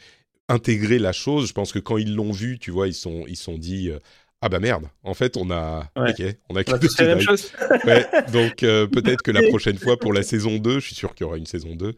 intégré 0.50 1.00
la 1.00 1.14
chose. 1.14 1.48
Je 1.48 1.54
pense 1.54 1.72
que 1.72 1.80
quand 1.80 1.98
ils 1.98 2.14
l'ont 2.14 2.32
vu, 2.32 2.60
tu 2.60 2.72
vois, 2.72 2.88
ils 2.88 2.94
sont, 2.94 3.24
ils 3.28 3.38
sont 3.38 3.58
dit. 3.58 3.90
Euh, 3.90 4.00
ah 4.46 4.50
bah 4.50 4.60
merde, 4.60 4.90
en 5.04 5.14
fait 5.14 5.38
on 5.38 5.50
a, 5.52 5.90
ok, 5.96 6.22
on 6.50 6.58
a 6.58 6.66
que 6.66 6.72
la 7.02 7.08
même 7.08 7.22
chose. 7.22 7.54
ouais, 7.86 8.06
donc 8.34 8.64
euh, 8.64 8.88
peut-être 8.88 9.22
que 9.22 9.32
la 9.32 9.42
prochaine 9.48 9.78
fois 9.78 9.98
pour 9.98 10.12
la 10.12 10.22
saison 10.22 10.58
2, 10.58 10.82
je 10.82 10.86
suis 10.88 10.96
sûr 10.96 11.16
qu'il 11.16 11.24
y 11.24 11.28
aura 11.28 11.38
une 11.38 11.46
saison 11.46 11.78
2, 11.78 11.96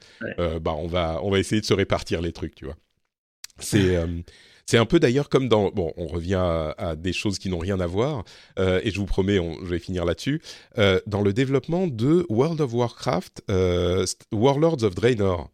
bah 0.59 0.75
on 0.77 0.85
va, 0.85 1.21
on 1.23 1.31
va 1.31 1.39
essayer 1.39 1.59
de 1.59 1.65
se 1.65 1.73
répartir 1.73 2.21
les 2.21 2.33
trucs, 2.33 2.53
tu 2.53 2.65
vois. 2.65 2.75
C'est 3.57 3.97
c'est 4.65 4.77
un 4.77 4.85
peu 4.85 4.99
d'ailleurs 4.99 5.29
comme 5.29 5.47
dans... 5.47 5.69
Bon, 5.69 5.93
on 5.97 6.07
revient 6.07 6.41
à, 6.77 6.95
des 6.95 7.13
choses 7.13 7.39
qui 7.39 7.49
n'ont 7.49 7.59
rien 7.59 7.79
à 7.79 7.87
voir, 7.87 8.23
euh, 8.59 8.81
et 8.83 8.91
je 8.91 8.99
vous 8.99 9.05
promets, 9.05 9.35
je 9.35 9.67
vais 9.67 9.79
finir 9.79 10.05
là-dessus. 10.05 10.41
Euh, 10.77 10.99
dans 11.05 11.21
le 11.21 11.33
développement 11.33 11.87
de 11.87 12.25
World 12.29 12.61
of 12.61 12.73
Warcraft, 12.73 13.43
euh, 13.49 14.05
Warlords 14.31 14.83
of 14.83 14.95
Draenor, 14.95 15.49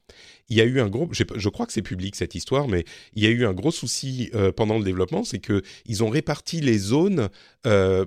il 0.49 0.57
y 0.57 0.62
a 0.62 0.66
eu 0.66 0.82
un 0.82 0.89
gros, 0.89 1.07
je, 1.12 1.49
crois 1.49 1.66
que 1.66 1.72
c'est 1.72 1.82
public 1.82 2.16
cette 2.16 2.36
histoire, 2.36 2.68
mais 2.68 2.84
il 3.14 3.24
y 3.24 3.26
a 3.26 3.30
eu 3.30 3.45
un 3.45 3.53
gros 3.53 3.72
souci 3.72 4.32
pendant 4.57 4.78
le 4.78 4.84
développement, 4.84 5.24
c'est 5.24 5.39
que 5.39 5.62
ils 5.86 6.03
ont 6.03 6.09
réparti 6.09 6.59
les 6.59 6.78
zones 6.78 7.30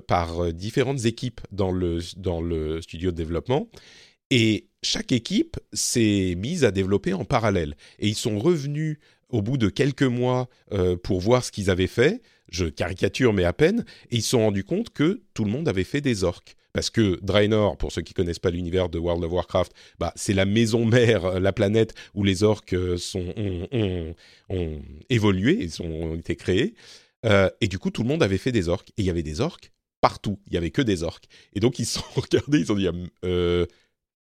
par 0.07 0.52
différentes 0.52 1.07
équipes 1.07 1.40
dans 1.52 1.72
le 1.72 2.00
dans 2.18 2.42
le 2.42 2.82
studio 2.82 3.12
de 3.12 3.16
développement, 3.16 3.70
et 4.30 4.68
chaque 4.82 5.12
équipe 5.12 5.57
s'est 5.72 6.34
mise 6.36 6.64
à 6.64 6.70
développer 6.70 7.14
en 7.14 7.24
parallèle. 7.24 7.76
Et 7.98 8.09
ils 8.09 8.14
sont 8.14 8.38
revenus 8.38 8.98
au 9.30 9.42
bout 9.42 9.56
de 9.56 9.68
quelques 9.68 10.02
mois 10.02 10.48
euh, 10.72 10.96
pour 10.96 11.20
voir 11.20 11.44
ce 11.44 11.52
qu'ils 11.52 11.70
avaient 11.70 11.86
fait. 11.86 12.22
Je 12.50 12.66
caricature, 12.66 13.32
mais 13.32 13.44
à 13.44 13.52
peine. 13.52 13.84
Et 14.10 14.16
ils 14.16 14.22
se 14.22 14.30
sont 14.30 14.40
rendus 14.40 14.64
compte 14.64 14.90
que 14.90 15.22
tout 15.34 15.44
le 15.44 15.50
monde 15.50 15.68
avait 15.68 15.84
fait 15.84 16.00
des 16.00 16.24
orques. 16.24 16.56
Parce 16.72 16.90
que 16.90 17.18
Draenor, 17.22 17.76
pour 17.76 17.92
ceux 17.92 18.02
qui 18.02 18.14
connaissent 18.14 18.40
pas 18.40 18.50
l'univers 18.50 18.88
de 18.88 18.98
World 18.98 19.22
of 19.24 19.32
Warcraft, 19.32 19.72
bah, 19.98 20.12
c'est 20.16 20.34
la 20.34 20.44
maison 20.44 20.84
mère, 20.84 21.24
euh, 21.24 21.40
la 21.40 21.52
planète 21.52 21.94
où 22.14 22.24
les 22.24 22.42
orques 22.42 22.74
euh, 22.74 22.96
sont, 22.96 23.32
ont, 24.50 24.82
évolué, 25.08 25.58
ils 25.60 25.82
ont 25.82 26.16
été 26.16 26.36
créés. 26.36 26.74
et 27.60 27.68
du 27.68 27.78
coup, 27.78 27.90
tout 27.90 28.02
le 28.02 28.08
monde 28.08 28.22
avait 28.22 28.38
fait 28.38 28.52
des 28.52 28.68
orques. 28.68 28.90
Et 28.90 29.02
il 29.02 29.04
y 29.06 29.10
avait 29.10 29.22
des 29.22 29.40
orques 29.40 29.72
partout. 30.00 30.38
Il 30.48 30.54
y 30.54 30.56
avait 30.56 30.70
que 30.70 30.82
des 30.82 31.02
orques. 31.02 31.26
Et 31.54 31.60
donc, 31.60 31.78
ils 31.78 31.86
se 31.86 32.00
sont 32.00 32.04
regardés, 32.20 32.60
ils 32.60 32.72
ont 32.72 32.76
dit 32.76 32.88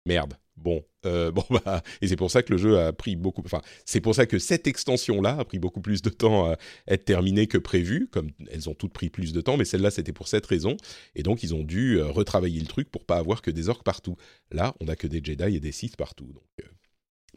merde. 0.05 0.35
Bon, 0.55 0.85
euh, 1.05 1.31
bon 1.35 1.43
bah, 1.49 1.81
et 2.01 2.07
c'est 2.07 2.15
pour 2.15 2.31
ça 2.31 2.43
que 2.43 2.51
le 2.51 2.57
jeu 2.57 2.79
a 2.79 2.93
pris 2.93 3.15
beaucoup. 3.15 3.41
Enfin, 3.45 3.61
c'est 3.85 4.01
pour 4.01 4.15
ça 4.15 4.25
que 4.25 4.39
cette 4.39 4.67
extension-là 4.67 5.37
a 5.39 5.45
pris 5.45 5.59
beaucoup 5.59 5.81
plus 5.81 6.01
de 6.01 6.09
temps 6.09 6.51
à 6.51 6.57
être 6.87 7.05
terminée 7.05 7.47
que 7.47 7.57
prévu. 7.57 8.07
Comme 8.11 8.31
elles 8.51 8.69
ont 8.69 8.73
toutes 8.73 8.93
pris 8.93 9.09
plus 9.09 9.33
de 9.33 9.41
temps, 9.41 9.57
mais 9.57 9.65
celle-là 9.65 9.91
c'était 9.91 10.13
pour 10.13 10.27
cette 10.27 10.45
raison. 10.45 10.77
Et 11.15 11.23
donc 11.23 11.43
ils 11.43 11.53
ont 11.55 11.63
dû 11.63 11.97
euh, 11.97 12.05
retravailler 12.05 12.59
le 12.59 12.67
truc 12.67 12.89
pour 12.89 13.05
pas 13.05 13.17
avoir 13.17 13.41
que 13.41 13.51
des 13.51 13.69
orques 13.69 13.83
partout. 13.83 14.15
Là, 14.51 14.75
on 14.79 14.87
a 14.87 14.95
que 14.95 15.07
des 15.07 15.21
Jedi 15.23 15.55
et 15.55 15.59
des 15.59 15.71
Sith 15.71 15.97
partout. 15.97 16.25
Donc 16.25 16.43
euh, 16.61 16.67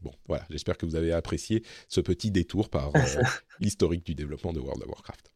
bon, 0.03 0.13
voilà. 0.27 0.47
J'espère 0.51 0.77
que 0.77 0.87
vous 0.87 0.97
avez 0.97 1.13
apprécié 1.13 1.63
ce 1.89 2.01
petit 2.01 2.31
détour 2.31 2.69
par 2.69 2.93
l'historique 3.61 4.05
du 4.05 4.15
développement 4.15 4.53
de 4.53 4.61
World 4.61 4.83
of 4.83 4.89
Warcraft. 4.89 5.33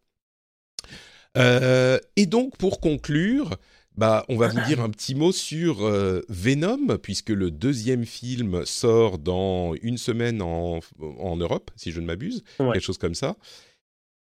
et 2.16 2.26
donc, 2.26 2.56
pour 2.58 2.80
conclure, 2.80 3.56
bah, 4.00 4.24
on 4.28 4.36
va 4.36 4.48
vous 4.48 4.60
dire 4.66 4.80
un 4.80 4.90
petit 4.90 5.14
mot 5.14 5.30
sur 5.30 5.86
Venom, 6.28 6.98
puisque 6.98 7.30
le 7.30 7.50
deuxième 7.50 8.04
film 8.04 8.64
sort 8.64 9.18
dans 9.18 9.74
une 9.82 9.98
semaine 9.98 10.42
en, 10.42 10.80
en 11.00 11.36
Europe, 11.36 11.70
si 11.76 11.92
je 11.92 12.00
ne 12.00 12.06
m'abuse, 12.06 12.42
quelque 12.58 12.80
chose 12.80 12.98
comme 12.98 13.14
ça. 13.14 13.36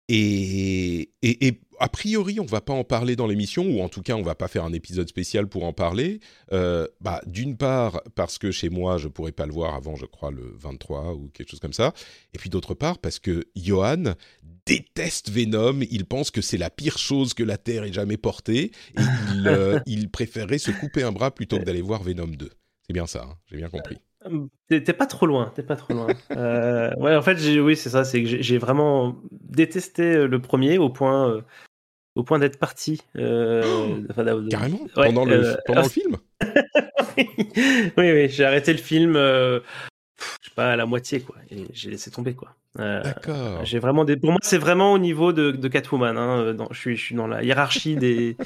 Et, 0.09 1.11
et, 1.23 1.61
a 1.81 1.89
priori, 1.89 2.39
on 2.39 2.45
va 2.45 2.61
pas 2.61 2.73
en 2.73 2.85
parler 2.85 3.17
dans 3.17 3.27
l'émission, 3.27 3.65
ou 3.65 3.81
en 3.81 3.89
tout 3.89 4.03
cas, 4.03 4.15
on 4.15 4.23
va 4.23 4.35
pas 4.35 4.49
faire 4.49 4.65
un 4.65 4.73
épisode 4.73 5.09
spécial 5.09 5.49
pour 5.49 5.65
en 5.65 5.73
parler. 5.73 6.21
Euh, 6.53 6.87
bah, 7.01 7.21
d'une 7.27 7.57
part, 7.57 8.03
parce 8.15 8.39
que 8.39 8.51
chez 8.51 8.69
moi, 8.69 8.99
je 8.99 9.09
pourrais 9.09 9.33
pas 9.33 9.47
le 9.47 9.53
voir 9.53 9.75
avant, 9.75 9.97
je 9.97 10.07
crois, 10.07 10.31
le 10.31 10.55
23 10.57 11.15
ou 11.15 11.31
quelque 11.33 11.51
chose 11.51 11.61
comme 11.61 11.73
ça. 11.73 11.93
Et 12.35 12.39
puis 12.39 12.51
d'autre 12.51 12.75
part, 12.75 12.99
parce 12.99 13.19
que 13.19 13.45
Johan 13.57 14.15
déteste 14.67 15.31
Venom. 15.31 15.81
Il 15.91 16.05
pense 16.07 16.31
que 16.31 16.41
c'est 16.41 16.59
la 16.59 16.71
pire 16.71 16.99
chose 16.99 17.35
que 17.35 17.43
la 17.43 17.59
Terre 17.59 17.85
ait 17.85 17.93
jamais 17.93 18.17
portée. 18.17 18.73
Et 18.99 19.03
il, 19.35 19.47
euh, 19.49 19.81
il 19.87 20.11
préférerait 20.11 20.59
se 20.59 20.71
couper 20.71 21.03
un 21.03 21.13
bras 21.13 21.31
plutôt 21.31 21.59
que 21.59 21.65
d'aller 21.65 21.83
voir 21.83 22.03
Venom 22.03 22.27
2. 22.27 22.51
C'est 22.87 22.93
bien 22.93 23.07
ça, 23.07 23.27
hein, 23.29 23.35
j'ai 23.47 23.57
bien 23.57 23.69
compris. 23.69 23.99
T'es 24.69 24.81
pas 24.81 25.07
trop 25.07 25.27
loin, 25.27 25.53
t'es 25.55 25.63
pas 25.63 25.77
trop 25.77 25.93
loin. 25.93 26.07
euh, 26.37 26.91
ouais, 26.97 27.15
en 27.15 27.23
fait, 27.23 27.37
oui, 27.61 27.77
c'est 27.77 27.91
ça, 27.91 28.05
c'est 28.05 28.23
que 28.23 28.43
j'ai 28.43 28.59
vraiment 28.59 29.17
détesté 29.31 30.03
euh, 30.03 30.27
le 30.27 30.41
premier 30.41 30.79
au 30.79 30.89
point, 30.89 31.29
euh, 31.29 31.43
au 32.15 32.25
point 32.25 32.39
d'être 32.39 32.59
parti. 32.59 33.03
Euh, 33.17 33.63
oh, 33.67 34.49
carrément 34.51 34.87
Pendant, 34.95 35.25
le, 35.27 35.57
pendant 35.67 35.83
le 35.83 35.89
film 35.89 36.17
Oui, 37.19 37.27
oui, 37.97 38.29
j'ai 38.31 38.45
arrêté 38.45 38.73
le 38.73 38.79
film, 38.79 39.15
pas, 40.55 40.73
à 40.73 40.77
la 40.77 40.87
moitié, 40.87 41.21
quoi, 41.21 41.37
et 41.51 41.67
j'ai 41.73 41.91
laissé 41.91 42.11
tomber, 42.11 42.35
quoi. 42.35 42.55
D'accord. 42.77 43.65
J'ai 43.65 43.79
vraiment 43.79 44.05
des... 44.05 44.17
Pour 44.17 44.31
moi, 44.31 44.41
c'est 44.43 44.59
vraiment 44.59 44.93
au 44.93 44.99
niveau 44.99 45.33
de, 45.33 45.53
de 45.53 45.69
Catwoman. 45.69 46.19
Hein, 46.19 46.55
dans, 46.55 46.69
je, 46.73 46.79
suis, 46.79 46.97
je 46.97 47.05
suis 47.05 47.15
dans 47.15 47.29
la 47.29 47.45
hiérarchie 47.45 47.95
des, 47.97 48.37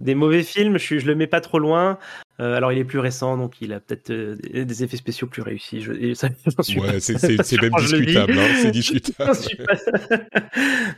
des 0.00 0.14
mauvais 0.14 0.42
films. 0.42 0.78
Je, 0.78 0.98
je 0.98 1.06
le 1.06 1.14
mets 1.14 1.26
pas 1.26 1.40
trop 1.40 1.58
loin. 1.58 1.98
Euh, 2.40 2.54
alors, 2.54 2.72
il 2.72 2.78
est 2.78 2.84
plus 2.84 3.00
récent, 3.00 3.36
donc 3.36 3.60
il 3.60 3.72
a 3.72 3.80
peut-être 3.80 4.10
euh, 4.10 4.36
des 4.64 4.84
effets 4.84 4.96
spéciaux 4.96 5.26
plus 5.26 5.42
réussis. 5.42 5.80
Je, 5.80 5.92
ouais, 6.80 7.00
c'est 7.00 7.60
même 7.60 7.70
discutable. 7.78 8.38
Hein, 8.38 8.48
c'est 8.62 8.70
discutable. 8.70 9.32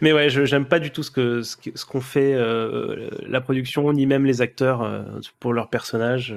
Mais 0.02 0.12
ouais, 0.12 0.28
je 0.28 0.44
j'aime 0.44 0.66
pas 0.66 0.78
du 0.78 0.90
tout 0.90 1.02
ce 1.02 1.10
que 1.10 1.42
ce 1.42 1.86
qu'ont 1.86 2.00
fait 2.02 2.34
euh, 2.34 3.08
la 3.26 3.40
production, 3.40 3.90
ni 3.92 4.04
même 4.04 4.26
les 4.26 4.42
acteurs 4.42 4.82
euh, 4.82 5.02
pour 5.38 5.54
leurs 5.54 5.70
personnages. 5.70 6.36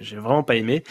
J'ai 0.00 0.16
vraiment 0.16 0.42
pas 0.42 0.56
aimé. 0.56 0.82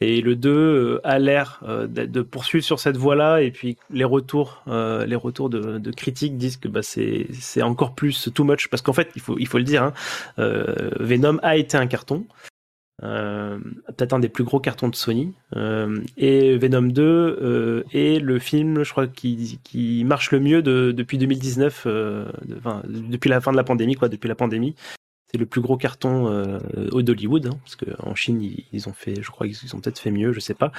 Et 0.00 0.20
le 0.20 0.36
2 0.36 1.00
a 1.04 1.18
l'air 1.18 1.62
de 1.88 2.22
poursuivre 2.22 2.64
sur 2.64 2.78
cette 2.80 2.96
voie-là. 2.96 3.40
Et 3.40 3.50
puis 3.50 3.78
les 3.90 4.04
retours, 4.04 4.62
les 4.66 5.16
retours 5.16 5.48
de, 5.48 5.78
de, 5.78 5.90
critiques 5.90 6.36
disent 6.36 6.58
que 6.58 6.68
bah, 6.68 6.82
c'est 6.82 7.62
encore 7.62 7.94
plus 7.94 8.30
too 8.34 8.44
much 8.44 8.68
parce 8.68 8.82
qu'en 8.82 8.92
fait, 8.92 9.10
il 9.16 9.22
faut 9.22 9.38
il 9.38 9.46
faut 9.46 9.58
le 9.58 9.64
dire, 9.64 9.82
hein, 9.82 9.92
Venom 10.36 11.38
a 11.42 11.56
été 11.56 11.76
un 11.78 11.86
carton. 11.86 12.26
Euh, 13.02 13.58
peut-être 13.88 14.14
un 14.14 14.18
des 14.18 14.30
plus 14.30 14.44
gros 14.44 14.60
cartons 14.60 14.88
de 14.88 14.94
Sony. 14.94 15.34
Euh, 15.54 16.00
et 16.16 16.56
Venom 16.56 16.82
2 16.82 17.02
euh, 17.02 17.82
est 17.92 18.22
le 18.22 18.38
film, 18.38 18.84
je 18.84 18.90
crois, 18.90 19.06
qui, 19.06 19.60
qui 19.64 20.04
marche 20.04 20.30
le 20.32 20.40
mieux 20.40 20.62
de, 20.62 20.92
depuis 20.92 21.18
2019, 21.18 21.86
de, 21.86 22.26
enfin, 22.58 22.82
depuis 22.86 23.28
la 23.28 23.40
fin 23.40 23.52
de 23.52 23.56
la 23.56 23.64
pandémie, 23.64 23.96
quoi, 23.96 24.08
depuis 24.08 24.28
la 24.28 24.34
pandémie 24.34 24.74
c'est 25.36 25.40
le 25.40 25.46
plus 25.46 25.60
gros 25.60 25.76
carton 25.76 26.28
euh, 26.28 26.58
d'Hollywood, 27.02 27.46
hein, 27.46 27.58
parce 27.62 27.76
qu'en 27.76 28.14
Chine 28.14 28.42
ils, 28.72 28.88
ont 28.88 28.94
fait, 28.94 29.20
je 29.20 29.30
crois 29.30 29.46
qu'ils 29.46 29.76
ont 29.76 29.80
peut-être 29.80 29.98
fait 29.98 30.10
mieux, 30.10 30.32
je 30.32 30.40
sais 30.40 30.54
pas. 30.54 30.72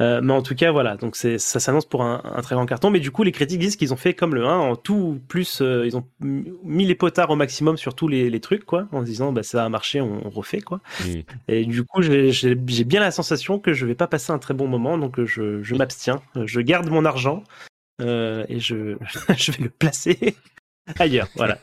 Euh, 0.00 0.20
mais 0.22 0.34
en 0.34 0.42
tout 0.42 0.54
cas 0.54 0.70
voilà, 0.70 0.96
donc 0.96 1.16
ça 1.16 1.38
s'annonce 1.38 1.86
pour 1.86 2.02
un, 2.02 2.20
très 2.42 2.54
grand 2.54 2.66
carton. 2.66 2.90
Mais 2.90 3.00
du 3.00 3.10
coup 3.10 3.22
les 3.22 3.32
critiques 3.32 3.58
disent 3.58 3.76
qu'ils 3.76 3.94
ont 3.94 3.96
fait 3.96 4.12
comme 4.12 4.34
le 4.34 4.44
1 4.44 4.58
en 4.58 4.76
tout 4.76 5.18
plus, 5.28 5.62
euh, 5.62 5.86
ils 5.86 5.96
ont 5.96 6.04
mis 6.20 6.84
les 6.84 6.94
potards 6.94 7.30
au 7.30 7.36
maximum 7.36 7.78
sur 7.78 7.94
tous 7.94 8.08
les, 8.08 8.40
trucs 8.40 8.64
quoi, 8.64 8.88
en 8.92 9.00
se 9.00 9.06
disant 9.06 9.32
bah 9.32 9.42
ça 9.42 9.64
a 9.64 9.68
marché, 9.68 10.00
on, 10.00 10.28
refait 10.28 10.60
quoi. 10.60 10.80
Et 11.48 11.64
du 11.64 11.84
coup 11.84 12.02
j'ai 12.02 12.84
bien 12.84 13.00
la 13.00 13.10
sensation 13.10 13.58
que 13.58 13.72
je 13.72 13.86
vais 13.86 13.94
pas 13.94 14.06
passer 14.06 14.32
un 14.32 14.38
très 14.38 14.54
bon 14.54 14.68
moment, 14.68 14.98
donc 14.98 15.22
je, 15.24 15.62
je 15.62 15.74
m'abstiens, 15.74 16.20
je 16.44 16.60
garde 16.60 16.90
mon 16.90 17.04
argent 17.04 17.44
et 18.00 18.58
je 18.58 18.96
je 19.36 19.52
vais 19.52 19.64
le 19.64 19.70
placer 19.70 20.36
ailleurs, 20.98 21.28
voilà. 21.36 21.58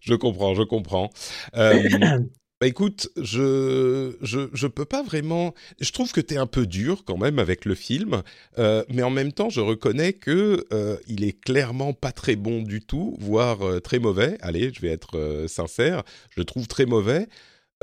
Je 0.00 0.14
comprends, 0.14 0.54
je 0.54 0.62
comprends. 0.62 1.10
Euh, 1.56 1.82
bah 2.60 2.66
écoute, 2.66 3.08
je, 3.16 4.16
je 4.20 4.50
je 4.52 4.66
peux 4.66 4.84
pas 4.84 5.02
vraiment. 5.02 5.54
Je 5.80 5.90
trouve 5.92 6.12
que 6.12 6.20
tu 6.20 6.34
es 6.34 6.36
un 6.36 6.46
peu 6.46 6.66
dur 6.66 7.04
quand 7.06 7.16
même 7.16 7.38
avec 7.38 7.64
le 7.64 7.74
film, 7.74 8.22
euh, 8.58 8.84
mais 8.90 9.02
en 9.02 9.10
même 9.10 9.32
temps, 9.32 9.48
je 9.48 9.60
reconnais 9.62 10.12
que 10.12 10.66
euh, 10.72 10.98
il 11.06 11.24
est 11.24 11.40
clairement 11.40 11.94
pas 11.94 12.12
très 12.12 12.36
bon 12.36 12.62
du 12.62 12.82
tout, 12.82 13.16
voire 13.18 13.62
euh, 13.62 13.80
très 13.80 13.98
mauvais. 13.98 14.36
Allez, 14.42 14.72
je 14.74 14.80
vais 14.82 14.90
être 14.90 15.46
sincère, 15.48 16.02
je 16.30 16.40
le 16.40 16.44
trouve 16.44 16.66
très 16.68 16.84
mauvais. 16.84 17.28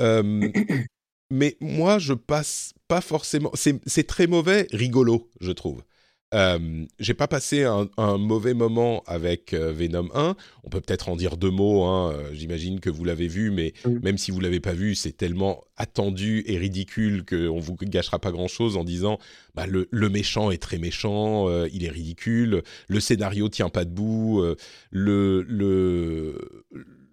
mais 1.30 1.56
moi, 1.60 1.98
je 1.98 2.14
passe 2.14 2.72
pas 2.86 3.00
forcément. 3.00 3.50
C'est 3.54 4.06
très 4.06 4.28
mauvais, 4.28 4.68
rigolo, 4.70 5.28
je 5.40 5.50
trouve. 5.50 5.82
Euh, 6.34 6.84
j'ai 6.98 7.14
pas 7.14 7.26
passé 7.26 7.64
un, 7.64 7.88
un, 7.96 8.18
mauvais 8.18 8.52
moment 8.52 9.02
avec 9.06 9.54
euh, 9.54 9.72
Venom 9.72 10.08
1. 10.14 10.36
On 10.62 10.68
peut 10.68 10.80
peut-être 10.80 11.08
en 11.08 11.16
dire 11.16 11.36
deux 11.38 11.50
mots. 11.50 11.84
Hein. 11.84 12.12
Euh, 12.12 12.30
j'imagine 12.34 12.80
que 12.80 12.90
vous 12.90 13.04
l'avez 13.04 13.28
vu, 13.28 13.50
mais 13.50 13.72
même 14.02 14.18
si 14.18 14.30
vous 14.30 14.40
l'avez 14.40 14.60
pas 14.60 14.74
vu, 14.74 14.94
c'est 14.94 15.16
tellement 15.16 15.64
attendu 15.76 16.44
et 16.46 16.58
ridicule 16.58 17.24
qu'on 17.24 17.58
vous 17.58 17.76
gâchera 17.80 18.18
pas 18.18 18.30
grand-chose 18.30 18.76
en 18.76 18.84
disant 18.84 19.18
bah, 19.54 19.66
le, 19.66 19.88
le, 19.90 20.08
méchant 20.10 20.50
est 20.50 20.60
très 20.60 20.78
méchant, 20.78 21.48
il 21.66 21.84
est 21.84 21.90
ridicule, 21.90 22.62
le 22.88 23.00
scénario 23.00 23.48
tient 23.48 23.70
pas 23.70 23.84
debout, 23.84 24.44
le, 24.90 25.42
le, 25.42 26.64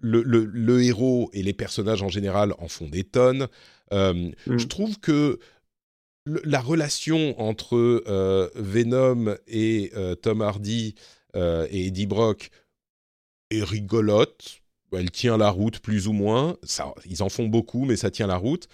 le, 0.02 0.24
le, 0.24 0.84
héros 0.84 1.30
et 1.34 1.44
les 1.44 1.54
personnages 1.54 2.02
en 2.02 2.10
général 2.10 2.54
en 2.58 2.68
font 2.68 2.88
des 2.88 3.04
tonnes. 3.04 3.48
Mm. 3.92 4.32
Je 4.46 4.66
trouve 4.66 5.00
que 5.00 5.40
la 6.26 6.60
relation 6.60 7.40
entre 7.40 7.76
euh, 8.08 8.50
Venom 8.56 9.36
et 9.48 9.92
euh, 9.96 10.16
Tom 10.16 10.42
Hardy 10.42 10.96
euh, 11.36 11.68
et 11.70 11.88
Eddie 11.88 12.08
Brock 12.08 12.50
est 13.52 13.64
rigolote. 13.64 14.62
Elle 14.92 15.12
tient 15.12 15.38
la 15.38 15.50
route 15.50 15.80
plus 15.80 16.08
ou 16.08 16.14
moins. 16.14 16.58
Ils 17.06 17.22
en 17.22 17.30
font 17.30 17.48
beaucoup, 17.48 17.86
mais 17.86 17.98
ça 17.98 18.12
tient 18.12 18.28
la 18.28 18.38
route 18.38 18.68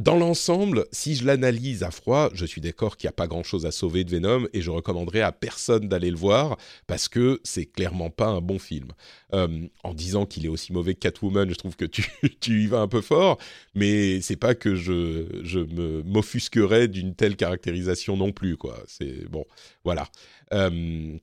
dans 0.00 0.16
l'ensemble, 0.16 0.86
si 0.92 1.14
je 1.14 1.26
l'analyse 1.26 1.82
à 1.82 1.90
froid, 1.90 2.30
je 2.32 2.46
suis 2.46 2.62
d'accord 2.62 2.96
qu'il 2.96 3.06
n'y 3.06 3.10
a 3.10 3.12
pas 3.12 3.26
grand-chose 3.26 3.66
à 3.66 3.70
sauver 3.70 4.02
de 4.02 4.10
Venom 4.10 4.46
et 4.54 4.62
je 4.62 4.70
recommanderais 4.70 5.20
à 5.20 5.30
personne 5.30 5.88
d'aller 5.88 6.10
le 6.10 6.16
voir 6.16 6.56
parce 6.86 7.06
que 7.06 7.38
c'est 7.44 7.66
clairement 7.66 8.08
pas 8.08 8.28
un 8.28 8.40
bon 8.40 8.58
film. 8.58 8.88
Euh, 9.34 9.68
en 9.84 9.92
disant 9.92 10.24
qu'il 10.24 10.46
est 10.46 10.48
aussi 10.48 10.72
mauvais 10.72 10.94
que 10.94 11.00
Catwoman, 11.00 11.50
je 11.50 11.54
trouve 11.54 11.76
que 11.76 11.84
tu, 11.84 12.06
tu 12.40 12.62
y 12.62 12.66
vas 12.66 12.80
un 12.80 12.88
peu 12.88 13.02
fort, 13.02 13.36
mais 13.74 14.22
c'est 14.22 14.36
pas 14.36 14.54
que 14.54 14.74
je, 14.74 15.26
je 15.42 15.60
me 15.60 16.02
m'offusquerais 16.02 16.88
d'une 16.88 17.14
telle 17.14 17.36
caractérisation 17.36 18.16
non 18.16 18.32
plus, 18.32 18.56
quoi. 18.56 18.82
C'est 18.86 19.28
bon, 19.28 19.44
voilà. 19.84 20.08
Euh, 20.54 21.18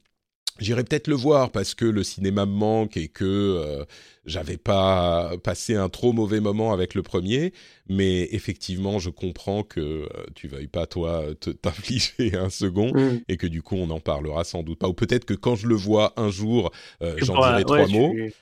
J'irai 0.59 0.83
peut-être 0.83 1.07
le 1.07 1.15
voir 1.15 1.51
parce 1.51 1.75
que 1.75 1.85
le 1.85 2.03
cinéma 2.03 2.45
me 2.45 2.51
manque 2.51 2.97
et 2.97 3.07
que 3.07 3.25
euh, 3.25 3.85
j'avais 4.25 4.57
pas 4.57 5.37
passé 5.43 5.75
un 5.75 5.89
trop 5.89 6.13
mauvais 6.13 6.39
moment 6.39 6.73
avec 6.73 6.95
le 6.95 7.03
premier, 7.03 7.53
mais 7.89 8.27
effectivement, 8.31 8.99
je 8.99 9.09
comprends 9.09 9.63
que 9.63 9.79
euh, 9.79 10.07
tu 10.35 10.47
veuilles 10.47 10.67
pas 10.67 10.85
toi 10.85 11.23
t'infliger 11.61 12.35
un 12.35 12.49
second 12.49 12.93
mm. 12.93 13.21
et 13.27 13.37
que 13.37 13.47
du 13.47 13.61
coup 13.61 13.75
on 13.75 13.89
en 13.89 13.99
parlera 13.99 14.43
sans 14.43 14.63
doute 14.63 14.79
pas. 14.79 14.87
Ou 14.87 14.93
peut-être 14.93 15.25
que 15.25 15.33
quand 15.33 15.55
je 15.55 15.67
le 15.67 15.75
vois 15.75 16.13
un 16.17 16.29
jour, 16.29 16.71
euh, 17.01 17.15
j'en 17.17 17.35
dirai 17.35 17.63
trois 17.63 17.87
mots. 17.87 18.13
Tu 18.13 18.33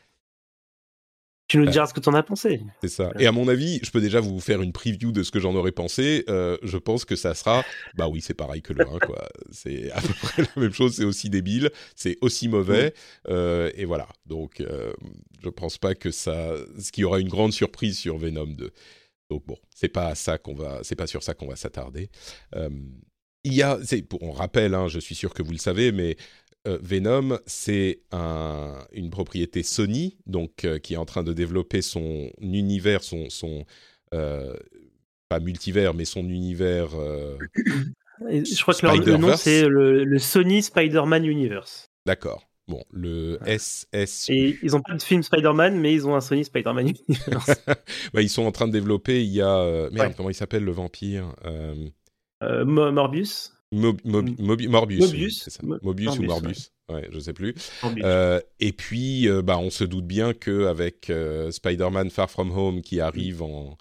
nous 1.54 1.66
diras 1.68 1.88
ce 1.88 1.94
que 1.94 2.00
tu 2.00 2.10
en 2.10 2.14
as 2.14 2.24
pensé. 2.24 2.62
C'est 2.82 2.90
ça. 2.90 3.12
Et 3.20 3.28
à 3.28 3.32
mon 3.32 3.48
avis, 3.48 3.80
je 3.84 3.92
peux 3.92 4.02
déjà 4.02 4.20
vous 4.20 4.40
faire 4.40 4.62
une 4.62 4.72
preview 4.72 5.12
de 5.12 5.24
ce 5.24 5.32
que 5.32 5.40
j'en 5.40 5.56
aurais 5.56 5.72
pensé. 5.72 6.24
Euh, 6.30 6.58
je 6.64 6.78
pense 6.78 7.06
que 7.06 7.16
ça 7.16 7.34
sera, 7.36 7.64
bah 7.96 8.08
oui, 8.08 8.22
c'est 8.22 8.34
pareil 8.34 8.62
que 8.62 8.74
le 8.74 8.82
1, 8.82 9.00
quoi. 9.00 9.28
C'est 9.52 9.92
à 9.92 10.02
peu 10.02 10.14
près 10.14 10.42
la 10.42 10.62
même 10.62 10.74
chose. 10.74 10.96
C'est 10.96 11.06
aussi 11.06 11.30
débile, 11.30 11.72
c'est 11.96 12.18
aussi 12.22 12.48
mauvais, 12.48 12.94
euh, 13.30 13.72
et 13.76 13.86
voilà. 13.86 14.08
Donc, 14.26 14.60
euh, 14.60 14.94
je 15.44 15.50
pense 15.50 15.78
pas 15.78 15.96
que 15.96 16.12
ça, 16.12 16.54
ce 16.80 16.92
qui 16.92 17.04
aura 17.04 17.20
une 17.20 17.30
grande 17.30 17.54
surprise 17.54 17.98
sur 17.98 18.18
Venom 18.18 18.48
2. 18.48 18.72
Donc 19.30 19.46
bon, 19.46 19.58
c'est 19.74 19.90
pas 19.90 20.14
ça 20.16 20.38
qu'on 20.38 20.54
va, 20.54 20.80
c'est 20.84 20.96
pas 20.96 21.08
sur 21.08 21.24
ça 21.24 21.34
qu'on 21.34 21.48
va 21.48 21.56
s'attarder. 21.56 22.10
Euh, 22.56 22.70
il 23.44 23.54
y 23.54 23.62
a, 23.62 23.78
on 24.22 24.32
rappelle, 24.32 24.74
hein, 24.74 24.88
je 24.88 25.00
suis 25.00 25.14
sûr 25.14 25.34
que 25.34 25.44
vous 25.44 25.52
le 25.52 25.60
savez, 25.60 25.92
mais 25.92 26.18
euh, 26.68 26.78
Venom, 26.82 27.40
c'est 27.46 28.00
une 28.92 29.10
propriété 29.10 29.64
Sony, 29.64 30.18
donc 30.26 30.66
euh, 30.66 30.80
qui 30.80 30.94
est 30.94 30.98
en 30.98 31.06
train 31.06 31.24
de 31.24 31.34
développer 31.34 31.82
son 31.82 32.32
univers, 32.40 33.04
son, 33.04 33.30
son 33.30 33.66
euh, 34.14 34.56
pas 35.30 35.40
multivers, 35.40 35.94
mais 35.94 36.06
son 36.06 36.28
univers. 36.30 36.90
je 38.20 38.62
crois 38.62 38.74
que 38.74 39.06
le 39.06 39.18
nom 39.18 39.36
c'est 39.38 39.68
le, 39.68 40.20
Sony 40.20 40.64
Spider-Man 40.64 41.26
Universe. 41.26 41.90
D'accord. 42.06 42.48
Bon, 42.68 42.84
le 42.92 43.38
SS. 43.46 44.30
Et 44.30 44.58
ils 44.64 44.72
n'ont 44.72 44.82
pas 44.82 44.96
de 44.96 45.02
film 45.02 45.22
Spider-Man, 45.22 45.80
mais 45.80 45.94
ils 45.94 46.08
ont 46.08 46.16
un 46.16 46.22
Sony 46.22 46.46
Spider-Man 46.46 46.94
Universe. 47.08 47.64
bah, 48.14 48.24
ils 48.24 48.30
sont 48.30 48.44
en 48.44 48.52
train 48.52 48.68
de 48.68 48.72
développer. 48.72 49.24
Il 49.24 49.30
y 49.30 49.42
a 49.42 49.90
merde, 49.92 50.14
comment 50.18 50.32
il 50.32 50.36
s'appelle 50.36 50.64
le 50.64 50.72
vampire 50.72 51.36
Morbius. 52.42 53.55
Morbius, 53.72 54.40
Mobius, 54.40 55.50
ça. 55.50 55.64
Mobius, 55.64 56.18
ou 56.20 56.24
Morbius, 56.24 56.72
ouais. 56.90 57.08
je 57.12 57.20
sais 57.20 57.34
plus. 57.34 57.56
Euh, 58.04 58.40
et 58.60 58.72
puis, 58.72 59.28
euh, 59.28 59.42
bah, 59.42 59.58
on 59.58 59.70
se 59.70 59.84
doute 59.84 60.06
bien 60.06 60.34
qu'avec 60.34 61.10
euh, 61.10 61.52
Spider-Man 61.52 62.10
Far 62.10 62.30
From 62.30 62.52
Home 62.52 62.82
qui 62.82 63.00
arrive 63.00 63.42
en, 63.42 63.78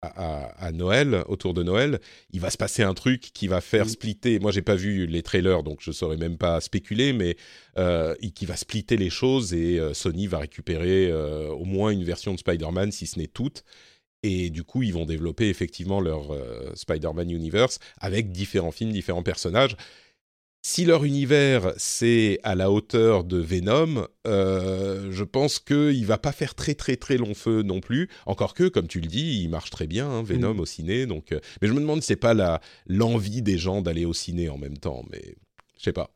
à, 0.00 0.70
Noël, 0.72 1.24
autour 1.28 1.54
de 1.54 1.62
Noël, 1.62 1.98
il 2.30 2.40
va 2.40 2.50
se 2.50 2.56
passer 2.56 2.82
un 2.82 2.94
truc 2.94 3.20
qui 3.32 3.48
va 3.48 3.60
faire 3.60 3.88
splitter. 3.88 4.38
Moi, 4.38 4.52
j'ai 4.52 4.62
pas 4.62 4.74
vu 4.74 5.06
les 5.06 5.22
trailers, 5.22 5.62
donc 5.62 5.78
je 5.80 5.90
saurais 5.90 6.16
même 6.16 6.36
pas 6.36 6.60
spéculer, 6.60 7.12
mais 7.12 7.36
qui 8.34 8.46
va 8.46 8.56
splitter 8.56 8.96
les 8.96 9.10
choses 9.10 9.54
et 9.54 9.80
Sony 9.94 10.26
va 10.26 10.38
récupérer 10.38 11.12
au 11.12 11.64
moins 11.64 11.90
une 11.90 12.04
version 12.04 12.34
de 12.34 12.38
Spider-Man, 12.38 12.92
si 12.92 13.06
ce 13.06 13.18
n'est 13.18 13.26
toute. 13.26 13.64
Et 14.26 14.48
du 14.48 14.64
coup, 14.64 14.82
ils 14.82 14.94
vont 14.94 15.04
développer 15.04 15.50
effectivement 15.50 16.00
leur 16.00 16.32
euh, 16.32 16.72
Spider-Man 16.74 17.30
Universe 17.30 17.78
avec 17.98 18.32
différents 18.32 18.70
films, 18.70 18.90
différents 18.90 19.22
personnages. 19.22 19.76
Si 20.66 20.86
leur 20.86 21.04
univers 21.04 21.74
c'est 21.76 22.38
à 22.42 22.54
la 22.54 22.70
hauteur 22.70 23.24
de 23.24 23.36
Venom, 23.36 24.08
euh, 24.26 25.08
je 25.10 25.24
pense 25.24 25.58
qu'il 25.58 26.06
va 26.06 26.16
pas 26.16 26.32
faire 26.32 26.54
très 26.54 26.74
très 26.74 26.96
très 26.96 27.18
long 27.18 27.34
feu 27.34 27.60
non 27.60 27.80
plus. 27.80 28.08
Encore 28.24 28.54
que, 28.54 28.68
comme 28.68 28.88
tu 28.88 29.00
le 29.00 29.08
dis, 29.08 29.42
il 29.42 29.48
marche 29.50 29.68
très 29.68 29.86
bien, 29.86 30.08
hein, 30.08 30.22
Venom 30.22 30.54
mm. 30.54 30.60
au 30.60 30.64
ciné. 30.64 31.04
Donc, 31.04 31.32
euh, 31.32 31.40
mais 31.60 31.68
je 31.68 31.74
me 31.74 31.80
demande 31.80 32.00
si 32.00 32.06
c'est 32.06 32.16
pas 32.16 32.62
l'envie 32.86 33.42
des 33.42 33.58
gens 33.58 33.82
d'aller 33.82 34.06
au 34.06 34.14
ciné 34.14 34.48
en 34.48 34.56
même 34.56 34.78
temps. 34.78 35.04
Mais 35.12 35.34
je 35.84 35.90
sais 35.90 35.92
pas. 35.92 36.10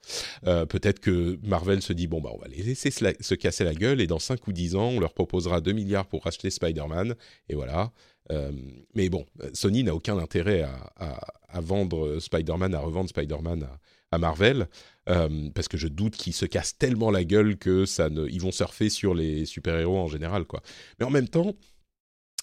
Peut-être 0.66 0.98
que 1.00 1.38
Marvel 1.42 1.82
se 1.82 1.92
dit 1.92 2.06
bon 2.06 2.20
bah 2.20 2.30
on 2.32 2.38
va 2.38 2.48
les 2.48 2.62
laisser 2.62 2.90
se, 2.90 3.34
casser 3.34 3.64
la 3.64 3.74
gueule 3.74 4.00
et 4.00 4.06
dans 4.06 4.18
5 4.18 4.46
ou 4.46 4.52
10 4.52 4.76
ans 4.76 4.88
on 4.88 5.00
leur 5.00 5.12
proposera 5.12 5.60
2 5.60 5.72
milliards 5.72 6.06
pour 6.06 6.24
racheter 6.24 6.50
Spider-Man 6.50 7.14
et 7.48 7.54
voilà. 7.54 7.92
Euh, 8.30 8.52
mais 8.94 9.08
bon, 9.08 9.24
Sony 9.54 9.84
n'a 9.84 9.94
aucun 9.94 10.18
intérêt 10.18 10.62
à, 10.62 11.60
vendre 11.60 12.18
Spider-Man, 12.18 12.74
à 12.74 12.80
revendre 12.80 13.08
Spider-Man 13.08 13.66
à, 14.10 14.18
Marvel, 14.18 14.68
euh, 15.08 15.50
parce 15.54 15.68
que 15.68 15.76
je 15.76 15.88
doute 15.88 16.16
qu'ils 16.16 16.32
se 16.32 16.46
cassent 16.46 16.78
tellement 16.78 17.10
la 17.10 17.24
gueule 17.24 17.56
que 17.56 17.84
ça 17.84 18.08
ne, 18.08 18.26
ils 18.26 18.40
vont 18.40 18.52
surfer 18.52 18.88
sur 18.88 19.14
les 19.14 19.44
super-héros 19.44 19.98
en 19.98 20.08
général, 20.08 20.44
quoi. 20.44 20.62
Mais 20.98 21.04
en 21.04 21.10
même 21.10 21.28
temps, 21.28 21.54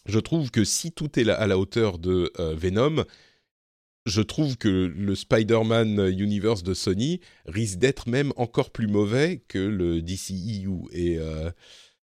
je 0.05 0.19
trouve 0.19 0.51
que 0.51 0.63
si 0.63 0.91
tout 0.91 1.19
est 1.19 1.28
à 1.28 1.47
la 1.47 1.57
hauteur 1.57 1.97
de 1.97 2.32
euh, 2.39 2.53
Venom, 2.55 3.03
je 4.06 4.22
trouve 4.22 4.58
que 4.58 4.68
le 4.68 5.16
Spider-Man 5.16 6.14
Universe 6.18 6.64
de 6.64 6.74
Sony 6.74 7.22
risque 7.45 7.80
d'être 7.80 8.08
même 8.08 8.34
encore 8.36 8.72
plus 8.72 8.88
mauvais 8.88 9.43
que 9.47 9.60
le 9.60 10.01
DCEU. 10.01 10.84
Et 10.91 11.20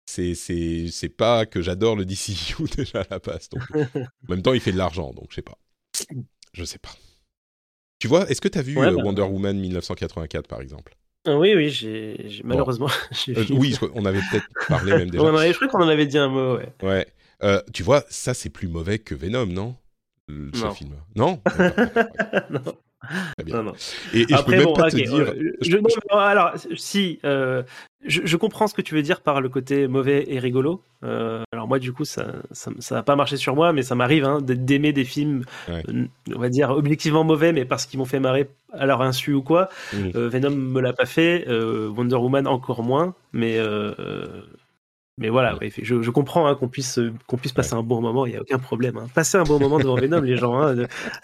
c'est 0.07 0.35
c'est 0.35 1.09
pas 1.09 1.47
que 1.47 1.63
j'adore 1.63 1.97
le 1.97 2.05
DCU 2.05 2.65
déjà 2.77 3.01
à 3.03 3.07
la 3.11 3.19
base. 3.19 3.49
en 3.55 4.03
même 4.29 4.43
temps, 4.43 4.55
il 4.55 4.61
fait 4.61 4.73
de 4.73 4.79
l'argent, 4.79 5.13
donc 5.13 5.27
je 5.31 5.37
sais 5.37 5.43
pas. 5.43 5.59
Je 6.53 6.65
sais 6.65 6.79
pas. 6.79 6.95
Tu 7.99 8.09
vois, 8.09 8.29
est-ce 8.31 8.41
que 8.41 8.49
tu 8.49 8.59
as 8.59 8.63
vu 8.63 8.79
euh, 8.79 8.91
bah 8.91 9.03
Wonder 9.03 9.23
Woman 9.23 9.59
1984 9.59 10.47
par 10.47 10.61
exemple? 10.61 10.97
Ah 11.27 11.37
Oui, 11.37 11.55
oui, 11.55 11.71
j'ai 11.71 12.43
malheureusement. 12.45 12.89
Euh, 13.29 13.45
oui, 13.51 13.77
on 13.95 14.05
avait 14.05 14.21
peut-être 14.31 14.47
parlé 14.69 14.93
même 14.93 15.11
déjà. 15.11 15.25
je 15.25 15.57
crois 15.57 15.69
qu'on 15.69 15.83
en 15.83 15.89
avait 15.89 16.07
dit 16.07 16.19
un 16.19 16.29
mot, 16.29 16.57
ouais. 16.57 16.73
Ouais. 16.83 17.07
Euh, 17.43 17.61
tu 17.73 17.83
vois, 17.83 18.05
ça 18.09 18.35
c'est 18.35 18.51
plus 18.51 18.69
mauvais 18.69 18.99
que 18.99 19.15
Venom, 19.15 19.47
non? 19.47 19.77
Ce 20.29 20.65
non. 20.65 20.71
film. 20.73 20.95
Non, 21.15 21.41
non. 22.51 22.63
Non, 23.47 23.63
non. 23.63 23.73
Et, 24.13 24.27
je 24.29 24.45
peux 24.45 24.53
même 24.53 24.75
pas 24.75 24.91
te 24.91 24.97
dire. 24.97 25.35
je, 25.61 25.77
alors, 26.13 26.53
si, 26.77 27.19
euh, 27.25 27.63
je, 28.05 28.37
comprends 28.37 28.67
ce 28.67 28.75
que 28.75 28.83
tu 28.83 28.95
veux 28.95 29.03
dire 29.03 29.21
par 29.21 29.41
le 29.41 29.49
côté 29.49 29.87
mauvais 29.87 30.25
et 30.29 30.39
rigolo. 30.39 30.83
Euh, 31.05 31.43
alors 31.53 31.69
moi, 31.69 31.79
du 31.79 31.93
coup, 31.93 32.05
ça, 32.05 32.27
ça, 32.53 32.95
va 32.95 33.03
pas 33.03 33.17
marcher 33.17 33.37
sur 33.37 33.55
moi, 33.55 33.73
mais 33.73 33.83
ça 33.83 33.95
m'arrive 33.95 34.25
hein, 34.25 34.41
d'aimer 34.43 34.93
des 34.93 35.05
films, 35.05 35.45
euh, 35.69 35.83
on 36.35 36.39
va 36.39 36.49
dire 36.49 36.71
objectivement 36.71 37.23
mauvais, 37.23 37.53
mais 37.53 37.65
parce 37.65 37.87
qu'ils 37.87 37.99
m'ont 37.99 38.07
fait 38.07 38.21
marrer 38.21 38.49
à 38.73 38.87
leur 38.87 39.03
insu 39.03 39.35
ou 39.35 39.43
quoi. 39.43 39.69
Mmh. 39.93 40.11
Venom 40.15 40.51
me 40.51 40.81
l'a 40.81 40.93
pas 40.93 41.07
fait, 41.07 41.47
Wonder 41.49 42.17
Woman 42.17 42.47
encore 42.47 42.83
moins, 42.83 43.15
mais 43.33 43.59
mais 45.19 45.31
voilà, 45.31 45.59
je, 45.79 46.03
je, 46.03 46.11
comprends 46.11 46.47
hein, 46.47 46.55
qu'on 46.55 46.69
puisse, 46.69 47.01
qu'on 47.27 47.39
puisse 47.39 47.53
passer 47.53 47.73
un 47.73 47.83
bon 47.83 48.03
moment, 48.03 48.27
il 48.27 48.33
n'y 48.33 48.37
a 48.37 48.43
aucun 48.43 48.59
problème. 48.59 48.99
Hein. 48.99 49.07
Passer 49.15 49.39
un 49.39 49.45
bon 49.45 49.59
moment 49.59 49.79
devant 49.79 49.95
Venom, 49.95 50.21
les 50.21 50.37
gens. 50.37 50.61
Hein, 50.61 50.75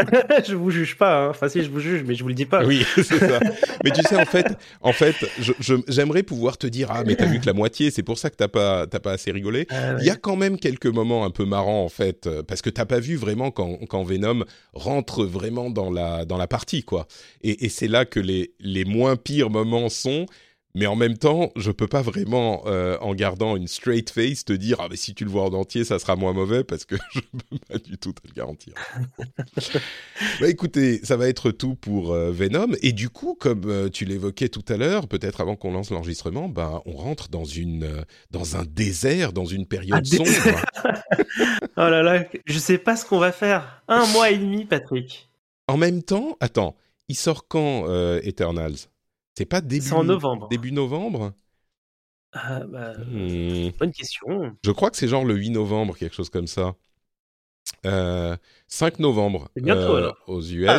je 0.48 0.54
vous 0.54 0.70
juge 0.70 0.96
pas. 0.96 1.26
Hein. 1.26 1.28
Enfin, 1.28 1.50
si, 1.50 1.62
je 1.62 1.70
vous 1.70 1.78
juge, 1.78 2.02
mais 2.06 2.14
je 2.14 2.22
vous 2.22 2.28
le 2.28 2.34
dis 2.34 2.46
pas. 2.46 2.64
Oui, 2.64 2.86
c'est 2.94 3.18
ça. 3.18 3.38
mais 3.84 3.90
tu 3.90 4.00
sais, 4.00 4.16
en 4.16 4.24
fait, 4.24 4.46
en 4.80 4.94
fait 4.94 5.16
j'aimerais 5.88 6.22
pouvoir 6.22 6.56
te 6.56 6.66
dire 6.66 6.88
Ah, 6.90 7.04
mais 7.04 7.16
t'as 7.16 7.26
vu 7.26 7.38
que 7.38 7.44
la 7.44 7.52
moitié, 7.52 7.90
c'est 7.90 8.02
pour 8.02 8.16
ça 8.16 8.30
que 8.30 8.36
t'as 8.36 8.48
pas, 8.48 8.86
pas 8.86 9.12
assez 9.12 9.30
rigolé. 9.30 9.66
Ah 9.68 9.96
il 9.98 10.06
y 10.06 10.10
a 10.10 10.16
quand 10.16 10.36
même 10.36 10.58
quelques 10.58 10.86
moments 10.86 11.26
un 11.26 11.30
peu 11.30 11.44
marrants, 11.44 11.84
en 11.84 11.90
fait, 11.90 12.26
parce 12.48 12.62
que 12.62 12.70
t'as 12.70 12.86
pas 12.86 12.98
vu 12.98 13.16
vraiment 13.16 13.50
quand, 13.50 13.76
quand 13.90 14.04
Venom 14.04 14.44
rentre 14.72 15.26
vraiment 15.26 15.68
dans 15.68 15.90
la, 15.90 16.24
dans 16.24 16.38
la 16.38 16.46
partie, 16.46 16.82
quoi. 16.82 17.06
Et, 17.42 17.66
et 17.66 17.68
c'est 17.68 17.88
là 17.88 18.06
que 18.06 18.20
les, 18.20 18.54
les 18.58 18.86
moins 18.86 19.16
pires 19.16 19.50
moments 19.50 19.90
sont 19.90 20.24
mais 20.74 20.86
en 20.86 20.96
même 20.96 21.18
temps, 21.18 21.52
je 21.54 21.70
peux 21.70 21.86
pas 21.86 22.00
vraiment, 22.00 22.62
euh, 22.66 22.96
en 23.02 23.14
gardant 23.14 23.56
une 23.56 23.68
straight 23.68 24.08
face, 24.08 24.46
te 24.46 24.54
dire 24.54 24.78
ah 24.80 24.86
mais 24.90 24.96
si 24.96 25.14
tu 25.14 25.24
le 25.24 25.30
vois 25.30 25.44
en 25.44 25.52
entier, 25.52 25.84
ça 25.84 25.98
sera 25.98 26.16
moins 26.16 26.32
mauvais 26.32 26.64
parce 26.64 26.86
que 26.86 26.96
je 27.14 27.20
peux 27.20 27.58
pas 27.68 27.78
du 27.78 27.98
tout 27.98 28.12
te 28.12 28.26
le 28.26 28.32
garantir. 28.32 28.72
bah 30.40 30.48
écoutez, 30.48 31.00
ça 31.04 31.18
va 31.18 31.28
être 31.28 31.50
tout 31.50 31.74
pour 31.74 32.12
euh, 32.12 32.32
Venom 32.32 32.68
et 32.80 32.92
du 32.92 33.10
coup, 33.10 33.36
comme 33.38 33.64
euh, 33.66 33.90
tu 33.90 34.06
l'évoquais 34.06 34.48
tout 34.48 34.64
à 34.68 34.78
l'heure, 34.78 35.08
peut-être 35.08 35.42
avant 35.42 35.56
qu'on 35.56 35.72
lance 35.72 35.90
l'enregistrement, 35.90 36.48
ben 36.48 36.80
on 36.86 36.92
rentre 36.92 37.28
dans 37.28 37.44
une 37.44 38.04
dans 38.30 38.56
un 38.56 38.64
désert, 38.64 39.34
dans 39.34 39.44
une 39.44 39.66
période 39.66 40.06
sombre. 40.06 40.30
oh 41.76 41.88
là 41.88 42.02
là, 42.02 42.24
je 42.46 42.58
sais 42.58 42.78
pas 42.78 42.96
ce 42.96 43.04
qu'on 43.04 43.18
va 43.18 43.32
faire. 43.32 43.82
Un 43.88 44.06
mois 44.06 44.30
et 44.30 44.38
demi, 44.38 44.64
Patrick. 44.64 45.28
En 45.68 45.76
même 45.76 46.02
temps, 46.02 46.38
attends, 46.40 46.76
il 47.08 47.16
sort 47.16 47.46
quand 47.46 47.86
Eternals? 48.22 48.88
C'est 49.34 49.46
pas 49.46 49.60
début 49.60 49.90
novembre. 49.90 50.48
Début 50.48 50.72
novembre? 50.72 51.32
Ah, 52.32 52.60
bah, 52.66 52.94
hmm. 52.98 53.70
Bonne 53.78 53.92
question. 53.92 54.56
Je 54.64 54.70
crois 54.70 54.90
que 54.90 54.96
c'est 54.96 55.08
genre 55.08 55.24
le 55.24 55.34
8 55.34 55.50
novembre, 55.50 55.96
quelque 55.96 56.14
chose 56.14 56.30
comme 56.30 56.46
ça. 56.46 56.74
5 57.84 57.90
euh, 57.90 58.36
novembre 58.98 59.50
euh, 59.58 60.12
aux 60.26 60.42
US. 60.42 60.68
Ah, 60.68 60.78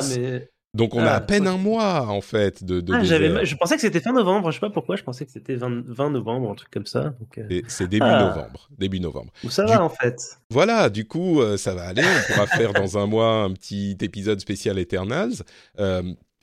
Donc 0.74 0.96
on 0.96 1.00
a 1.00 1.12
à 1.12 1.16
ah, 1.16 1.22
peine 1.22 1.48
un 1.48 1.58
mois 1.58 2.08
en 2.08 2.22
fait 2.22 2.64
de, 2.64 2.82
de 2.82 2.94
Je 2.94 3.56
pensais 3.56 3.76
que 3.76 3.82
c'était 3.82 4.00
fin 4.00 4.14
novembre, 4.14 4.52
je 4.52 4.56
sais 4.56 4.60
pas 4.60 4.70
pourquoi, 4.70 4.96
je 4.96 5.04
pensais 5.04 5.26
que 5.26 5.32
c'était 5.32 5.56
20, 5.56 6.10
novembre, 6.10 6.52
un 6.52 6.56
truc 6.56 6.72
comme 6.72 6.86
ça. 6.86 7.14
Euh. 7.38 7.62
C'est 7.68 7.88
début 7.88 8.06
novembre, 8.06 8.70
début 8.78 9.00
novembre. 9.00 9.32
Où 9.44 9.50
ça 9.50 9.66
va 9.66 9.84
en 9.84 9.90
fait? 9.90 10.40
Voilà, 10.50 10.90
du 10.90 11.08
coup 11.08 11.42
ça 11.58 11.74
va 11.74 11.84
aller, 11.84 12.04
on 12.04 12.34
pourra 12.34 12.48
faire 12.48 12.74
dans 12.74 12.98
un 12.98 13.06
mois 13.06 13.44
un 13.44 13.52
petit 13.52 13.98
épisode 14.02 14.40
spécial 14.40 14.80
Eternals. 14.80 15.44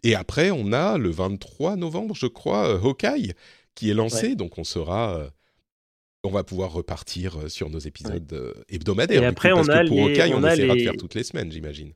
Et 0.02 0.14
après, 0.14 0.50
on 0.50 0.72
a 0.72 0.98
le 0.98 1.10
23 1.10 1.76
novembre, 1.76 2.14
je 2.14 2.26
crois, 2.26 2.68
euh, 2.68 2.80
Hawkeye 2.80 3.32
qui 3.74 3.90
est 3.90 3.94
lancé. 3.94 4.34
Donc, 4.34 4.58
on 4.58 4.64
sera. 4.64 5.16
Euh, 5.16 5.28
on 6.22 6.30
va 6.30 6.44
pouvoir 6.44 6.72
repartir 6.72 7.38
euh, 7.38 7.48
sur 7.48 7.70
nos 7.70 7.78
épisodes 7.78 8.54
hebdomadaires. 8.68 9.22
Et 9.22 9.26
après, 9.26 9.52
on 9.52 9.66
a 9.68 9.84
pour 9.84 10.04
Hawkeye, 10.04 10.34
on, 10.34 10.46
essaiera 10.46 10.74
de 10.74 10.80
faire 10.80 10.96
toutes 10.98 11.14
les 11.14 11.22
semaines, 11.22 11.50
j'imagine. 11.50 11.92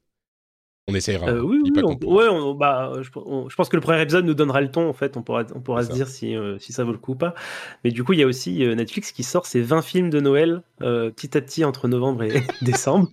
On 0.87 0.95
essaiera. 0.95 1.33
oui, 1.33 1.63
oui, 1.65 1.83
ouais, 2.03 2.55
bah, 2.59 2.93
je, 3.01 3.11
pense 3.57 3.69
que 3.71 3.77
le 3.77 3.81
premier 3.81 4.03
épisode 4.03 4.27
nous 4.27 4.35
donnera 4.35 4.61
le 4.61 4.71
ton. 4.71 4.89
En 4.89 4.93
fait, 4.93 5.17
on 5.17 5.23
pourra, 5.23 5.45
on 5.55 5.61
pourra 5.61 5.83
se 5.83 5.93
dire 5.93 6.09
si, 6.09 6.35
si 6.59 6.73
ça 6.75 6.85
vaut 6.85 6.93
le 6.93 6.99
coup 6.99 7.13
ou 7.13 7.17
pas. 7.17 7.35
Mais 7.85 7.91
du 7.91 8.05
coup, 8.05 8.13
il 8.13 8.19
y 8.19 8.23
a 8.23 8.27
aussi 8.27 8.67
Netflix 8.67 9.11
qui 9.13 9.23
sort 9.23 9.47
ses 9.47 9.63
20 9.63 9.81
films 9.81 10.11
de 10.11 10.21
Noël 10.21 10.63
petit 10.79 11.37
à 11.39 11.41
petit 11.41 11.65
entre 11.65 11.89
novembre 11.89 12.25
et 12.25 12.43
décembre. 12.63 13.09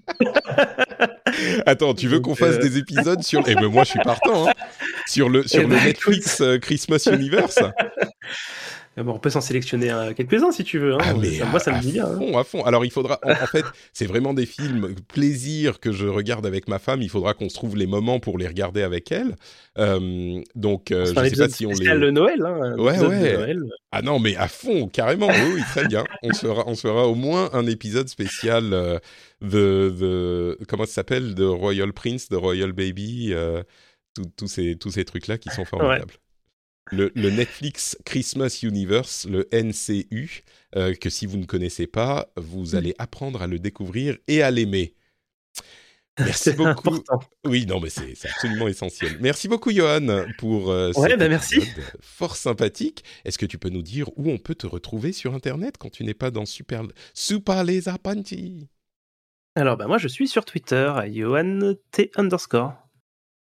Attends, 1.65 1.93
tu 1.93 2.07
veux 2.07 2.19
qu'on 2.19 2.35
fasse 2.35 2.59
des 2.59 2.77
épisodes 2.77 3.21
sur. 3.23 3.43
Eh 3.47 3.55
ben 3.55 3.67
moi, 3.67 3.83
je 3.83 3.91
suis 3.91 3.99
partant. 3.99 4.47
Hein. 4.47 4.51
Sur 5.11 5.27
le, 5.27 5.45
sur 5.45 5.59
eh 5.59 5.63
le 5.63 5.69
ben, 5.75 5.83
Netflix 5.83 6.39
euh, 6.39 6.57
Christmas 6.57 7.05
Universe. 7.11 7.59
Eh 8.97 9.03
ben, 9.03 9.13
on 9.13 9.19
peut 9.19 9.29
s'en 9.29 9.39
sélectionner 9.39 9.89
quelques-uns 10.17 10.51
si 10.51 10.65
tu 10.65 10.77
veux. 10.77 10.95
Hein. 10.95 10.97
Ah, 11.01 11.45
moi, 11.45 11.61
ça 11.61 11.71
me 11.71 11.79
dit 11.79 11.93
bien. 11.93 12.05
Hein. 12.07 12.17
Fond, 12.17 12.37
à 12.37 12.43
fond. 12.43 12.63
Alors, 12.65 12.83
il 12.83 12.91
faudra. 12.91 13.21
En, 13.23 13.47
fait, 13.47 13.63
c'est 13.93 14.05
vraiment 14.05 14.33
des 14.33 14.45
films 14.45 14.95
plaisir 15.07 15.79
que 15.79 15.93
je 15.93 16.07
regarde 16.07 16.45
avec 16.45 16.67
ma 16.67 16.77
femme. 16.77 17.01
Il 17.01 17.09
faudra 17.09 17.33
qu'on 17.33 17.47
se 17.47 17.55
trouve 17.55 17.77
les 17.77 17.87
moments 17.87 18.19
pour 18.19 18.37
les 18.37 18.45
regarder 18.47 18.81
avec 18.81 19.09
elle. 19.13 19.37
Euh, 19.77 20.41
donc, 20.55 20.91
euh, 20.91 21.05
je 21.05 21.13
sais 21.13 21.37
pas 21.37 21.47
si 21.47 21.65
on 21.65 21.71
les. 21.71 21.85
le 21.85 22.11
Noël. 22.11 22.45
Hein, 22.45 22.75
ouais, 22.77 22.99
ouais. 22.99 23.55
Ah 23.93 24.01
non, 24.01 24.19
mais 24.19 24.35
à 24.35 24.49
fond, 24.49 24.89
carrément. 24.89 25.27
oui, 25.27 25.53
oui, 25.55 25.61
très 25.71 25.87
bien. 25.87 26.03
On 26.21 26.33
sera, 26.33 26.67
on 26.67 26.75
fera 26.75 27.07
au 27.07 27.15
moins 27.15 27.49
un 27.53 27.67
épisode 27.67 28.09
spécial 28.09 28.71
de, 28.71 28.99
de 29.41 30.57
comment 30.67 30.85
ça 30.85 30.95
s'appelle, 30.95 31.33
de 31.33 31.45
Royal 31.45 31.93
Prince, 31.93 32.27
de 32.27 32.35
Royal 32.35 32.73
Baby 32.73 33.33
tous 34.37 34.47
ces, 34.47 34.75
tous 34.77 34.91
ces 34.91 35.05
trucs-là 35.05 35.37
qui 35.37 35.49
sont 35.49 35.65
formidables. 35.65 36.13
Le, 36.91 37.29
Netflix 37.29 37.97
Christmas 38.05 38.59
Universe, 38.63 39.25
le 39.29 39.47
NCU, 39.53 40.43
euh, 40.75 40.93
que 40.93 41.09
si 41.09 41.25
vous 41.25 41.37
ne 41.37 41.45
connaissez 41.45 41.87
pas, 41.87 42.31
vous 42.35 42.71
mm. 42.71 42.75
allez 42.75 42.95
apprendre 42.97 43.41
à 43.41 43.47
le 43.47 43.59
découvrir 43.59 44.17
et 44.27 44.41
à 44.41 44.51
l'aimer. 44.51 44.95
Merci 46.19 46.51
beaucoup. 46.57 46.89
Important. 46.89 47.21
Oui, 47.45 47.65
non, 47.65 47.79
mais 47.79 47.89
c'est 47.89 48.13
absolument 48.27 48.67
essentiel. 48.67 49.17
Merci 49.21 49.47
beaucoup, 49.47 49.71
Johan, 49.71 50.25
pour 50.37 50.69
euh, 50.69 50.91
ouais, 50.95 51.15
bah 51.15 51.29
merci. 51.29 51.61
fort 52.01 52.35
sympathique. 52.35 53.05
Est-ce 53.23 53.37
que 53.37 53.45
tu 53.45 53.57
peux 53.57 53.69
nous 53.69 53.83
dire 53.83 54.09
où 54.17 54.29
on 54.29 54.37
peut 54.37 54.55
te 54.55 54.67
retrouver 54.67 55.13
sur 55.13 55.33
Internet 55.33 55.77
quand 55.77 55.89
tu 55.89 56.03
n'es 56.03 56.13
pas 56.13 56.31
dans 56.31 56.45
Super, 56.45 56.83
Super 57.13 57.63
Les 57.63 57.87
Apprenti 57.87 58.67
Alors, 59.55 59.77
bah, 59.77 59.87
moi, 59.87 59.97
je 59.97 60.09
suis 60.09 60.27
sur 60.27 60.43
Twitter, 60.43 60.93
Johan 61.13 61.75
T 61.91 62.11
underscore. 62.15 62.73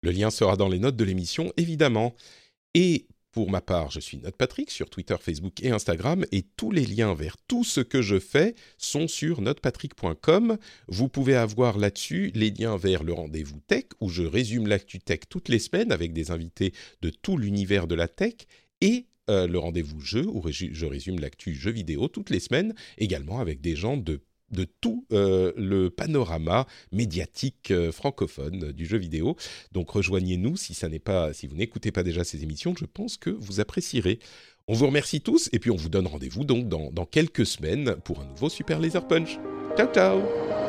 Le 0.02 0.12
lien 0.12 0.30
sera 0.30 0.56
dans 0.56 0.70
les 0.70 0.80
notes 0.80 0.96
de 0.96 1.04
l'émission, 1.04 1.52
évidemment. 1.58 2.16
Et 2.74 3.08
pour 3.32 3.52
ma 3.52 3.62
part, 3.62 3.92
je 3.92 4.00
suis 4.00 4.18
NotePatrick 4.18 4.72
sur 4.72 4.90
Twitter, 4.90 5.16
Facebook 5.20 5.64
et 5.64 5.70
Instagram 5.70 6.26
et 6.32 6.42
tous 6.42 6.72
les 6.72 6.86
liens 6.86 7.14
vers 7.14 7.38
tout 7.48 7.64
ce 7.64 7.80
que 7.80 8.02
je 8.02 8.20
fais 8.20 8.56
sont 8.78 9.08
sur 9.08 9.42
notepatrick.com. 9.42 10.58
Vous 10.88 11.10
pouvez 11.10 11.36
avoir 11.36 11.78
là-dessus 11.78 12.32
les 12.34 12.50
liens 12.50 12.76
vers 12.76 13.04
le 13.04 13.14
rendez-vous 13.14 13.60
tech 13.68 13.86
où 14.00 14.10
je 14.10 14.24
résume 14.24 14.68
l'actu 14.68 15.00
tech 15.00 15.22
toutes 15.30 15.50
les 15.50 15.60
semaines 15.60 15.92
avec 15.92 16.12
des 16.12 16.32
invités 16.32 16.74
de 17.02 17.12
tout 17.12 17.38
l'univers 17.38 17.86
de 17.86 17.96
la 17.96 18.08
tech 18.08 18.34
et 18.82 19.06
euh, 19.30 19.48
le 19.48 19.60
rendez-vous 19.60 20.02
jeu 20.02 20.26
où 20.28 20.44
je 20.50 20.86
résume 20.88 21.20
l'actu 21.20 21.54
jeu 21.54 21.72
vidéo 21.72 22.08
toutes 22.08 22.32
les 22.32 22.40
semaines 22.40 22.74
également 22.98 23.40
avec 23.40 23.62
des 23.62 23.76
gens 23.76 23.96
de 23.96 24.22
de 24.52 24.66
tout 24.82 25.06
euh, 25.12 25.52
le 25.56 25.90
panorama 25.90 26.68
médiatique 26.92 27.72
euh, 27.72 27.92
francophone 27.92 28.72
du 28.72 28.86
jeu 28.86 28.98
vidéo. 28.98 29.36
Donc 29.72 29.90
rejoignez-nous 29.90 30.58
si 30.58 30.74
ça 30.74 30.90
n'est 30.90 31.00
pas, 31.00 31.34
si 31.34 31.48
vous 31.48 31.56
n'écoutez 31.56 31.92
pas 31.92 32.04
déjà 32.04 32.24
ces 32.24 32.44
émissions, 32.44 32.74
je 32.78 32.86
pense 32.86 33.18
que 33.18 33.30
vous 33.30 33.60
apprécierez. 33.60 34.20
On 34.68 34.74
vous 34.74 34.86
remercie 34.86 35.22
tous 35.22 35.50
et 35.52 35.60
puis 35.60 35.72
on 35.72 35.76
vous 35.76 35.90
donne 35.90 36.08
rendez-vous 36.08 36.44
donc 36.44 36.70
dans, 36.70 36.92
dans 36.92 37.06
quelques 37.06 37.46
semaines 37.46 37.96
pour 38.04 38.22
un 38.22 38.26
nouveau 38.26 38.50
Super 38.50 38.80
Laser 38.80 39.08
Punch. 39.08 39.40
Ciao 39.76 39.88
ciao 39.92 40.69